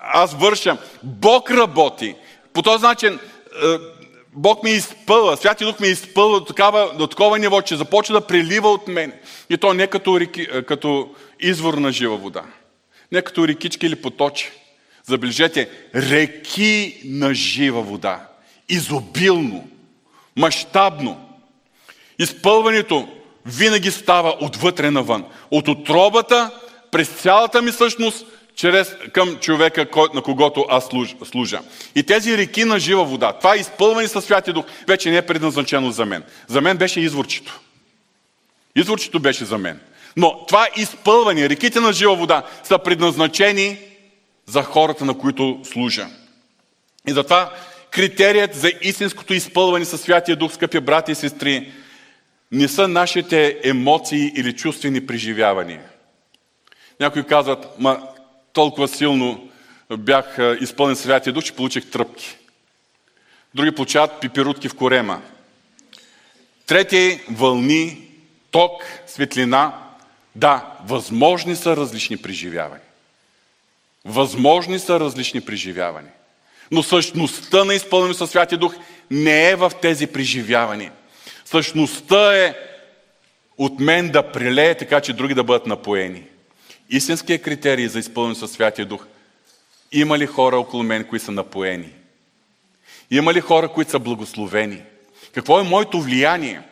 аз 0.00 0.34
върша, 0.34 0.76
Бог 1.02 1.50
работи. 1.50 2.14
По 2.52 2.62
този 2.62 2.82
начин 2.82 3.14
е, 3.14 3.18
Бог 4.34 4.62
ме 4.62 4.70
изпълва, 4.70 5.36
Святия 5.36 5.66
Дух 5.68 5.80
ме 5.80 5.86
изпълва 5.86 6.38
до, 6.38 6.44
такава, 6.44 6.94
до 6.98 7.06
такова 7.06 7.38
ниво, 7.38 7.62
че 7.62 7.76
започва 7.76 8.14
да 8.14 8.26
прелива 8.26 8.68
от 8.68 8.88
мен. 8.88 9.12
И 9.50 9.56
то 9.56 9.74
не 9.74 9.86
като, 9.86 10.20
реки, 10.20 10.46
е, 10.52 10.62
като 10.62 11.14
извор 11.40 11.74
на 11.74 11.92
жива 11.92 12.16
вода. 12.16 12.42
Не 13.12 13.22
като 13.22 13.48
рекички 13.48 13.86
или 13.86 13.96
поточи. 13.96 14.50
Забележете, 15.04 15.70
реки 15.94 17.00
на 17.04 17.34
жива 17.34 17.82
вода. 17.82 18.28
Изобилно, 18.68 19.68
мащабно. 20.36 21.28
Изпълването 22.18 23.08
винаги 23.46 23.90
става 23.90 24.36
отвътре 24.40 24.90
навън. 24.90 25.24
От 25.50 25.68
отробата, 25.68 26.50
през 26.90 27.08
цялата 27.08 27.62
ми 27.62 27.72
същност, 27.72 28.26
чрез, 28.60 28.96
към 29.12 29.36
човека, 29.36 29.86
на 30.14 30.22
когото 30.22 30.66
аз 30.68 30.88
служа. 31.24 31.60
И 31.94 32.02
тези 32.02 32.38
реки 32.38 32.64
на 32.64 32.78
жива 32.78 33.04
вода, 33.04 33.32
това 33.32 33.56
изпълване 33.56 34.08
със 34.08 34.24
Святия 34.24 34.54
Дух, 34.54 34.64
вече 34.88 35.10
не 35.10 35.16
е 35.16 35.26
предназначено 35.26 35.90
за 35.90 36.06
мен. 36.06 36.22
За 36.48 36.60
мен 36.60 36.76
беше 36.76 37.00
изворчето. 37.00 37.60
Изворчето 38.76 39.20
беше 39.20 39.44
за 39.44 39.58
мен. 39.58 39.80
Но 40.16 40.46
това 40.46 40.68
изпълване, 40.76 41.48
реките 41.48 41.80
на 41.80 41.92
жива 41.92 42.16
вода, 42.16 42.42
са 42.64 42.78
предназначени 42.78 43.78
за 44.46 44.62
хората, 44.62 45.04
на 45.04 45.18
които 45.18 45.60
служа. 45.64 46.06
И 47.08 47.12
затова 47.12 47.52
критерият 47.90 48.54
за 48.54 48.72
истинското 48.82 49.34
изпълване 49.34 49.84
със 49.84 50.00
Святия 50.00 50.36
Дух, 50.36 50.52
скъпи 50.52 50.80
брати 50.80 51.12
и 51.12 51.14
сестри, 51.14 51.72
не 52.52 52.68
са 52.68 52.88
нашите 52.88 53.58
емоции 53.64 54.32
или 54.36 54.56
чувствени 54.56 55.06
преживявания. 55.06 55.82
Някои 57.00 57.24
казват, 57.24 57.66
ма 57.78 58.00
толкова 58.60 58.88
силно 58.88 59.48
бях 59.98 60.38
изпълнен 60.60 60.96
Святия 60.96 61.32
Дух, 61.32 61.44
че 61.44 61.52
получих 61.52 61.90
тръпки. 61.90 62.36
Други 63.54 63.72
получават 63.72 64.20
пиперутки 64.20 64.68
в 64.68 64.74
корема. 64.74 65.22
Трети 66.66 67.20
вълни, 67.30 68.08
ток, 68.50 68.72
светлина. 69.06 69.74
Да, 70.34 70.66
възможни 70.86 71.56
са 71.56 71.76
различни 71.76 72.16
преживявания. 72.16 72.86
Възможни 74.04 74.78
са 74.78 75.00
различни 75.00 75.40
преживявания. 75.40 76.12
Но 76.70 76.82
същността 76.82 77.64
на 77.64 77.74
изпълнение 77.74 78.14
със 78.14 78.30
Святия 78.30 78.58
Дух 78.58 78.74
не 79.10 79.50
е 79.50 79.56
в 79.56 79.72
тези 79.82 80.06
преживявания. 80.06 80.92
Същността 81.44 82.36
е 82.36 82.54
от 83.58 83.80
мен 83.80 84.10
да 84.10 84.32
прилее, 84.32 84.74
така 84.74 85.00
че 85.00 85.12
други 85.12 85.34
да 85.34 85.44
бъдат 85.44 85.66
напоени. 85.66 86.24
Истинският 86.90 87.42
критерий 87.42 87.88
за 87.88 87.98
изпълнение 87.98 88.34
със 88.34 88.52
Святия 88.52 88.86
Дух 88.86 89.06
има 89.92 90.18
ли 90.18 90.26
хора 90.26 90.58
около 90.58 90.82
мен, 90.82 91.04
които 91.04 91.24
са 91.24 91.32
напоени? 91.32 91.92
Има 93.10 93.34
ли 93.34 93.40
хора, 93.40 93.68
които 93.68 93.90
са 93.90 93.98
благословени? 93.98 94.82
Какво 95.34 95.60
е 95.60 95.62
моето 95.62 96.00
влияние? 96.00 96.62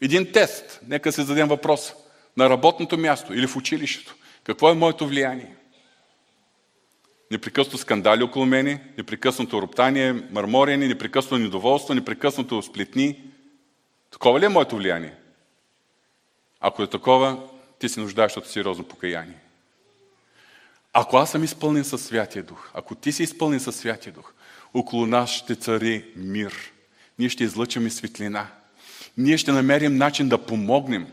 Един 0.00 0.32
тест. 0.32 0.80
Нека 0.88 1.12
се 1.12 1.22
зададем 1.22 1.48
въпрос. 1.48 1.92
На 2.36 2.50
работното 2.50 2.98
място 2.98 3.34
или 3.34 3.46
в 3.46 3.56
училището. 3.56 4.14
Какво 4.44 4.70
е 4.70 4.74
моето 4.74 5.06
влияние? 5.06 5.56
непрекъснато 7.30 7.78
скандали 7.78 8.22
около 8.22 8.46
мене, 8.46 8.82
непрекъснато 8.98 9.62
роптание, 9.62 10.12
мърморене, 10.12 10.88
непрекъснато 10.88 11.38
недоволство, 11.38 11.94
непрекъснато 11.94 12.62
сплетни. 12.62 13.22
Такова 14.10 14.40
ли 14.40 14.44
е 14.44 14.48
моето 14.48 14.76
влияние? 14.76 15.14
Ако 16.60 16.82
е 16.82 16.86
такова, 16.86 17.42
ти 17.78 17.88
се 17.88 18.00
нуждаеш 18.00 18.36
от 18.36 18.46
сериозно 18.46 18.84
покаяние. 18.84 19.38
Ако 20.92 21.16
аз 21.16 21.30
съм 21.30 21.44
изпълнен 21.44 21.84
със 21.84 22.04
Святия 22.04 22.42
Дух, 22.42 22.70
ако 22.74 22.94
ти 22.94 23.12
си 23.12 23.22
изпълнен 23.22 23.60
със 23.60 23.76
Святия 23.76 24.12
Дух, 24.12 24.32
около 24.74 25.06
нас 25.06 25.30
ще 25.30 25.54
цари 25.54 26.04
мир. 26.16 26.72
Ние 27.18 27.28
ще 27.28 27.44
излъчаме 27.44 27.90
светлина. 27.90 28.46
Ние 29.16 29.38
ще 29.38 29.52
намерим 29.52 29.96
начин 29.96 30.28
да 30.28 30.38
помогнем 30.38 31.06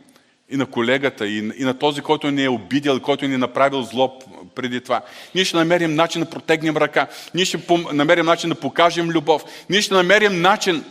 и 0.49 0.57
на 0.57 0.65
колегата, 0.65 1.27
и, 1.27 1.37
и 1.37 1.63
на 1.63 1.79
този, 1.79 2.01
който 2.01 2.31
ни 2.31 2.43
е 2.43 2.49
обидел, 2.49 2.99
който 2.99 3.27
ни 3.27 3.33
е 3.33 3.37
направил 3.37 3.81
зло 3.81 4.19
преди 4.55 4.81
това. 4.81 5.01
Ние 5.35 5.45
ще 5.45 5.57
намерим 5.57 5.95
начин 5.95 6.21
да 6.21 6.29
протегнем 6.29 6.77
ръка. 6.77 7.07
Ние 7.35 7.45
ще 7.45 7.63
намерим 7.93 8.25
начин 8.25 8.49
да 8.49 8.55
покажем 8.55 9.09
любов. 9.09 9.43
Ние 9.69 9.81
ще 9.81 9.93
намерим 9.93 10.41
начин 10.41 10.83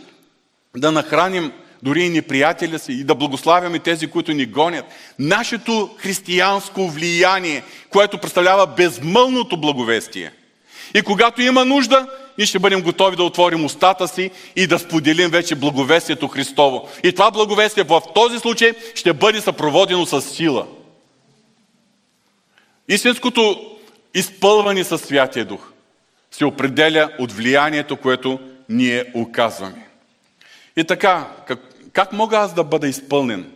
да 0.77 0.91
нахраним 0.91 1.51
дори 1.83 2.03
и 2.03 2.09
неприятеля 2.09 2.79
си 2.79 2.93
и 2.93 3.03
да 3.03 3.15
благославяме 3.15 3.79
тези, 3.79 4.07
които 4.07 4.33
ни 4.33 4.45
гонят. 4.45 4.85
Нашето 5.19 5.89
християнско 5.97 6.87
влияние, 6.87 7.63
което 7.89 8.17
представлява 8.17 8.67
безмълното 8.67 9.57
благовестие. 9.57 10.31
И 10.95 11.01
когато 11.01 11.41
има 11.41 11.65
нужда, 11.65 12.07
ние 12.37 12.47
ще 12.47 12.59
бъдем 12.59 12.81
готови 12.81 13.15
да 13.15 13.23
отворим 13.23 13.65
устата 13.65 14.07
си 14.07 14.31
и 14.55 14.67
да 14.67 14.79
споделим 14.79 15.29
вече 15.29 15.55
благовестието 15.55 16.27
Христово. 16.27 16.89
И 17.03 17.13
това 17.13 17.31
благовестие 17.31 17.83
в 17.83 18.01
този 18.15 18.39
случай 18.39 18.73
ще 18.95 19.13
бъде 19.13 19.41
съпроводено 19.41 20.05
с 20.05 20.21
сила. 20.21 20.67
Истинското 22.87 23.71
изпълване 24.13 24.83
със 24.83 25.01
Святия 25.01 25.45
Дух 25.45 25.71
се 26.31 26.45
определя 26.45 27.09
от 27.19 27.31
влиянието, 27.31 27.97
което 27.97 28.39
ние 28.69 29.05
оказваме. 29.13 29.87
И 30.77 30.83
така, 30.83 31.27
как, 31.47 31.59
как 31.93 32.13
мога 32.13 32.37
аз 32.37 32.53
да 32.53 32.63
бъда 32.63 32.87
изпълнен 32.87 33.51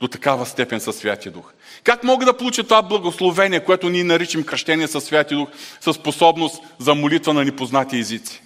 до 0.00 0.08
такава 0.08 0.46
степен 0.46 0.80
със 0.80 0.96
Святия 0.96 1.32
Дух? 1.32 1.52
Как 1.84 2.04
мога 2.04 2.24
да 2.24 2.36
получа 2.36 2.64
това 2.64 2.82
благословение, 2.82 3.60
което 3.60 3.88
ние 3.88 4.04
наричам 4.04 4.44
кръщение 4.44 4.88
със 4.88 5.04
Святия 5.04 5.38
Дух, 5.38 5.48
със 5.80 5.96
способност 5.96 6.62
за 6.78 6.94
молитва 6.94 7.34
на 7.34 7.44
непознати 7.44 7.98
езици? 7.98 8.42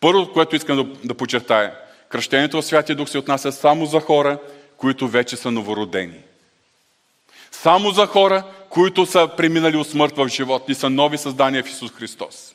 Първо, 0.00 0.32
което 0.32 0.56
искам 0.56 0.76
да, 0.76 0.84
да 1.04 1.14
подчертая, 1.14 1.74
кръщението 2.08 2.62
в 2.62 2.64
Святия 2.64 2.96
Дух 2.96 3.08
се 3.08 3.18
отнася 3.18 3.52
само 3.52 3.86
за 3.86 4.00
хора, 4.00 4.38
които 4.76 5.08
вече 5.08 5.36
са 5.36 5.50
новородени. 5.50 6.18
Само 7.50 7.90
за 7.90 8.06
хора, 8.06 8.42
които 8.70 9.06
са 9.06 9.28
преминали 9.36 9.76
от 9.76 9.88
смърт 9.88 10.16
в 10.16 10.28
живот 10.28 10.64
и 10.68 10.74
са 10.74 10.90
нови 10.90 11.18
създания 11.18 11.64
в 11.64 11.68
Исус 11.68 11.92
Христос. 11.92 12.53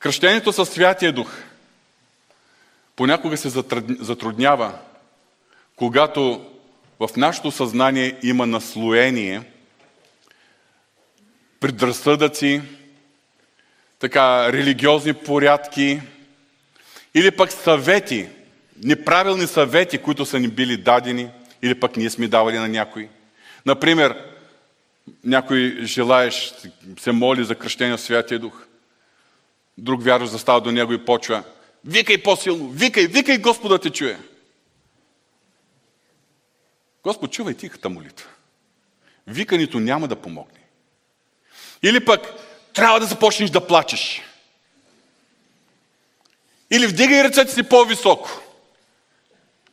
Кръщението 0.00 0.52
със 0.52 0.68
Святия 0.68 1.12
Дух 1.12 1.32
понякога 2.96 3.36
се 3.36 3.48
затруднява, 4.00 4.78
когато 5.76 6.46
в 7.00 7.08
нашето 7.16 7.50
съзнание 7.50 8.18
има 8.22 8.46
наслоение, 8.46 9.42
предразсъдъци, 11.60 12.62
така, 13.98 14.52
религиозни 14.52 15.12
порядки 15.12 16.00
или 17.14 17.30
пък 17.30 17.52
съвети, 17.52 18.28
неправилни 18.84 19.46
съвети, 19.46 19.98
които 19.98 20.26
са 20.26 20.38
ни 20.38 20.48
били 20.48 20.76
дадени 20.76 21.28
или 21.62 21.80
пък 21.80 21.96
ние 21.96 22.10
сме 22.10 22.28
давали 22.28 22.58
на 22.58 22.68
някой. 22.68 23.08
Например, 23.66 24.24
някой 25.24 25.78
желаеш, 25.82 26.54
се 26.98 27.12
моли 27.12 27.44
за 27.44 27.54
кръщение 27.54 27.96
в 27.96 28.00
Святия 28.00 28.38
Дух. 28.38 28.66
Друг 29.78 30.02
вярващ 30.02 30.32
застава 30.32 30.60
до 30.60 30.72
него 30.72 30.92
и 30.92 31.04
почва. 31.04 31.42
Викай 31.84 32.22
по-силно, 32.22 32.68
викай, 32.68 33.06
викай 33.06 33.38
Господа 33.38 33.78
те 33.78 33.90
чуе. 33.90 34.18
Господ, 37.02 37.32
чувай 37.32 37.54
тихата 37.54 37.88
молитва. 37.88 38.28
Викането 39.26 39.80
няма 39.80 40.08
да 40.08 40.16
помогне. 40.16 40.60
Или 41.82 42.04
пък 42.04 42.34
трябва 42.74 43.00
да 43.00 43.06
започнеш 43.06 43.50
да 43.50 43.66
плачеш. 43.66 44.22
Или 46.70 46.86
вдигай 46.86 47.24
ръцете 47.24 47.52
си 47.52 47.62
по-високо. 47.62 48.30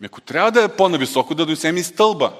Ако 0.03 0.21
трябва 0.21 0.51
да 0.51 0.63
е 0.63 0.75
по-нависоко, 0.75 1.35
да 1.35 1.45
донесем 1.45 1.77
и 1.77 1.83
стълба. 1.83 2.33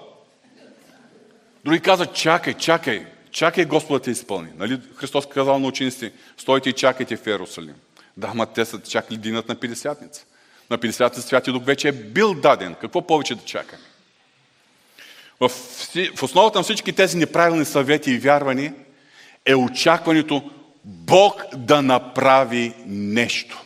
Други 1.65 1.79
казват, 1.79 2.15
чакай, 2.15 2.53
чакай, 2.53 3.05
чакай 3.37 3.65
Господа 3.65 3.99
те 3.99 4.11
изпълни. 4.11 4.49
Нали 4.57 4.81
Христос 4.95 5.25
казал 5.25 5.59
на 5.59 5.67
учениците, 5.67 6.11
стойте 6.37 6.69
и 6.69 6.73
чакайте 6.73 7.17
в 7.17 7.27
Иерусалим. 7.27 7.75
Да, 8.17 8.33
ма 8.33 8.45
те 8.45 8.65
са 8.65 8.81
чакали 8.81 9.17
динът 9.17 9.49
на 9.49 9.55
50-ница. 9.55 10.25
На 10.69 10.77
50-ница 10.77 11.21
Святия 11.21 11.53
Дух 11.53 11.63
вече 11.65 11.87
е 11.87 11.91
бил 11.91 12.33
даден. 12.33 12.75
Какво 12.81 13.07
повече 13.07 13.35
да 13.35 13.43
чакаме? 13.43 13.83
В, 15.39 15.49
в 16.15 16.23
основата 16.23 16.59
на 16.59 16.63
всички 16.63 16.93
тези 16.93 17.17
неправилни 17.17 17.65
съвети 17.65 18.11
и 18.11 18.17
вярвания 18.17 18.73
е 19.45 19.55
очакването 19.55 20.51
Бог 20.85 21.43
да 21.55 21.81
направи 21.81 22.73
нещо. 22.85 23.63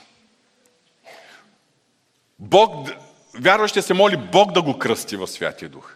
Бог, 2.40 2.90
вярващия 3.40 3.84
се 3.84 3.94
моли 3.94 4.18
Бог 4.18 4.52
да 4.52 4.62
го 4.62 4.80
кръсти 4.80 5.16
в 5.16 5.28
Святия 5.28 5.70
Дух. 5.70 5.94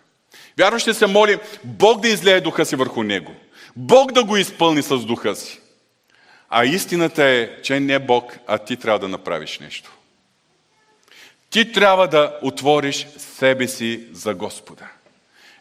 Вярващия 0.57 0.93
се 0.93 1.07
моли 1.07 1.37
Бог 1.63 2.01
да 2.01 2.07
излее 2.07 2.41
духа 2.41 2.65
си 2.65 2.75
върху 2.75 3.03
него. 3.03 3.35
Бог 3.75 4.11
да 4.11 4.23
го 4.23 4.37
изпълни 4.37 4.81
с 4.81 4.97
духа 4.97 5.35
си. 5.35 5.59
А 6.49 6.65
истината 6.65 7.23
е, 7.23 7.61
че 7.61 7.79
не 7.79 7.99
Бог, 7.99 8.37
а 8.47 8.57
ти 8.57 8.77
трябва 8.77 8.99
да 8.99 9.07
направиш 9.07 9.59
нещо. 9.59 9.91
Ти 11.49 11.71
трябва 11.71 12.07
да 12.07 12.39
отвориш 12.41 13.07
себе 13.17 13.67
си 13.67 14.07
за 14.11 14.33
Господа. 14.33 14.87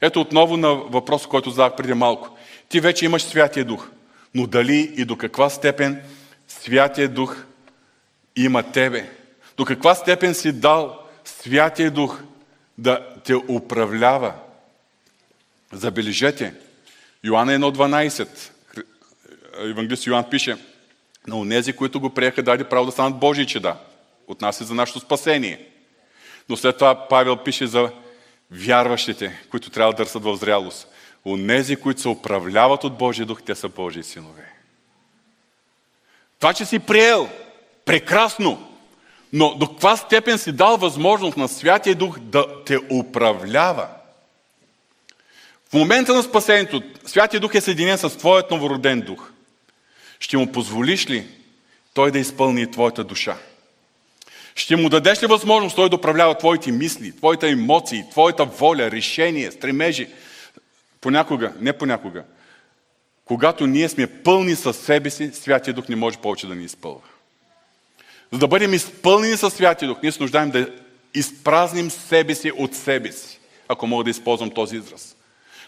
Ето 0.00 0.20
отново 0.20 0.56
на 0.56 0.74
въпрос, 0.74 1.26
който 1.26 1.50
задах 1.50 1.76
преди 1.76 1.94
малко. 1.94 2.36
Ти 2.68 2.80
вече 2.80 3.04
имаш 3.04 3.22
Святия 3.22 3.64
Дух, 3.64 3.88
но 4.34 4.46
дали 4.46 4.94
и 4.96 5.04
до 5.04 5.16
каква 5.16 5.50
степен 5.50 6.02
Святия 6.48 7.08
Дух 7.08 7.44
има 8.36 8.62
тебе? 8.62 9.10
До 9.56 9.64
каква 9.64 9.94
степен 9.94 10.34
си 10.34 10.52
дал 10.52 10.98
Святия 11.24 11.90
Дух 11.90 12.22
да 12.78 13.14
те 13.24 13.34
управлява? 13.34 14.32
Забележете, 15.72 16.54
Йоанна 17.25 17.59
1.12, 17.59 18.29
евангелист 19.70 20.07
Йоанн 20.07 20.31
пише, 20.31 20.57
на 21.27 21.39
онези, 21.39 21.72
които 21.72 22.01
го 22.01 22.11
приеха, 22.11 22.43
даде 22.43 22.64
право 22.64 22.87
да 22.87 22.93
станат 22.93 23.18
Божии 23.18 23.47
чеда. 23.47 23.77
Отнася 24.27 24.64
за 24.64 24.75
нашето 24.75 25.01
спасение. 25.01 25.66
Но 26.49 26.57
след 26.57 26.77
това 26.77 27.09
Павел 27.09 27.37
пише 27.37 27.66
за 27.66 27.91
вярващите, 28.51 29.41
които 29.51 29.70
трябва 29.70 29.93
да 29.93 29.97
дърсат 29.97 30.25
в 30.25 30.37
зрялост. 30.37 30.89
Онези, 31.27 31.77
които 31.77 32.01
се 32.01 32.09
управляват 32.09 32.85
от 32.85 32.99
Божия 32.99 33.27
дух, 33.27 33.43
те 33.43 33.55
са 33.55 33.68
Божии 33.68 34.03
синове. 34.03 34.53
Това, 36.39 36.55
че 36.55 36.64
си 36.64 36.79
приел, 36.79 37.29
прекрасно, 37.85 38.70
но 39.33 39.55
до 39.55 39.68
каква 39.68 39.97
степен 39.97 40.39
си 40.39 40.53
дал 40.53 40.77
възможност 40.77 41.37
на 41.37 41.49
Святия 41.49 41.95
Дух 41.95 42.18
да 42.18 42.64
те 42.64 42.79
управлява? 42.91 43.89
В 45.75 45.77
момента 45.77 46.14
на 46.14 46.22
спасението, 46.22 46.83
Святия 47.07 47.41
Дух 47.41 47.55
е 47.55 47.61
съединен 47.61 47.99
с 47.99 48.18
Твоят 48.18 48.51
новороден 48.51 49.01
дух. 49.01 49.31
Ще 50.20 50.37
му 50.37 50.53
позволиш 50.53 51.11
ли 51.11 51.27
Той 51.95 52.11
да 52.11 52.18
изпълни 52.18 52.70
Твоята 52.70 53.05
душа? 53.05 53.37
Ще 54.55 54.77
му 54.77 54.89
дадеш 54.89 55.22
ли 55.22 55.27
възможност 55.27 55.77
той 55.77 55.91
да 55.91 55.97
управлява 55.97 56.39
твоите 56.39 56.72
мисли, 56.72 57.16
твоите 57.16 57.49
емоции, 57.49 58.05
твоята 58.11 58.45
воля, 58.45 58.91
решение, 58.91 59.51
стремежи? 59.51 60.09
Понякога, 61.01 61.53
не 61.61 61.72
понякога. 61.72 62.25
Когато 63.25 63.66
ние 63.66 63.89
сме 63.89 64.07
пълни 64.07 64.57
със 64.57 64.77
себе 64.77 65.11
си, 65.11 65.31
Святия 65.33 65.75
Дух 65.75 65.89
не 65.89 65.97
може 65.97 66.18
повече 66.18 66.47
да 66.47 66.55
ни 66.55 66.64
изпълва. 66.64 67.01
За 68.33 68.39
да 68.39 68.49
бъдем 68.49 68.75
изпълнени 68.75 69.37
със 69.37 69.55
Святия 69.55 69.89
Дух, 69.89 69.99
ние 70.03 70.12
се 70.12 70.22
нуждаем 70.22 70.51
да 70.51 70.70
изпразним 71.14 71.91
себе 71.91 72.35
си 72.35 72.53
от 72.59 72.75
себе 72.75 73.12
си, 73.12 73.41
ако 73.68 73.87
мога 73.87 74.05
да 74.05 74.11
използвам 74.11 74.51
този 74.51 74.77
израз. 74.77 75.13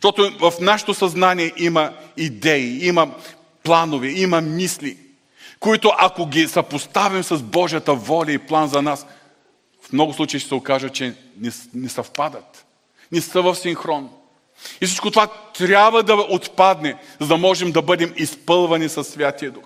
Защото 0.02 0.38
в 0.38 0.52
нашето 0.60 0.94
съзнание 0.94 1.52
има 1.56 1.92
идеи, 2.16 2.86
има 2.86 3.10
планове, 3.62 4.08
има 4.08 4.40
мисли– 4.40 4.96
които 5.60 5.92
ако 5.98 6.26
ги 6.26 6.48
съпоставим 6.48 7.22
с 7.22 7.42
Божията 7.42 7.94
воля 7.94 8.32
и 8.32 8.38
план 8.38 8.68
за 8.68 8.82
нас, 8.82 9.06
в 9.82 9.92
много 9.92 10.12
случаи 10.12 10.40
ще 10.40 10.48
се 10.48 10.54
окаже, 10.54 10.88
че 10.88 11.14
не, 11.40 11.50
не 11.74 11.88
съвпадат. 11.88 12.66
Не 13.12 13.20
са 13.20 13.42
в 13.42 13.54
синхрон. 13.54 14.10
И 14.80 14.86
всичко 14.86 15.10
това 15.10 15.26
трябва 15.58 16.02
да 16.02 16.14
отпадне, 16.14 16.96
за 17.20 17.26
да 17.26 17.36
можем 17.36 17.72
да 17.72 17.82
бъдем 17.82 18.14
изпълвани 18.16 18.88
със 18.88 19.08
Святия 19.08 19.50
Дух. 19.50 19.64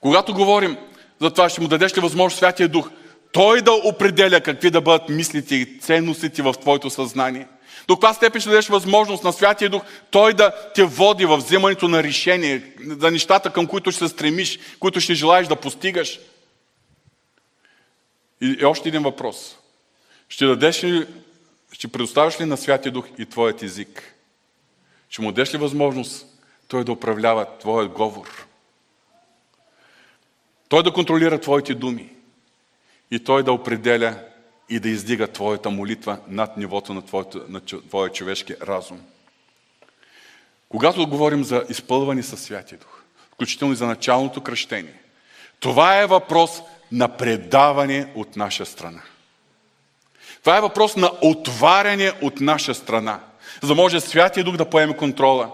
Когато 0.00 0.34
говорим 0.34 0.76
за 1.20 1.30
това, 1.30 1.48
ще 1.48 1.60
му 1.60 1.68
дадеш 1.68 1.96
ли 1.96 2.00
възможност 2.00 2.38
Святия 2.38 2.68
Дух, 2.68 2.90
той 3.32 3.62
да 3.62 3.72
определя 3.72 4.40
какви 4.40 4.70
да 4.70 4.80
бъдат 4.80 5.08
мислите 5.08 5.54
и 5.54 5.78
ценностите 5.78 6.42
в 6.42 6.54
твоето 6.60 6.90
съзнание– 6.90 7.46
до 7.90 7.96
каква 7.96 8.14
степен 8.14 8.40
ще 8.40 8.50
дадеш 8.50 8.68
възможност 8.68 9.24
на 9.24 9.32
Святия 9.32 9.70
Дух 9.70 9.82
Той 10.10 10.34
да 10.34 10.70
те 10.74 10.84
води 10.84 11.26
в 11.26 11.36
вземането 11.36 11.88
на 11.88 12.02
решение, 12.02 12.72
за 12.80 13.10
нещата, 13.10 13.52
към 13.52 13.66
които 13.66 13.90
ще 13.90 13.98
се 13.98 14.08
стремиш, 14.08 14.58
които 14.80 15.00
ще 15.00 15.14
желаеш 15.14 15.46
да 15.46 15.56
постигаш? 15.56 16.20
И, 18.40 18.56
и 18.60 18.64
още 18.64 18.88
един 18.88 19.02
въпрос. 19.02 19.56
Ще 20.28 20.46
дадеш 20.46 20.84
ли, 20.84 21.06
ще 21.72 21.88
предоставиш 21.88 22.40
ли 22.40 22.44
на 22.44 22.56
Святия 22.56 22.92
Дух 22.92 23.06
и 23.18 23.26
твоят 23.26 23.62
език? 23.62 24.14
Ще 25.08 25.22
му 25.22 25.32
дадеш 25.32 25.54
ли 25.54 25.58
възможност 25.58 26.26
Той 26.68 26.84
да 26.84 26.92
управлява 26.92 27.46
твоят 27.60 27.88
говор? 27.88 28.46
Той 30.68 30.82
да 30.82 30.92
контролира 30.92 31.40
твоите 31.40 31.74
думи 31.74 32.12
и 33.10 33.24
Той 33.24 33.42
да 33.42 33.52
определя 33.52 34.29
и 34.70 34.80
да 34.80 34.88
издига 34.88 35.26
твоята 35.26 35.70
молитва 35.70 36.18
над 36.28 36.56
нивото 36.56 36.94
на, 36.94 37.02
твоето, 37.02 37.44
на 37.48 37.60
твоя 37.60 38.12
човешки 38.12 38.54
разум. 38.62 39.00
Когато 40.68 41.06
говорим 41.06 41.44
за 41.44 41.64
изпълване 41.68 42.22
със 42.22 42.42
Святия 42.42 42.78
Дух, 42.78 43.02
включително 43.32 43.74
и 43.74 43.76
за 43.76 43.86
началното 43.86 44.40
кръщение, 44.40 44.94
това 45.60 46.00
е 46.00 46.06
въпрос 46.06 46.62
на 46.92 47.08
предаване 47.16 48.12
от 48.14 48.36
наша 48.36 48.66
страна. 48.66 49.02
Това 50.40 50.56
е 50.56 50.60
въпрос 50.60 50.96
на 50.96 51.10
отваряне 51.22 52.12
от 52.22 52.40
наша 52.40 52.74
страна, 52.74 53.20
за 53.62 53.68
да 53.68 53.74
може 53.74 54.00
Святия 54.00 54.44
Дух 54.44 54.56
да 54.56 54.70
поеме 54.70 54.96
контрола 54.96 55.50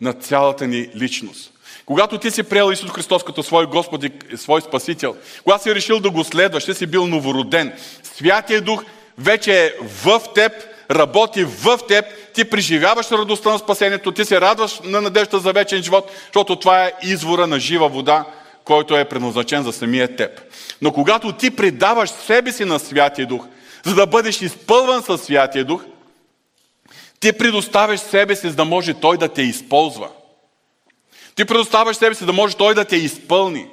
на 0.00 0.12
цялата 0.12 0.66
ни 0.66 0.90
личност. 0.96 1.52
Когато 1.88 2.18
ти 2.18 2.30
си 2.30 2.42
приел 2.42 2.72
Исус 2.72 2.90
Христос 2.90 3.22
като 3.22 3.42
свой 3.42 3.66
Господ 3.66 4.04
и 4.04 4.36
свой 4.36 4.60
Спасител, 4.60 5.16
когато 5.44 5.62
си 5.62 5.74
решил 5.74 6.00
да 6.00 6.10
го 6.10 6.24
следваш, 6.24 6.64
ти 6.64 6.74
си 6.74 6.86
бил 6.86 7.06
новороден, 7.06 7.72
Святия 8.02 8.60
Дух 8.60 8.84
вече 9.18 9.64
е 9.64 9.72
в 10.04 10.20
теб, 10.34 10.52
работи 10.90 11.44
в 11.44 11.78
теб, 11.88 12.04
ти 12.34 12.44
преживяваш 12.44 13.10
радостта 13.10 13.50
на 13.50 13.58
спасението, 13.58 14.12
ти 14.12 14.24
се 14.24 14.40
радваш 14.40 14.80
на 14.84 15.00
надежда 15.00 15.38
за 15.38 15.52
вечен 15.52 15.82
живот, 15.82 16.10
защото 16.24 16.56
това 16.56 16.84
е 16.84 16.92
извора 17.02 17.46
на 17.46 17.60
жива 17.60 17.88
вода, 17.88 18.24
който 18.64 18.96
е 18.96 19.04
предназначен 19.04 19.62
за 19.62 19.72
самия 19.72 20.16
теб. 20.16 20.40
Но 20.82 20.92
когато 20.92 21.32
ти 21.32 21.50
предаваш 21.50 22.10
себе 22.10 22.52
си 22.52 22.64
на 22.64 22.78
Святия 22.78 23.26
Дух, 23.26 23.46
за 23.84 23.94
да 23.94 24.06
бъдеш 24.06 24.42
изпълван 24.42 25.02
със 25.02 25.22
Святия 25.22 25.64
Дух, 25.64 25.84
ти 27.20 27.32
предоставяш 27.32 28.00
себе 28.00 28.36
си, 28.36 28.48
за 28.48 28.56
да 28.56 28.64
може 28.64 28.94
Той 28.94 29.18
да 29.18 29.28
те 29.28 29.42
използва. 29.42 30.08
Ти 31.38 31.44
предоставяш 31.44 31.96
себе 31.96 32.14
си 32.14 32.26
да 32.26 32.32
може 32.32 32.56
Той 32.56 32.74
да 32.74 32.84
те 32.84 32.96
изпълни. 32.96 33.66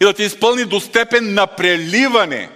И 0.00 0.04
да 0.04 0.12
те 0.12 0.22
изпълни 0.22 0.64
до 0.64 0.80
степен 0.80 1.34
на 1.34 1.46
преливане. 1.46 2.50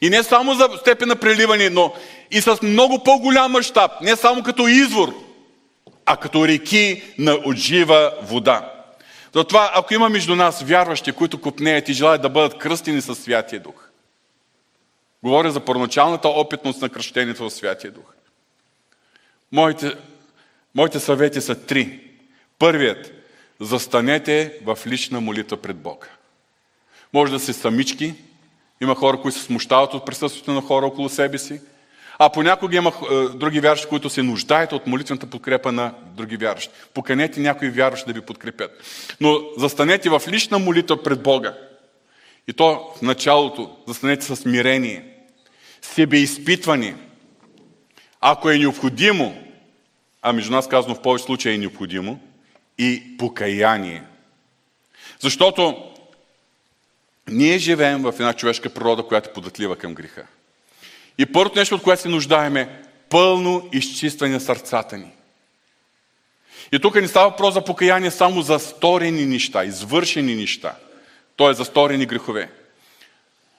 И 0.00 0.10
не 0.10 0.22
само 0.22 0.54
за 0.54 0.68
степен 0.80 1.08
на 1.08 1.16
преливане, 1.16 1.70
но 1.70 1.94
и 2.30 2.40
с 2.40 2.62
много 2.62 3.02
по-голям 3.04 3.52
мащаб. 3.52 3.92
Не 4.00 4.16
само 4.16 4.42
като 4.42 4.68
извор, 4.68 5.14
а 6.06 6.16
като 6.16 6.48
реки 6.48 7.02
на 7.18 7.38
отжива 7.44 8.12
вода. 8.22 8.72
Затова, 9.34 9.70
ако 9.74 9.94
има 9.94 10.08
между 10.08 10.36
нас 10.36 10.62
вярващи, 10.62 11.12
които 11.12 11.40
купнеят 11.40 11.88
и 11.88 11.92
желаят 11.92 12.22
да 12.22 12.28
бъдат 12.28 12.58
кръстени 12.58 13.02
със 13.02 13.18
Святия 13.18 13.60
Дух, 13.60 13.88
говоря 15.22 15.50
за 15.50 15.60
първоначалната 15.60 16.28
опитност 16.28 16.82
на 16.82 16.88
кръщението 16.88 17.44
в 17.44 17.50
Святия 17.50 17.90
Дух. 17.90 18.14
Моите, 19.52 19.94
моите 20.74 21.00
съвети 21.00 21.40
са 21.40 21.54
три. 21.54 22.00
Първият– 22.58 23.12
застанете 23.60 24.52
в 24.64 24.78
лична 24.86 25.20
молитва 25.20 25.56
пред 25.56 25.76
Бога. 25.76 26.06
Може 27.12 27.32
да 27.32 27.40
се 27.40 27.52
самички, 27.52 28.14
има 28.80 28.94
хора, 28.94 29.20
които 29.20 29.38
се 29.38 29.44
смущават 29.44 29.94
от 29.94 30.06
присъствието 30.06 30.52
на 30.52 30.60
хора 30.60 30.86
около 30.86 31.08
себе 31.08 31.38
си, 31.38 31.60
а 32.18 32.28
понякога 32.28 32.76
има 32.76 32.92
е, 33.10 33.28
други 33.28 33.60
вярващи, 33.60 33.88
които 33.88 34.10
се 34.10 34.22
нуждаят 34.22 34.72
от 34.72 34.86
молитвената 34.86 35.26
подкрепа 35.26 35.72
на 35.72 35.94
други 36.16 36.36
вярващи. 36.36 36.74
Поканете 36.94 37.40
някои 37.40 37.70
вярващи 37.70 38.06
да 38.06 38.12
ви 38.12 38.26
подкрепят. 38.26 38.70
Но 39.20 39.40
застанете 39.56 40.10
в 40.10 40.22
лична 40.28 40.58
молитва 40.58 41.02
пред 41.02 41.22
Бога. 41.22 41.54
И 42.48 42.52
то 42.52 42.92
в 42.96 43.02
началото 43.02 43.76
застанете 43.86 44.24
с 44.24 44.36
смирение, 44.36 45.04
себеизпитване. 45.82 46.96
Ако 48.20 48.50
е 48.50 48.58
необходимо, 48.58 49.42
а 50.22 50.32
между 50.32 50.52
нас 50.52 50.68
казано 50.68 50.94
в 50.94 51.02
повече 51.02 51.24
случаи 51.24 51.54
е 51.54 51.58
необходимо, 51.58 52.20
и 52.80 53.16
покаяние. 53.18 54.02
Защото 55.20 55.92
ние 57.28 57.58
живеем 57.58 58.02
в 58.02 58.12
една 58.12 58.32
човешка 58.32 58.70
природа, 58.70 59.02
която 59.02 59.30
е 59.30 59.32
податлива 59.32 59.76
към 59.76 59.94
греха. 59.94 60.26
И 61.18 61.26
първото 61.26 61.58
нещо, 61.58 61.74
от 61.74 61.82
което 61.82 62.02
се 62.02 62.08
нуждаем 62.08 62.56
е 62.56 62.82
пълно 63.08 63.68
изчистване 63.72 64.32
на 64.32 64.40
сърцата 64.40 64.96
ни. 64.98 65.12
И 66.72 66.78
тук 66.78 66.94
не 66.94 67.08
става 67.08 67.30
въпрос 67.30 67.54
за 67.54 67.64
покаяние 67.64 68.10
само 68.10 68.42
за 68.42 68.58
сторени 68.58 69.26
неща, 69.26 69.64
извършени 69.64 70.34
неща. 70.34 70.76
То 71.36 71.50
е 71.50 71.54
за 71.54 71.64
сторени 71.64 72.06
грехове. 72.06 72.50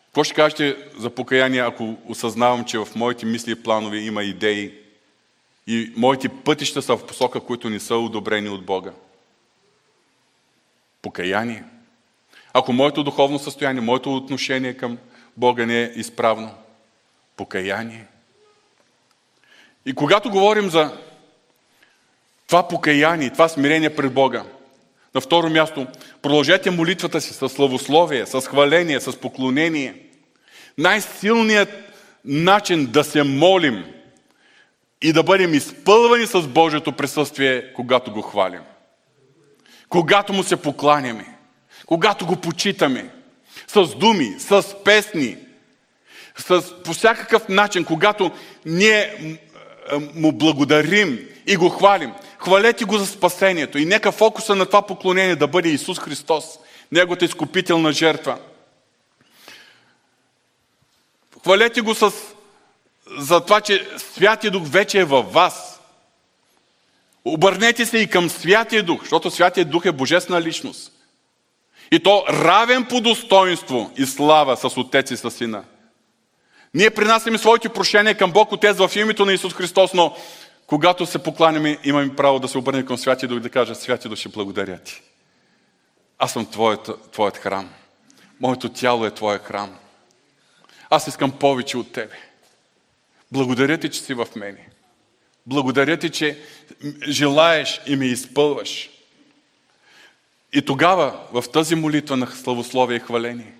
Какво 0.05 0.23
ще 0.23 0.33
кажете 0.33 0.77
за 0.97 1.09
покаяние, 1.09 1.61
ако 1.61 1.97
осъзнавам, 2.07 2.65
че 2.65 2.77
в 2.77 2.87
моите 2.95 3.25
мисли 3.25 3.51
и 3.51 3.63
планове 3.63 3.97
има 3.97 4.23
идеи 4.23 4.73
и 5.67 5.93
моите 5.95 6.29
пътища 6.29 6.81
са 6.81 6.97
в 6.97 7.07
посока, 7.07 7.39
които 7.39 7.69
не 7.69 7.79
са 7.79 7.95
одобрени 7.95 8.49
от 8.49 8.65
Бога? 8.65 8.91
Покаяние. 11.01 11.63
Ако 12.53 12.73
моето 12.73 13.03
духовно 13.03 13.39
състояние, 13.39 13.81
моето 13.81 14.15
отношение 14.15 14.73
към 14.73 14.97
Бога 15.37 15.65
не 15.65 15.83
е 15.83 15.91
изправно, 15.95 16.53
покаяние. 17.37 18.05
И 19.85 19.93
когато 19.93 20.29
говорим 20.29 20.69
за 20.69 20.97
това 22.47 22.67
покаяние, 22.67 23.29
това 23.29 23.47
смирение 23.49 23.95
пред 23.95 24.13
Бога, 24.13 24.43
на 25.15 25.21
второ 25.21 25.49
място, 25.49 25.87
продължете 26.21 26.71
молитвата 26.71 27.21
си 27.21 27.33
с 27.33 27.49
славословие, 27.49 28.25
с 28.25 28.41
хваление, 28.41 28.99
с 28.99 29.19
поклонение. 29.19 29.95
Най-силният 30.77 31.69
начин 32.25 32.85
да 32.85 33.03
се 33.03 33.23
молим 33.23 33.85
и 35.01 35.13
да 35.13 35.23
бъдем 35.23 35.53
изпълвани 35.53 36.27
с 36.27 36.41
Божието 36.41 36.91
присъствие, 36.91 37.73
когато 37.73 38.11
го 38.11 38.21
хвалим. 38.21 38.61
Когато 39.91 40.33
му 40.33 40.43
се 40.43 40.57
покланяме 40.57 41.31
когато 41.91 42.25
го 42.25 42.35
почитаме, 42.35 43.09
с 43.67 43.95
думи, 43.95 44.35
с 44.39 44.75
песни, 44.83 45.37
с, 46.37 46.83
по 46.83 46.93
всякакъв 46.93 47.49
начин, 47.49 47.85
когато 47.85 48.31
ние 48.65 49.15
му 50.15 50.31
благодарим 50.31 51.19
и 51.47 51.55
го 51.55 51.69
хвалим. 51.69 52.13
Хвалете 52.39 52.85
го 52.85 52.97
за 52.97 53.07
спасението 53.07 53.77
и 53.77 53.85
нека 53.85 54.11
фокуса 54.11 54.55
на 54.55 54.65
това 54.65 54.81
поклонение 54.81 55.35
да 55.35 55.47
бъде 55.47 55.69
Исус 55.69 55.99
Христос, 55.99 56.45
Неговата 56.91 57.25
изкупителна 57.25 57.91
жертва. 57.91 58.37
Хвалете 61.43 61.81
го 61.81 61.95
с, 61.95 62.13
за 63.17 63.41
това, 63.41 63.61
че 63.61 63.87
Святия 63.97 64.51
Дух 64.51 64.63
вече 64.65 64.99
е 64.99 65.05
във 65.05 65.33
вас. 65.33 65.70
Обърнете 67.25 67.85
се 67.85 67.97
и 67.97 68.07
към 68.07 68.29
Святия 68.29 68.83
Дух, 68.83 69.01
защото 69.01 69.31
Святия 69.31 69.65
Дух 69.65 69.85
е 69.85 69.91
божествена 69.91 70.41
личност. 70.41 70.91
И 71.91 71.99
то 71.99 72.25
равен 72.29 72.85
по 72.85 73.01
достоинство 73.01 73.91
и 73.97 74.05
слава 74.05 74.57
с 74.57 74.77
Отец 74.77 75.11
и 75.11 75.17
с 75.17 75.31
Сина. 75.31 75.63
Ние 76.73 76.89
принасяме 76.89 77.37
своите 77.37 77.69
прошения 77.69 78.17
към 78.17 78.31
Бог 78.31 78.51
Отец 78.51 78.77
в 78.77 78.91
името 78.95 79.25
на 79.25 79.33
Исус 79.33 79.53
Христос, 79.53 79.93
но 79.93 80.15
когато 80.67 81.05
се 81.05 81.23
покланяме, 81.23 81.77
имаме 81.83 82.15
право 82.15 82.39
да 82.39 82.47
се 82.47 82.57
обърнем 82.57 82.85
към 82.85 82.97
Святия 82.97 83.29
Дух 83.29 83.37
и 83.37 83.41
да 83.41 83.49
кажа, 83.49 83.75
Святия 83.75 84.09
Дух, 84.09 84.19
ще 84.19 84.29
благодаря 84.29 84.77
ти. 84.77 85.01
Аз 86.19 86.33
съм 86.33 86.45
твоят, 86.45 87.11
твоят 87.11 87.37
храм. 87.37 87.69
Моето 88.39 88.69
тяло 88.69 89.05
е 89.05 89.11
твоя 89.11 89.39
храм. 89.39 89.75
Аз 90.89 91.07
искам 91.07 91.31
повече 91.31 91.77
от 91.77 91.91
тебе. 91.91 92.15
Благодаря 93.31 93.77
ти, 93.77 93.89
че 93.89 94.01
си 94.01 94.13
в 94.13 94.27
мене. 94.35 94.70
Благодаря 95.45 95.97
ти, 95.97 96.09
че 96.09 96.39
желаеш 97.07 97.81
и 97.87 97.95
ме 97.95 98.05
изпълваш. 98.05 98.89
И 100.53 100.61
тогава, 100.61 101.19
в 101.31 101.43
тази 101.53 101.75
молитва 101.75 102.17
на 102.17 102.27
славословие 102.27 102.97
и 102.97 102.99
хваление, 102.99 103.53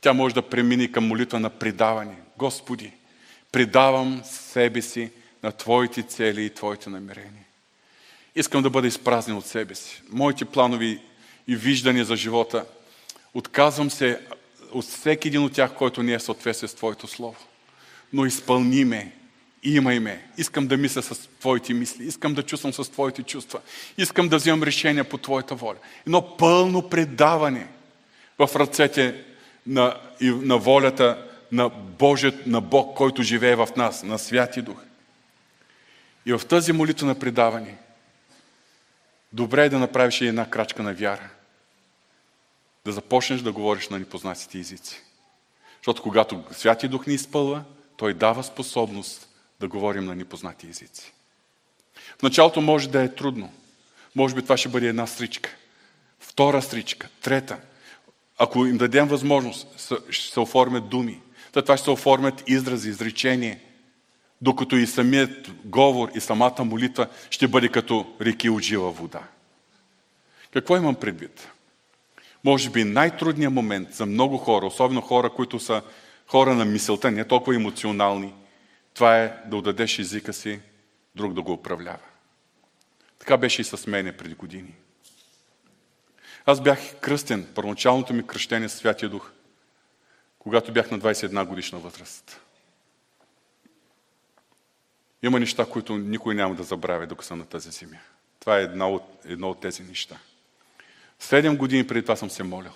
тя 0.00 0.12
може 0.12 0.34
да 0.34 0.42
премини 0.42 0.92
към 0.92 1.06
молитва 1.06 1.40
на 1.40 1.50
предаване. 1.50 2.16
Господи, 2.38 2.92
предавам 3.52 4.22
себе 4.24 4.82
си 4.82 5.10
на 5.42 5.52
Твоите 5.52 6.02
цели 6.02 6.44
и 6.44 6.50
Твоите 6.50 6.90
намерения. 6.90 7.44
Искам 8.34 8.62
да 8.62 8.70
бъда 8.70 8.88
изпразнен 8.88 9.36
от 9.36 9.46
себе 9.46 9.74
си. 9.74 10.02
Моите 10.10 10.44
планови 10.44 11.00
и 11.48 11.56
виждания 11.56 12.04
за 12.04 12.16
живота, 12.16 12.64
отказвам 13.34 13.90
се 13.90 14.20
от 14.72 14.84
всеки 14.84 15.28
един 15.28 15.42
от 15.42 15.52
тях, 15.52 15.74
който 15.74 16.02
не 16.02 16.12
е 16.12 16.20
съответствие 16.20 16.68
с 16.68 16.74
Твоето 16.74 17.06
Слово. 17.06 17.36
Но 18.12 18.26
изпълни 18.26 18.84
ме 18.84 19.12
имай 19.74 20.00
ме. 20.00 20.24
Искам 20.36 20.66
да 20.66 20.76
мисля 20.76 21.02
с 21.02 21.28
Твоите 21.40 21.74
мисли. 21.74 22.04
Искам 22.04 22.34
да 22.34 22.42
чувствам 22.42 22.72
с 22.72 22.90
Твоите 22.90 23.22
чувства. 23.22 23.60
Искам 23.98 24.28
да 24.28 24.36
вземам 24.36 24.62
решения 24.62 25.04
по 25.04 25.18
Твоята 25.18 25.54
воля. 25.54 25.76
Едно 26.06 26.36
пълно 26.36 26.88
предаване 26.88 27.66
в 28.38 28.50
ръцете 28.56 29.24
на, 29.66 29.96
на 30.20 30.58
волята 30.58 31.26
на, 31.52 31.68
Божият, 31.98 32.46
на 32.46 32.60
Бог, 32.60 32.96
който 32.96 33.22
живее 33.22 33.56
в 33.56 33.68
нас, 33.76 34.02
на 34.02 34.18
Святи 34.18 34.62
Дух. 34.62 34.82
И 36.26 36.32
в 36.32 36.46
тази 36.48 36.72
молитва 36.72 37.06
на 37.06 37.18
предаване, 37.18 37.76
добре 39.32 39.64
е 39.64 39.68
да 39.68 39.78
направиш 39.78 40.20
и 40.20 40.26
една 40.26 40.50
крачка 40.50 40.82
на 40.82 40.94
вяра. 40.94 41.28
Да 42.84 42.92
започнеш 42.92 43.40
да 43.40 43.52
говориш 43.52 43.88
на 43.88 43.98
непознатите 43.98 44.58
езици. 44.58 45.02
Защото 45.76 46.02
когато 46.02 46.44
Святи 46.52 46.88
Дух 46.88 47.06
ни 47.06 47.14
изпълва, 47.14 47.64
Той 47.96 48.14
дава 48.14 48.44
способност 48.44 49.28
да 49.60 49.68
говорим 49.68 50.04
на 50.04 50.14
непознати 50.14 50.68
езици. 50.70 51.12
В 52.18 52.22
началото 52.22 52.60
може 52.60 52.88
да 52.88 53.02
е 53.02 53.14
трудно. 53.14 53.52
Може 54.14 54.34
би 54.34 54.42
това 54.42 54.56
ще 54.56 54.68
бъде 54.68 54.88
една 54.88 55.06
стричка. 55.06 55.56
Втора 56.20 56.62
стричка. 56.62 57.08
Трета. 57.22 57.58
Ако 58.38 58.66
им 58.66 58.76
дадем 58.76 59.08
възможност, 59.08 59.92
ще 60.10 60.32
се 60.32 60.40
оформят 60.40 60.88
думи. 60.88 61.20
Та 61.52 61.62
това 61.62 61.76
ще 61.76 61.84
се 61.84 61.90
оформят 61.90 62.42
изрази, 62.46 62.88
изречения. 62.88 63.58
Докато 64.40 64.76
и 64.76 64.86
самият 64.86 65.50
говор 65.64 66.10
и 66.14 66.20
самата 66.20 66.64
молитва 66.64 67.06
ще 67.30 67.48
бъде 67.48 67.68
като 67.68 68.14
реки 68.20 68.50
от 68.50 68.62
жива 68.62 68.90
вода. 68.90 69.22
Какво 70.52 70.76
имам 70.76 70.94
предвид? 70.94 71.48
Може 72.44 72.70
би 72.70 72.84
най-трудният 72.84 73.52
момент 73.52 73.94
за 73.94 74.06
много 74.06 74.38
хора, 74.38 74.66
особено 74.66 75.00
хора, 75.00 75.30
които 75.30 75.58
са 75.60 75.82
хора 76.26 76.54
на 76.54 76.64
мисълта, 76.64 77.10
не 77.10 77.24
толкова 77.24 77.54
емоционални– 77.54 78.34
това 78.96 79.18
е 79.22 79.42
да 79.46 79.56
отдадеш 79.56 79.98
езика 79.98 80.32
си, 80.32 80.60
друг 81.14 81.32
да 81.32 81.42
го 81.42 81.52
управлява. 81.52 81.98
Така 83.18 83.36
беше 83.36 83.62
и 83.62 83.64
с 83.64 83.86
мене 83.86 84.16
преди 84.16 84.34
години. 84.34 84.74
Аз 86.46 86.60
бях 86.60 87.00
кръстен, 87.00 87.48
първоначалното 87.54 88.14
ми 88.14 88.26
кръщение 88.26 88.68
с 88.68 88.76
Святия 88.76 89.08
Дух, 89.08 89.30
когато 90.38 90.72
бях 90.72 90.90
на 90.90 90.98
21 90.98 91.46
годишна 91.46 91.78
възраст. 91.78 92.40
Има 95.22 95.40
неща, 95.40 95.66
които 95.66 95.96
никой 95.96 96.34
няма 96.34 96.54
да 96.54 96.62
забравя, 96.62 97.06
докато 97.06 97.26
съм 97.26 97.38
на 97.38 97.46
тази 97.46 97.70
земя. 97.70 97.98
Това 98.40 98.58
е 98.58 98.62
едно 98.62 98.94
от, 98.94 99.04
едно 99.24 99.50
от 99.50 99.60
тези 99.60 99.82
неща. 99.82 100.18
Седем 101.18 101.56
години 101.56 101.86
преди 101.86 102.02
това 102.02 102.16
съм 102.16 102.30
се 102.30 102.42
молил. 102.42 102.72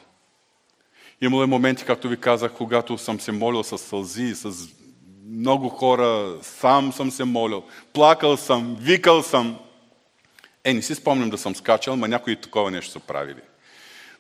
Имало 1.21 1.43
е 1.43 1.47
моменти, 1.47 1.85
както 1.85 2.09
ви 2.09 2.21
казах, 2.21 2.53
когато 2.53 2.99
съм 2.99 3.21
се 3.21 3.33
молил 3.33 3.65
с 3.65 3.79
сълзи, 3.79 4.35
с 4.35 4.80
много 5.29 5.69
хора, 5.69 6.39
сам 6.43 6.93
съм 6.93 7.11
се 7.11 7.25
молил, 7.25 7.63
плакал 7.93 8.37
съм, 8.37 8.77
викал 8.81 9.23
съм. 9.23 9.59
Е, 10.65 10.75
не 10.75 10.83
си 10.83 10.95
спомням 10.95 11.31
да 11.31 11.39
съм 11.39 11.57
скачал, 11.57 11.97
ма 11.97 12.09
някои 12.09 12.37
такова 12.37 12.71
нещо 12.71 12.93
са 12.93 13.01
правили. 13.01 13.41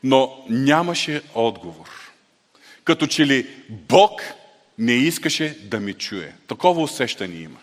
Но 0.02 0.44
нямаше 0.48 1.22
отговор. 1.34 2.12
Като 2.84 3.06
че 3.06 3.26
ли 3.26 3.46
Бог 3.68 4.22
не 4.78 4.92
искаше 4.92 5.58
да 5.62 5.80
ми 5.80 5.94
чуе. 5.94 6.32
Такова 6.48 6.82
усещане 6.82 7.34
имах. 7.34 7.62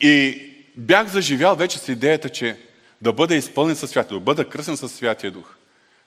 И 0.00 0.42
бях 0.76 1.08
заживял 1.08 1.56
вече 1.56 1.78
с 1.78 1.88
идеята, 1.88 2.28
че 2.28 2.58
да 3.02 3.12
бъда 3.12 3.34
изпълнен 3.34 3.76
със 3.76 3.90
Святия, 3.90 4.18
да 4.18 4.24
бъда 4.24 4.48
кръсен 4.48 4.76
със 4.76 4.92
Святия 4.92 5.30
Дух. 5.30 5.54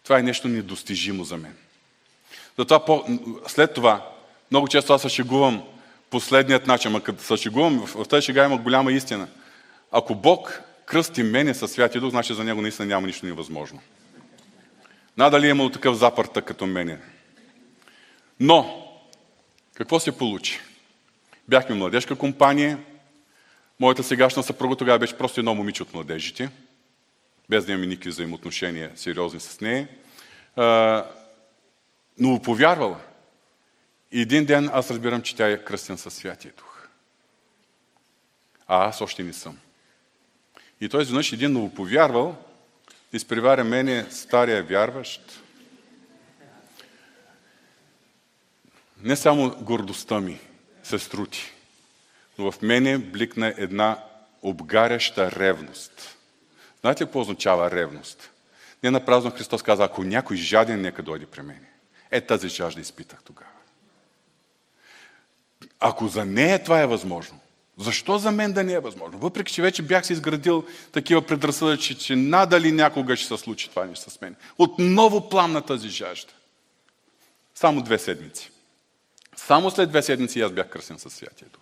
Това 0.03 0.19
е 0.19 0.23
нещо 0.23 0.47
недостижимо 0.47 1.23
за 1.23 1.37
мен. 1.37 1.55
Затова 2.57 3.03
след 3.47 3.73
това, 3.73 4.09
много 4.51 4.67
често 4.67 4.93
аз 4.93 5.01
съшегувам 5.01 5.63
последният 6.09 6.67
начин, 6.67 6.95
а 6.95 7.01
като 7.01 7.23
съшегувам, 7.23 7.85
в 7.85 8.05
тази 8.05 8.25
шега 8.25 8.45
има 8.45 8.57
голяма 8.57 8.91
истина. 8.91 9.27
Ако 9.91 10.15
Бог 10.15 10.61
кръсти 10.85 11.23
мене 11.23 11.53
със 11.53 11.71
Святия 11.71 12.01
Дух, 12.01 12.09
значи 12.09 12.33
за 12.33 12.43
Него 12.43 12.61
наистина 12.61 12.85
няма 12.85 13.07
нищо 13.07 13.25
невъзможно. 13.25 13.79
Надали 15.17 15.47
е 15.47 15.49
имало 15.49 15.69
такъв 15.69 15.95
запърта 15.95 16.41
като 16.41 16.65
мене. 16.65 16.97
Но, 18.39 18.87
какво 19.73 19.99
се 19.99 20.17
получи? 20.17 20.59
Бяхме 21.47 21.75
младежка 21.75 22.15
компания. 22.15 22.79
Моята 23.79 24.03
сегашна 24.03 24.43
съпруга 24.43 24.75
тогава 24.75 24.99
беше 24.99 25.17
просто 25.17 25.39
едно 25.39 25.55
момиче 25.55 25.83
от 25.83 25.93
младежите, 25.93 26.49
без 27.49 27.65
да 27.65 27.71
имаме 27.71 27.87
никакви 27.87 28.09
взаимоотношения 28.09 28.91
сериозни 28.95 29.39
с 29.39 29.61
нея. 29.61 29.87
Но 32.19 32.41
повярвала. 32.41 32.99
И 34.15 34.21
един 34.21 34.45
ден 34.45 34.69
аз 34.73 34.91
разбирам, 34.91 35.21
че 35.21 35.35
тя 35.35 35.49
е 35.49 35.63
кръстен 35.63 35.97
със 35.97 36.13
Святия 36.13 36.53
Дух. 36.57 36.87
А 38.67 38.85
аз 38.85 39.01
още 39.01 39.23
не 39.23 39.33
съм. 39.33 39.57
И 40.81 40.89
той 40.89 41.01
изведнъж 41.01 41.31
един 41.31 41.51
новоповярвал 41.51 42.35
изпреваря 43.13 43.63
мене 43.63 44.11
стария 44.11 44.63
вярващ. 44.63 45.41
Не 49.01 49.15
само 49.15 49.55
гордостта 49.61 50.19
ми 50.19 50.39
се 50.83 50.99
струти, 50.99 51.51
но 52.37 52.51
в 52.51 52.61
мене 52.61 52.97
бликна 52.97 53.53
една 53.57 54.03
обгаряща 54.41 55.31
ревност. 55.31 56.17
Знаете 56.81 57.05
какво 57.05 57.19
означава 57.19 57.71
ревност? 57.71 58.31
Не 58.83 58.91
на 58.91 59.05
празно 59.05 59.31
Христос 59.31 59.63
каза, 59.63 59.83
ако 59.83 60.03
някой 60.03 60.37
жаден, 60.37 60.81
нека 60.81 61.03
дойде 61.03 61.25
при 61.25 61.41
мене. 61.41 61.69
Е 62.11 62.21
тази 62.21 62.49
жажда 62.49 62.81
изпитах 62.81 63.23
тогава. 63.23 63.54
Ако 65.79 66.07
за 66.07 66.25
нея 66.25 66.63
това 66.63 66.81
е 66.81 66.87
възможно, 66.87 67.39
защо 67.77 68.17
за 68.17 68.31
мен 68.31 68.53
да 68.53 68.63
не 68.63 68.73
е 68.73 68.79
възможно? 68.79 69.19
Въпреки, 69.19 69.53
че 69.53 69.61
вече 69.61 69.81
бях 69.81 70.05
се 70.05 70.13
изградил 70.13 70.65
такива 70.91 71.21
предразсъдъци, 71.21 71.95
че 71.95 72.15
надали 72.15 72.71
някога 72.71 73.15
ще 73.15 73.27
се 73.27 73.37
случи 73.37 73.69
това 73.69 73.85
нещо 73.85 74.09
с 74.09 74.21
мен. 74.21 74.35
Отново 74.57 75.29
пламна 75.29 75.61
тази 75.61 75.89
жажда. 75.89 76.33
Само 77.55 77.81
две 77.81 77.99
седмици. 77.99 78.51
Само 79.35 79.71
след 79.71 79.89
две 79.89 80.01
седмици 80.01 80.41
аз 80.41 80.51
бях 80.51 80.69
кръсен 80.69 80.99
със 80.99 81.13
Святия 81.13 81.47
Дух. 81.53 81.61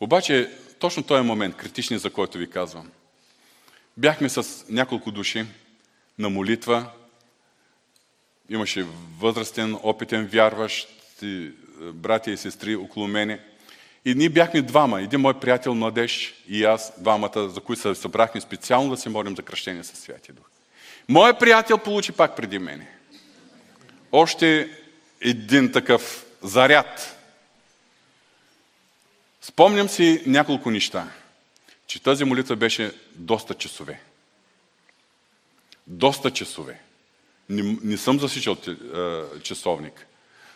Обаче, 0.00 0.50
точно 0.78 1.02
този 1.02 1.22
момент, 1.22 1.56
критичният, 1.56 2.02
за 2.02 2.10
който 2.10 2.38
ви 2.38 2.50
казвам, 2.50 2.90
бяхме 3.96 4.28
с 4.28 4.64
няколко 4.68 5.10
души 5.10 5.46
на 6.18 6.30
молитва. 6.30 6.90
Имаше 8.48 8.86
възрастен, 9.20 9.78
опитен 9.82 10.26
вярващ, 10.26 10.88
братя 11.80 12.30
и 12.30 12.36
сестри 12.36 12.76
около 12.76 13.08
мене– 13.08 13.40
и 14.04 14.14
ние 14.14 14.28
бяхме 14.28 14.62
двама, 14.62 15.02
един 15.02 15.20
мой 15.20 15.40
приятел 15.40 15.74
младеж 15.74 16.34
и 16.48 16.64
аз, 16.64 16.92
двамата, 16.98 17.48
за 17.48 17.60
които 17.60 17.82
се 17.82 17.94
събрахме 17.94 18.40
специално 18.40 18.90
да 18.90 18.96
се 18.96 19.08
молим 19.08 19.36
за 19.36 19.42
кръщение 19.42 19.84
със 19.84 19.98
Святия 19.98 20.34
Дух. 20.34 20.44
Моят 21.08 21.38
приятел 21.38 21.78
получи 21.78 22.12
пак 22.12 22.36
преди 22.36 22.58
мене. 22.58 22.88
Още 24.12 24.70
един 25.20 25.72
такъв 25.72 26.26
заряд. 26.42 27.18
Спомням 29.40 29.88
си 29.88 30.22
няколко 30.26 30.70
неща, 30.70 31.08
че 31.86 32.02
тази 32.02 32.24
молитва 32.24 32.56
беше 32.56 32.92
доста 33.14 33.54
часове. 33.54 34.00
Доста 35.86 36.30
часове. 36.30 36.80
Не, 37.48 37.78
не 37.82 37.96
съм 37.96 38.20
засичал 38.20 38.56
часовник, 39.42 40.06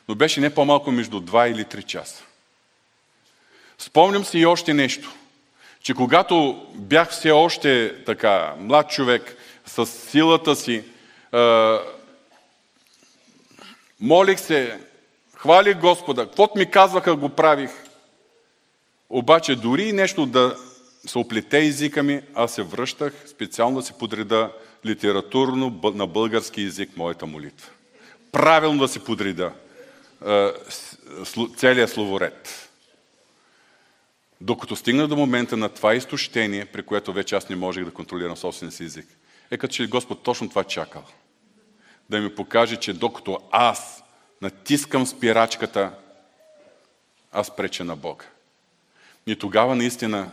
но 0.09 0.15
беше 0.15 0.41
не 0.41 0.55
по-малко 0.55 0.93
между 0.93 1.21
2 1.21 1.53
или 1.53 1.65
3 1.65 1.83
часа. 1.83 2.25
Спомням 3.79 4.25
си 4.25 4.39
и 4.39 4.47
още 4.47 4.75
нещо, 4.75 5.15
че 5.81 5.95
когато 5.95 6.67
бях 6.75 7.11
все 7.11 7.31
още 7.31 7.95
така 8.07 8.55
млад 8.59 8.91
човек, 8.91 9.37
с 9.67 9.87
силата 9.87 10.57
си, 10.57 10.85
е, 11.35 11.77
молих 14.01 14.41
се, 14.41 14.81
хвалих 15.35 15.79
Господа, 15.79 16.27
каквото 16.27 16.59
ми 16.59 16.71
казваха 16.71 17.17
го 17.17 17.29
правих. 17.29 17.71
Обаче 19.11 19.57
дори 19.57 19.93
нещо 19.93 20.27
да 20.27 20.57
се 21.07 21.19
оплете 21.19 21.59
езика 21.59 22.03
ми, 22.03 22.21
аз 22.35 22.55
се 22.55 22.63
връщах 22.63 23.13
специално 23.27 23.77
да 23.81 23.87
се 23.87 23.93
подреда 23.93 24.53
литературно 24.87 25.81
на 25.95 26.07
български 26.07 26.63
язик 26.63 26.97
моята 26.97 27.27
молитва. 27.27 27.71
Правилно 28.33 28.79
да 28.79 28.89
се 28.89 29.05
подреда 29.05 29.53
целият 31.57 31.91
словоред. 31.91 32.71
Докато 34.41 34.77
стигна 34.77 35.09
до 35.09 35.17
момента 35.17 35.57
на 35.57 35.69
това 35.69 35.95
изтощение, 35.95 36.65
при 36.65 36.83
което 36.83 37.13
вече 37.13 37.37
аз 37.37 37.49
не 37.49 37.57
можех 37.57 37.85
да 37.85 37.91
контролирам 37.91 38.37
собствения 38.37 38.73
си 38.73 38.85
език, 38.85 39.07
е 39.51 39.59
като 39.59 39.75
че 39.75 39.87
Господ 39.87 40.23
точно 40.23 40.49
това 40.49 40.65
чакал. 40.65 41.05
Да 42.11 42.21
ми 42.21 42.35
покаже, 42.35 42.77
че 42.77 42.93
докато 42.93 43.39
аз 43.51 44.03
натискам 44.43 45.07
спирачката, 45.07 45.93
аз 47.33 47.57
преча 47.57 47.85
на 47.85 47.97
Бога. 47.97 48.25
И 49.27 49.37
тогава 49.37 49.77
наистина 49.77 50.31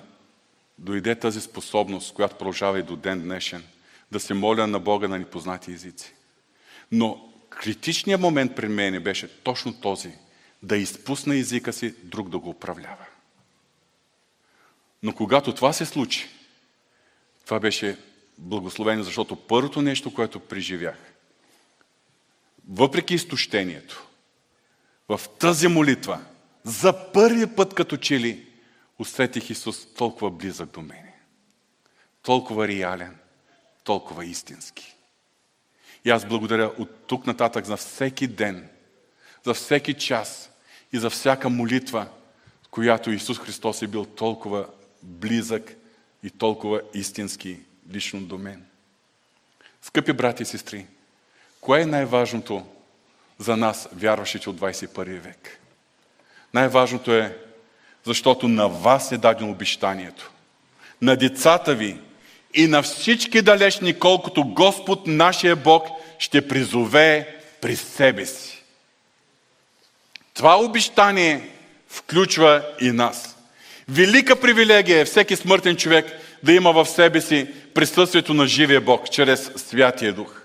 дойде 0.78 1.16
тази 1.16 1.42
способност, 1.42 2.14
която 2.14 2.36
продължава 2.36 2.80
и 2.80 2.84
до 2.84 2.96
ден 2.96 3.22
днешен, 3.22 3.64
да 4.12 4.20
се 4.20 4.34
моля 4.34 4.68
на 4.68 4.80
Бога 4.80 5.08
на 5.08 5.20
непознати 5.20 5.72
езици. 5.72 6.14
Но 6.92 7.33
критичният 7.56 8.22
момент 8.22 8.56
при 8.56 8.68
мен 8.68 9.04
беше 9.04 9.44
точно 9.44 9.74
този, 9.74 10.12
да 10.64 10.78
изпусна 10.78 11.36
езика 11.36 11.74
си, 11.74 11.96
друг 12.04 12.30
да 12.30 12.40
го 12.40 12.50
управлява. 12.50 13.06
Но 15.04 15.16
когато 15.16 15.56
това 15.56 15.74
се 15.74 15.86
случи, 15.86 16.30
това 17.46 17.60
беше 17.60 17.98
благословение, 18.38 19.04
защото 19.04 19.36
първото 19.36 19.82
нещо, 19.82 20.14
което 20.14 20.40
преживях, 20.40 20.98
въпреки 22.70 23.14
изтощението, 23.14 24.08
в 25.10 25.22
тази 25.40 25.68
молитва, 25.68 26.26
за 26.64 27.12
първи 27.12 27.56
път 27.56 27.74
като 27.74 27.98
че 27.98 28.20
ли, 28.20 28.48
усетих 29.00 29.50
Исус 29.50 29.94
толкова 29.94 30.32
близък 30.32 30.70
до 30.70 30.82
мене. 30.82 31.14
Толкова 32.22 32.68
реален, 32.68 33.18
толкова 33.84 34.26
истински. 34.26 34.96
И 36.06 36.10
аз 36.10 36.26
благодаря 36.26 36.72
от 36.78 37.08
тук 37.08 37.28
нататък 37.28 37.66
за 37.66 37.78
всеки 37.78 38.28
ден, 38.28 38.70
за 39.46 39.54
всеки 39.54 39.94
час 39.94 40.50
и 40.94 41.00
за 41.00 41.10
всяка 41.10 41.50
молитва, 41.50 42.08
която 42.72 43.12
Исус 43.12 43.40
Христос 43.40 43.82
е 43.82 43.88
бил 43.88 44.06
толкова 44.06 44.68
близък 45.02 45.76
и 46.24 46.30
толкова 46.30 46.82
истински 46.94 47.60
лично 47.92 48.22
до 48.22 48.38
мен. 48.38 48.66
Скъпи 49.82 50.14
брати 50.14 50.44
и 50.44 50.46
сестри, 50.46 50.86
кое 51.62 51.82
е 51.82 51.86
най-важното 51.86 52.66
за 53.38 53.58
нас, 53.58 53.90
вярващите 53.94 54.50
от 54.50 54.60
21 54.60 55.20
век? 55.20 55.60
Най-важното 56.54 57.14
е, 57.14 57.38
защото 58.04 58.48
на 58.48 58.68
вас 58.68 59.12
е 59.12 59.18
дадено 59.18 59.52
обещанието. 59.52 60.32
На 61.02 61.16
децата 61.16 61.76
ви 61.76 62.00
и 62.54 62.68
на 62.68 62.84
всички 62.84 63.42
далечни, 63.42 63.94
колкото 63.94 64.44
Господ, 64.44 65.08
нашия 65.08 65.56
Бог, 65.56 65.88
ще 66.20 66.48
призове 66.48 67.36
при 67.62 67.76
себе 67.76 68.26
си. 68.26 68.64
Това 70.34 70.60
обещание 70.60 71.50
включва 71.88 72.66
и 72.82 72.92
нас. 72.92 73.38
Велика 73.90 74.36
привилегия 74.36 75.00
е 75.00 75.06
всеки 75.06 75.36
смъртен 75.36 75.76
човек 75.76 76.06
да 76.44 76.54
има 76.54 76.72
в 76.72 76.86
себе 76.86 77.22
си 77.22 77.48
присъствието 77.74 78.34
на 78.34 78.48
живия 78.48 78.82
Бог 78.82 79.10
чрез 79.12 79.52
Святия 79.56 80.14
Дух. 80.14 80.42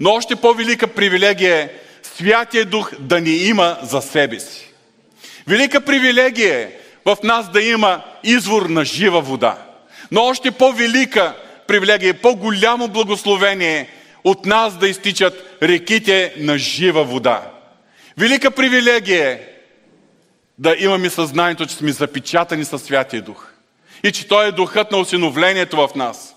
Но 0.00 0.10
още 0.10 0.36
по-велика 0.36 0.86
привилегия 0.86 1.56
е 1.56 1.70
Святия 2.02 2.64
Дух 2.64 2.92
да 2.98 3.20
ни 3.20 3.30
има 3.30 3.78
за 3.82 4.02
себе 4.02 4.40
си. 4.40 4.72
Велика 5.46 5.80
привилегия 5.80 6.58
е 6.58 6.70
в 7.04 7.16
нас 7.22 7.50
да 7.50 7.62
има 7.62 8.04
извор 8.24 8.62
на 8.62 8.84
жива 8.84 9.20
вода. 9.20 9.73
Но 10.10 10.22
още 10.24 10.50
по-велика 10.50 11.36
привилегия, 11.66 12.14
по-голямо 12.14 12.88
благословение 12.88 13.88
от 14.24 14.46
нас 14.46 14.78
да 14.78 14.88
изтичат 14.88 15.58
реките 15.62 16.34
на 16.38 16.58
жива 16.58 17.04
вода. 17.04 17.50
Велика 18.18 18.50
привилегия 18.50 19.30
е 19.30 19.40
да 20.58 20.76
имаме 20.78 21.10
съзнанието, 21.10 21.66
че 21.66 21.74
сме 21.74 21.92
запечатани 21.92 22.64
със 22.64 22.82
Святия 22.82 23.22
Дух. 23.22 23.52
И 24.02 24.12
че 24.12 24.28
Той 24.28 24.48
е 24.48 24.52
духът 24.52 24.90
на 24.90 24.98
осиновлението 24.98 25.76
в 25.76 25.90
нас. 25.96 26.34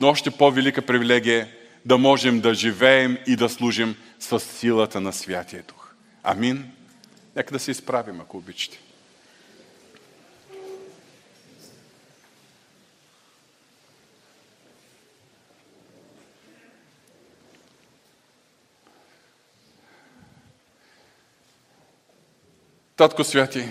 Но 0.00 0.08
още 0.08 0.30
по-велика 0.30 0.82
привилегия 0.82 1.40
е 1.42 1.46
да 1.84 1.98
можем 1.98 2.40
да 2.40 2.54
живеем 2.54 3.18
и 3.26 3.36
да 3.36 3.48
служим 3.48 3.96
с 4.20 4.40
силата 4.40 5.00
на 5.00 5.12
Святия 5.12 5.62
Дух. 5.68 5.92
Амин. 6.22 6.70
Нека 7.36 7.52
да 7.52 7.58
се 7.58 7.70
изправим, 7.70 8.20
ако 8.20 8.36
обичате. 8.36 8.78
Татко 22.98 23.24
Святи, 23.24 23.64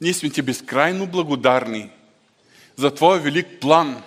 ние 0.00 0.14
сме 0.14 0.30
ти 0.30 0.42
безкрайно 0.42 1.06
благодарни 1.06 1.90
за 2.76 2.94
Твоя 2.94 3.20
велик 3.20 3.46
план, 3.60 4.02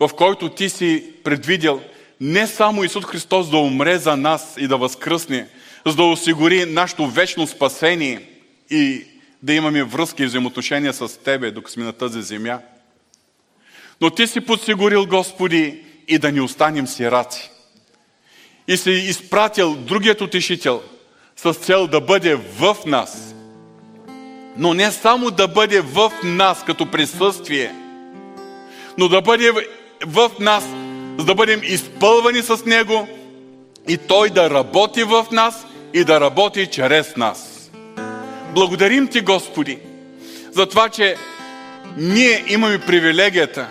в 0.00 0.10
който 0.16 0.48
Ти 0.48 0.70
си 0.70 1.12
предвидел 1.24 1.82
не 2.20 2.46
само 2.46 2.84
Исус 2.84 3.04
Христос 3.04 3.50
да 3.50 3.56
умре 3.56 3.98
за 3.98 4.16
нас 4.16 4.54
и 4.58 4.68
да 4.68 4.76
възкръсне, 4.76 5.48
за 5.86 5.96
да 5.96 6.02
осигури 6.02 6.64
нашето 6.64 7.06
вечно 7.06 7.46
спасение 7.46 8.28
и 8.70 9.04
да 9.42 9.54
имаме 9.54 9.82
връзки 9.84 10.22
и 10.22 10.26
взаимоотношения 10.26 10.92
с 10.94 11.22
Тебе, 11.22 11.50
докато 11.50 11.72
сме 11.72 11.84
на 11.84 11.92
тази 11.92 12.22
земя. 12.22 12.60
Но 14.00 14.10
Ти 14.10 14.26
си 14.26 14.40
подсигурил, 14.40 15.06
Господи, 15.06 15.84
и 16.08 16.18
да 16.18 16.32
ни 16.32 16.40
останем 16.40 16.86
сираци. 16.86 17.50
И 18.68 18.76
си 18.76 18.90
изпратил 18.90 19.74
другият 19.74 20.20
утешител 20.20 20.82
с 21.42 21.54
цел 21.54 21.86
да 21.86 22.00
бъде 22.00 22.34
в 22.34 22.76
нас. 22.86 23.34
Но 24.56 24.74
не 24.74 24.90
само 24.90 25.30
да 25.30 25.48
бъде 25.48 25.80
в 25.80 26.12
нас 26.24 26.64
като 26.66 26.90
присъствие, 26.90 27.74
но 28.98 29.08
да 29.08 29.20
бъде 29.20 29.52
в 30.06 30.30
нас, 30.40 30.64
за 31.18 31.24
да 31.24 31.34
бъдем 31.34 31.60
изпълвани 31.62 32.42
с 32.42 32.64
Него 32.64 33.08
и 33.88 33.96
Той 33.96 34.30
да 34.30 34.50
работи 34.50 35.02
в 35.02 35.26
нас 35.32 35.66
и 35.94 36.04
да 36.04 36.20
работи 36.20 36.66
чрез 36.66 37.16
нас. 37.16 37.70
Благодарим 38.54 39.08
Ти, 39.08 39.20
Господи, 39.20 39.78
за 40.52 40.66
това, 40.66 40.88
че 40.88 41.16
ние 41.96 42.44
имаме 42.48 42.78
привилегията 42.78 43.68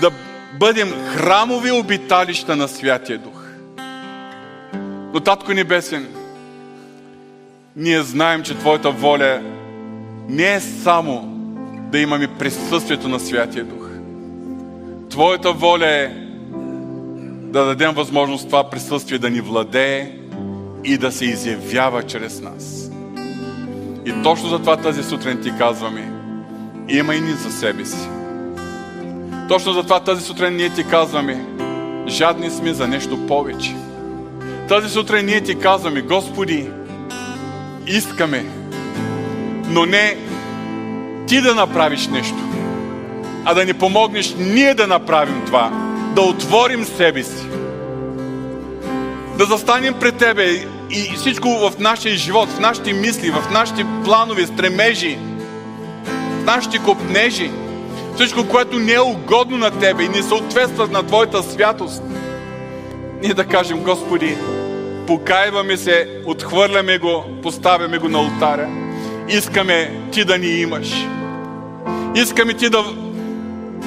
да 0.00 0.10
бъдем 0.58 0.92
храмови 1.06 1.70
обиталища 1.70 2.56
на 2.56 2.68
Святия 2.68 3.18
Дух. 3.18 3.40
Но, 5.12 5.20
Татко 5.20 5.52
Небесен, 5.52 6.19
ние 7.76 8.02
знаем, 8.02 8.42
че 8.42 8.58
Твоята 8.58 8.90
воля 8.90 9.40
не 10.28 10.54
е 10.54 10.60
само 10.60 11.36
да 11.92 11.98
имаме 11.98 12.28
присъствието 12.38 13.08
на 13.08 13.20
Святия 13.20 13.64
Дух. 13.64 13.90
Твоята 15.10 15.52
воля 15.52 15.86
е 15.86 16.10
да 17.52 17.64
дадем 17.64 17.92
възможност 17.94 18.46
това 18.46 18.70
присъствие 18.70 19.18
да 19.18 19.30
ни 19.30 19.40
владее 19.40 20.12
и 20.84 20.98
да 20.98 21.12
се 21.12 21.24
изявява 21.24 22.02
чрез 22.02 22.40
нас. 22.40 22.90
И 24.06 24.22
точно 24.22 24.48
за 24.48 24.58
това 24.58 24.76
тази 24.76 25.02
сутрин 25.02 25.40
ти 25.42 25.52
казваме, 25.58 26.12
имай 26.88 27.20
ни 27.20 27.32
за 27.32 27.52
себе 27.52 27.84
си. 27.84 28.08
Точно 29.48 29.72
за 29.72 29.82
това 29.82 30.00
тази 30.00 30.22
сутрин 30.22 30.56
ние 30.56 30.70
ти 30.70 30.84
казваме, 30.84 31.44
жадни 32.08 32.50
сме 32.50 32.74
за 32.74 32.88
нещо 32.88 33.26
повече. 33.26 33.74
Тази 34.68 34.88
сутрин 34.88 35.26
ние 35.26 35.40
ти 35.40 35.58
казваме, 35.58 36.02
Господи, 36.02 36.70
искаме, 37.90 38.44
но 39.68 39.86
не 39.86 40.16
ти 41.26 41.40
да 41.40 41.54
направиш 41.54 42.08
нещо, 42.08 42.38
а 43.44 43.54
да 43.54 43.64
ни 43.64 43.72
помогнеш 43.72 44.34
ние 44.38 44.74
да 44.74 44.86
направим 44.86 45.42
това, 45.46 45.70
да 46.14 46.22
отворим 46.22 46.84
себе 46.84 47.22
си, 47.22 47.46
да 49.38 49.44
застанем 49.44 49.94
пред 50.00 50.16
Тебе 50.16 50.44
и 50.90 51.12
всичко 51.16 51.48
в 51.48 51.72
нашия 51.78 52.16
живот, 52.16 52.48
в 52.48 52.60
нашите 52.60 52.92
мисли, 52.92 53.30
в 53.30 53.50
нашите 53.50 53.86
планове, 54.04 54.46
стремежи, 54.46 55.18
в 56.40 56.44
нашите 56.44 56.78
копнежи, 56.78 57.50
всичко, 58.14 58.48
което 58.48 58.78
не 58.78 58.92
е 58.92 59.00
угодно 59.00 59.56
на 59.56 59.70
Тебе 59.70 60.04
и 60.04 60.08
не 60.08 60.22
съответства 60.22 60.88
на 60.90 61.02
Твоята 61.02 61.42
святост, 61.42 62.02
ние 63.22 63.34
да 63.34 63.44
кажем, 63.44 63.82
Господи, 63.82 64.36
покайваме 65.10 65.76
се, 65.76 66.08
отхвърляме 66.26 66.98
го, 66.98 67.24
поставяме 67.42 67.98
го 67.98 68.08
на 68.08 68.18
алтаря. 68.18 68.68
Искаме 69.28 70.00
Ти 70.12 70.24
да 70.24 70.38
ни 70.38 70.46
имаш. 70.46 71.06
Искаме 72.14 72.54
Ти 72.54 72.70
да 72.70 72.84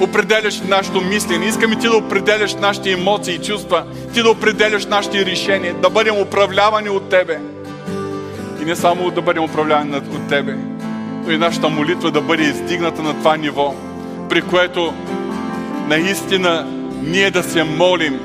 определяш 0.02 0.62
нашето 0.62 1.02
мислене. 1.02 1.46
Искаме 1.46 1.76
Ти 1.76 1.88
да 1.88 1.98
определяш 1.98 2.56
нашите 2.56 2.92
емоции 2.92 3.36
и 3.36 3.42
чувства. 3.42 3.84
Ти 4.14 4.24
да 4.24 4.30
определяш 4.30 4.86
нашите 4.86 5.26
решения. 5.26 5.74
Да 5.74 5.90
бъдем 5.90 6.22
управлявани 6.22 6.90
от 6.90 7.10
Тебе. 7.10 7.40
И 8.62 8.66
не 8.66 8.76
само 8.76 9.12
да 9.12 9.22
бъдем 9.22 9.44
управлявани 9.44 9.98
от 9.98 10.28
Тебе, 10.30 10.58
но 11.26 11.32
и 11.32 11.38
нашата 11.38 11.70
молитва 11.70 12.12
да 12.12 12.22
бъде 12.22 12.44
издигната 12.44 13.02
на 13.02 13.14
това 13.14 13.38
ниво, 13.38 13.76
при 14.30 14.42
което 14.42 14.94
наистина 15.88 16.68
ние 17.04 17.32
да 17.32 17.44
се 17.44 17.64
молим 17.64 18.20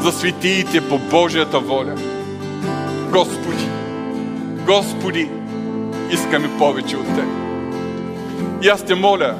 за 0.00 0.12
светиите 0.12 0.88
по 0.88 0.98
Божията 0.98 1.60
воля. 1.60 1.94
Господи, 3.10 3.68
Господи, 4.66 5.30
искаме 6.10 6.58
повече 6.58 6.96
от 6.96 7.06
Теб. 7.06 7.24
И 8.62 8.68
аз 8.68 8.84
те 8.84 8.94
моля 8.94 9.34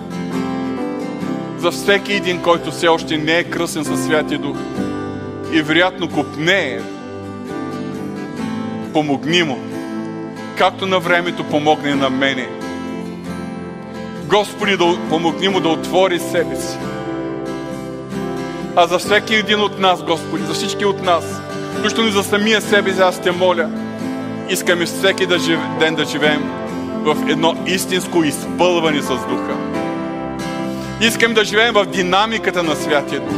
за 1.59 1.71
всеки 1.71 2.13
един, 2.13 2.43
който 2.43 2.71
все 2.71 2.89
още 2.89 3.19
не 3.19 3.39
е 3.39 3.45
кръсен 3.45 3.85
със 3.85 4.05
Святия 4.05 4.39
Дух 4.39 4.57
и 5.53 5.63
вероятно 5.63 6.09
купне, 6.09 6.81
помогни 8.93 9.43
му, 9.43 9.59
както 10.57 10.87
на 10.87 11.01
времето 11.01 11.45
помогне 11.45 11.95
на 11.95 12.11
мене. 12.11 12.49
Господи, 14.27 14.77
да 14.77 14.99
помогни 15.09 15.49
му 15.49 15.61
да 15.61 15.69
отвори 15.69 16.19
себе 16.19 16.57
си 16.57 16.79
а 18.77 18.87
за 18.87 18.99
всеки 18.99 19.35
един 19.35 19.61
от 19.61 19.79
нас, 19.79 20.03
Господи, 20.03 20.45
за 20.45 20.55
всички 20.55 20.85
от 20.85 21.03
нас, 21.03 21.25
включително 21.79 22.09
и 22.09 22.13
за 22.13 22.23
самия 22.23 22.61
себе, 22.61 22.95
аз 23.01 23.21
те 23.21 23.31
моля, 23.31 23.69
искаме 24.49 24.87
всеки 24.87 25.27
да 25.27 25.39
жив... 25.39 25.59
ден 25.81 25.95
да 25.95 26.05
живеем 26.05 26.51
в 26.93 27.17
едно 27.29 27.55
истинско 27.67 28.25
изпълване 28.25 29.03
с 29.03 29.09
Духа. 29.09 29.57
Искаме 31.01 31.35
да 31.35 31.45
живеем 31.45 31.75
в 31.75 31.85
динамиката 31.85 32.63
на 32.63 32.77
Святия 32.77 33.21
Дух. 33.21 33.37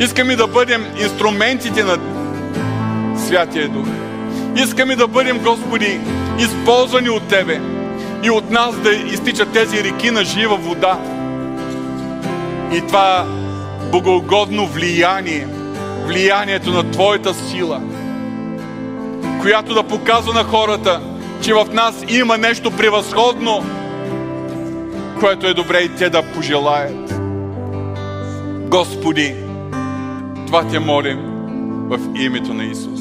Искаме 0.00 0.36
да 0.36 0.46
бъдем 0.46 0.86
инструментите 1.00 1.84
на 1.84 1.98
Святия 3.16 3.68
Дух. 3.68 3.86
Искаме 4.56 4.96
да 4.96 5.06
бъдем, 5.06 5.38
Господи, 5.38 6.00
използвани 6.38 7.10
от 7.10 7.28
Тебе 7.28 7.60
и 8.22 8.30
от 8.30 8.50
нас 8.50 8.76
да 8.76 8.92
изтичат 8.92 9.52
тези 9.52 9.84
реки 9.84 10.10
на 10.10 10.24
жива 10.24 10.56
вода. 10.56 10.98
И 12.72 12.80
това 12.80 13.26
богоугодно 13.94 14.66
влияние, 14.66 15.46
влиянието 16.06 16.70
на 16.70 16.90
Твоята 16.90 17.34
сила, 17.34 17.80
която 19.40 19.74
да 19.74 19.82
показва 19.82 20.34
на 20.34 20.44
хората, 20.44 21.00
че 21.42 21.54
в 21.54 21.66
нас 21.72 22.04
има 22.08 22.38
нещо 22.38 22.70
превъзходно, 22.70 23.64
което 25.20 25.46
е 25.46 25.54
добре 25.54 25.78
и 25.78 25.88
те 25.88 26.10
да 26.10 26.22
пожелаят. 26.22 27.14
Господи, 28.68 29.34
това 30.46 30.68
те 30.68 30.78
молим 30.78 31.18
в 31.88 31.98
името 32.16 32.54
на 32.54 32.64
Исус. 32.64 32.93